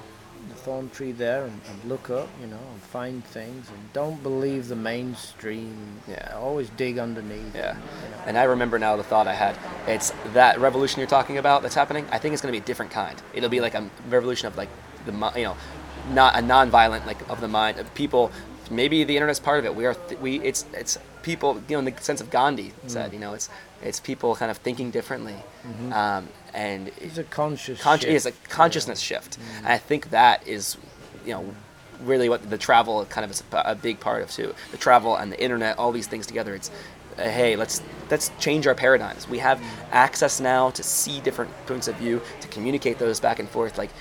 Thorn 0.63 0.89
Tree 0.89 1.11
there, 1.11 1.43
and, 1.45 1.59
and 1.69 1.89
look 1.89 2.09
up, 2.09 2.29
you 2.39 2.47
know, 2.47 2.59
and 2.71 2.81
find 2.81 3.23
things, 3.25 3.69
and 3.69 3.93
don't 3.93 4.21
believe 4.23 4.69
the 4.69 4.75
mainstream. 4.75 5.99
Yeah. 6.07 6.35
always 6.37 6.69
dig 6.71 6.97
underneath. 6.97 7.53
Yeah. 7.53 7.75
you 7.75 8.09
know. 8.11 8.23
And 8.25 8.37
I 8.37 8.43
remember 8.43 8.79
now 8.79 8.95
the 8.95 9.03
thought 9.03 9.27
I 9.27 9.33
had. 9.33 9.57
It's 9.87 10.11
that 10.33 10.59
revolution 10.59 10.99
you're 10.99 11.09
talking 11.09 11.37
about 11.37 11.61
that's 11.61 11.75
happening. 11.75 12.05
I 12.11 12.17
think 12.17 12.33
it's 12.33 12.41
going 12.41 12.53
to 12.53 12.57
be 12.59 12.63
a 12.63 12.65
different 12.65 12.91
kind. 12.91 13.21
It'll 13.33 13.49
be 13.49 13.59
like 13.59 13.75
a 13.75 13.89
revolution 14.09 14.47
of 14.47 14.57
like 14.57 14.69
the 15.05 15.11
you 15.35 15.43
know, 15.43 15.57
not 16.11 16.35
a 16.35 16.41
non-violent 16.41 17.05
like 17.05 17.27
of 17.29 17.41
the 17.41 17.47
mind 17.47 17.77
of 17.79 17.93
people. 17.93 18.31
Maybe 18.71 19.03
the 19.03 19.17
internet's 19.17 19.39
part 19.41 19.59
of 19.59 19.65
it. 19.65 19.75
We 19.75 19.85
are 19.85 19.93
th- 19.93 20.19
we 20.21 20.39
it's 20.39 20.65
it's 20.73 20.97
people 21.21 21.61
you 21.67 21.75
know 21.75 21.79
in 21.79 21.85
the 21.85 22.01
sense 22.01 22.21
of 22.21 22.29
Gandhi 22.29 22.73
said 22.87 23.13
you 23.13 23.19
know 23.19 23.33
it's 23.33 23.49
it's 23.81 23.99
people 23.99 24.35
kind 24.35 24.49
of 24.49 24.57
thinking 24.57 24.91
differently, 24.91 25.35
um, 25.91 26.29
and 26.53 26.91
It's 26.99 27.17
a 27.17 27.23
conscious. 27.23 27.81
Consci- 27.81 28.01
shift. 28.01 28.11
it's 28.13 28.25
a 28.25 28.31
consciousness 28.49 28.99
shift, 28.99 29.37
and 29.57 29.67
I 29.67 29.77
think 29.77 30.09
that 30.11 30.47
is, 30.47 30.77
you 31.25 31.33
know, 31.33 31.53
really 32.01 32.29
what 32.29 32.49
the 32.49 32.57
travel 32.57 33.05
kind 33.05 33.25
of 33.25 33.31
is 33.31 33.43
a, 33.51 33.75
big 33.75 33.99
part 33.99 34.21
of 34.21 34.31
too. 34.31 34.53
The 34.71 34.77
travel 34.77 35.15
and 35.15 35.31
the 35.31 35.41
internet, 35.41 35.77
all 35.77 35.91
these 35.91 36.07
things 36.07 36.25
together. 36.27 36.53
It's, 36.55 36.69
uh, 37.17 37.23
hey, 37.23 37.55
let's 37.55 37.81
let's 38.09 38.31
change 38.39 38.67
our 38.67 38.75
paradigms. 38.75 39.27
We 39.29 39.37
have 39.39 39.61
access 39.91 40.39
now 40.39 40.69
to 40.71 40.83
see 40.83 41.21
different 41.21 41.51
points 41.65 41.87
of 41.87 41.95
view, 41.95 42.21
to 42.41 42.47
communicate 42.49 42.99
those 42.99 43.19
back 43.19 43.39
and 43.39 43.47
forth. 43.49 43.77
Like, 43.77 43.91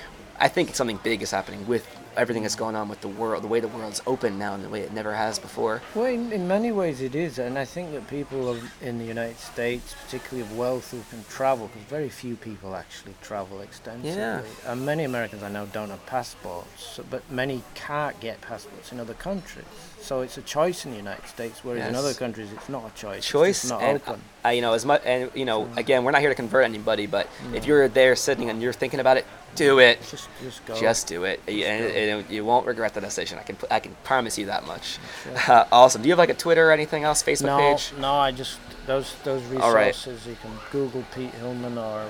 I 0.40 0.48
think 0.48 0.74
something 0.74 0.98
big 1.02 1.22
is 1.22 1.30
happening 1.30 1.66
with 1.66 1.86
everything 2.16 2.42
that's 2.42 2.54
going 2.54 2.76
on 2.76 2.88
with 2.88 3.00
the 3.00 3.08
world, 3.08 3.42
the 3.42 3.48
way 3.48 3.60
the 3.60 3.68
world's 3.68 4.02
open 4.06 4.38
now, 4.38 4.54
and 4.54 4.64
the 4.64 4.68
way 4.68 4.80
it 4.80 4.92
never 4.92 5.14
has 5.14 5.38
before. 5.38 5.82
Well, 5.94 6.06
in, 6.06 6.32
in 6.32 6.46
many 6.48 6.72
ways 6.72 7.00
it 7.00 7.14
is, 7.14 7.38
and 7.38 7.58
I 7.58 7.64
think 7.64 7.92
that 7.92 8.08
people 8.08 8.48
of, 8.48 8.62
in 8.82 8.98
the 8.98 9.04
United 9.04 9.38
States, 9.38 9.94
particularly 10.04 10.42
of 10.42 10.56
wealth, 10.56 10.90
who 10.90 11.00
can 11.10 11.24
travel, 11.28 11.68
because 11.68 11.82
very 11.88 12.08
few 12.08 12.36
people 12.36 12.74
actually 12.74 13.14
travel 13.22 13.60
extensively. 13.60 14.10
Yeah. 14.12 14.42
And 14.66 14.84
many 14.84 15.04
Americans 15.04 15.42
I 15.42 15.48
know 15.48 15.66
don't 15.72 15.90
have 15.90 16.04
passports, 16.06 16.82
so- 16.96 17.04
but 17.10 17.22
many 17.30 17.62
can't 17.74 18.18
get 18.20 18.40
passports 18.40 18.92
in 18.92 19.00
other 19.00 19.14
countries. 19.14 19.64
So 20.00 20.22
it's 20.22 20.36
a 20.36 20.42
choice 20.42 20.84
in 20.84 20.90
the 20.90 20.96
United 20.96 21.26
States, 21.28 21.62
whereas 21.62 21.88
in 21.88 21.94
other 21.94 22.12
countries 22.12 22.50
it's 22.52 22.68
not 22.68 22.90
a 22.90 22.94
choice. 22.94 23.24
choice 23.24 23.68
not 23.68 23.80
and 23.82 24.00
open. 24.02 24.20
uh, 24.44 24.48
you 24.48 24.60
know 24.60 24.72
as 24.72 24.84
much 24.84 25.00
and 25.04 25.30
you 25.34 25.44
know 25.44 25.68
again 25.76 26.02
we're 26.02 26.10
not 26.10 26.20
here 26.20 26.28
to 26.28 26.34
convert 26.34 26.64
anybody 26.64 27.06
but 27.06 27.28
if 27.54 27.66
you're 27.66 27.86
there 27.86 28.16
sitting 28.16 28.50
and 28.50 28.60
you're 28.60 28.72
thinking 28.72 28.98
about 28.98 29.16
it 29.16 29.24
do 29.54 29.78
it 29.78 29.98
Just, 30.10 30.28
just 30.42 30.64
go. 30.66 30.78
just 30.80 31.06
do 31.06 31.24
it 31.24 31.40
You- 31.46 31.64
and, 31.64 32.30
you 32.30 32.44
won't 32.44 32.66
regret 32.66 32.94
the 32.94 33.00
decision 33.00 33.38
i 33.38 33.42
can 33.42 33.56
i 33.70 33.80
can 33.80 33.94
promise 34.04 34.38
you 34.38 34.46
that 34.46 34.66
much 34.66 34.98
Sure. 35.24 35.32
uh, 35.54 35.66
awesome 35.70 36.02
do 36.02 36.08
you 36.08 36.12
have 36.12 36.18
like 36.18 36.30
a 36.30 36.34
twitter 36.34 36.68
or 36.68 36.72
anything 36.72 37.04
else 37.04 37.22
facebook 37.22 37.46
no, 37.46 37.58
page 37.58 37.92
no, 37.98 38.14
I 38.14 38.32
just 38.32 38.58
those 38.86 39.14
those 39.22 39.42
All 39.60 39.72
right. 39.74 39.86
resources. 39.88 40.26
You 40.26 40.36
can 40.42 40.50
Google 40.72 41.04
Pete 41.14 41.30
Hillman 41.34 41.78
or 41.78 42.06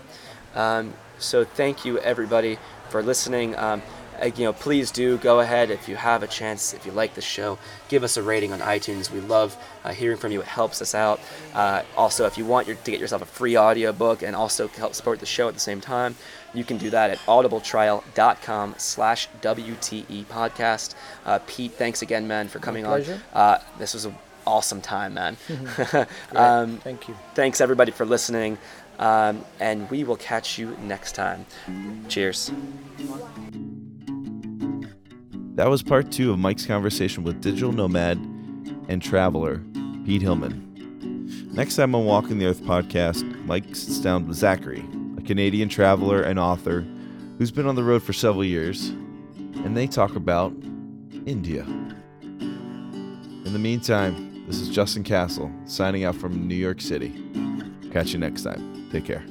Um, 0.54 0.93
so 1.17 1.43
thank 1.43 1.86
you 1.86 1.98
everybody 2.00 2.58
for 2.89 3.02
listening. 3.02 3.56
Um, 3.56 3.82
you 4.23 4.45
know, 4.45 4.54
please 4.54 4.91
do 4.91 5.17
go 5.17 5.39
ahead 5.39 5.69
if 5.71 5.88
you 5.88 5.95
have 5.95 6.23
a 6.23 6.28
chance, 6.28 6.73
if 6.73 6.86
you 6.86 6.91
like 6.91 7.13
the 7.15 7.21
show, 7.21 7.58
give 7.89 8.04
us 8.04 8.17
a 8.17 8.23
rating 8.23 8.54
on 8.54 8.60
iTunes. 8.60 9.12
We 9.12 9.19
love 9.19 9.56
uh, 9.84 9.91
hearing 9.91 10.17
from 10.17 10.32
you. 10.32 10.41
It 10.41 10.47
helps 10.47 10.82
us 10.82 10.95
out. 10.95 11.19
Uh, 11.54 11.84
also, 11.97 12.25
if 12.25 12.38
you 12.38 12.45
want 12.45 12.67
your, 12.67 12.75
to 12.75 12.91
get 12.91 12.99
yourself 12.99 13.21
a 13.21 13.25
free 13.25 13.58
audiobook 13.58 14.21
and 14.23 14.36
also 14.36 14.67
help 14.67 14.93
support 14.93 15.19
the 15.19 15.25
show 15.25 15.47
at 15.47 15.54
the 15.54 15.60
same 15.60 15.82
time, 15.82 16.15
you 16.54 16.63
can 16.63 16.78
do 16.78 16.89
that 16.89 17.10
at 17.10 17.17
audibletrial.com 17.19 18.75
slash 18.78 19.28
WTE 19.41 20.25
podcast. 20.25 20.95
Uh, 21.25 21.39
Pete, 21.45 21.73
thanks 21.73 22.01
again, 22.01 22.28
man, 22.28 22.47
for 22.47 22.60
coming 22.60 22.86
on. 22.86 23.01
pleasure. 23.04 23.21
Uh, 23.34 23.58
this 23.78 23.93
was 23.93 24.06
an 24.06 24.15
awesome 24.47 24.82
time, 24.82 25.13
man. 25.13 25.38
Um, 26.36 26.78
Thank 26.78 27.08
you. 27.08 27.15
thanks, 27.34 27.62
everybody, 27.62 27.91
for 27.91 28.06
listening. 28.06 28.58
Um, 28.99 29.43
and 29.60 29.89
we 29.89 30.04
will 30.06 30.15
catch 30.15 30.58
you 30.58 30.78
next 30.82 31.15
time. 31.15 31.45
Cheers. 32.08 32.51
That 35.56 35.70
was 35.70 35.82
part 35.82 36.12
two 36.12 36.34
of 36.34 36.39
Mike's 36.39 36.65
conversation 36.65 37.24
with 37.24 37.39
digital 37.39 37.72
nomad 37.72 38.18
and 38.89 39.02
traveler 39.02 39.63
Pete 40.06 40.22
Hillman. 40.22 40.62
Next 41.54 41.78
time 41.78 41.96
on 41.96 42.04
Walking 42.04 42.39
the 42.39 42.48
Earth 42.48 42.62
podcast, 42.62 43.24
Mike 43.46 43.74
sits 43.74 44.00
down 44.00 44.28
with 44.28 44.36
Zachary, 44.36 44.84
a 45.18 45.22
Canadian 45.22 45.70
traveler 45.70 46.22
and 46.22 46.38
author 46.38 46.86
who's 47.38 47.52
been 47.52 47.68
on 47.68 47.76
the 47.76 47.86
road 47.86 48.04
for 48.04 48.12
several 48.12 48.44
years, 48.44 48.89
and 48.89 49.78
they 49.78 49.88
talk 49.88 50.18
about 50.18 50.52
India. 51.26 51.63
In 51.63 53.54
the 53.54 53.60
meantime, 53.60 54.46
this 54.48 54.60
is 54.60 54.68
Justin 54.68 55.06
Castle 55.06 55.50
signing 55.63 56.04
out 56.04 56.15
from 56.15 56.50
New 56.50 56.56
York 56.56 56.82
City. 56.82 57.13
Catch 57.94 58.12
you 58.12 58.20
next 58.20 58.41
time. 58.44 58.89
Take 58.91 59.06
care. 59.06 59.24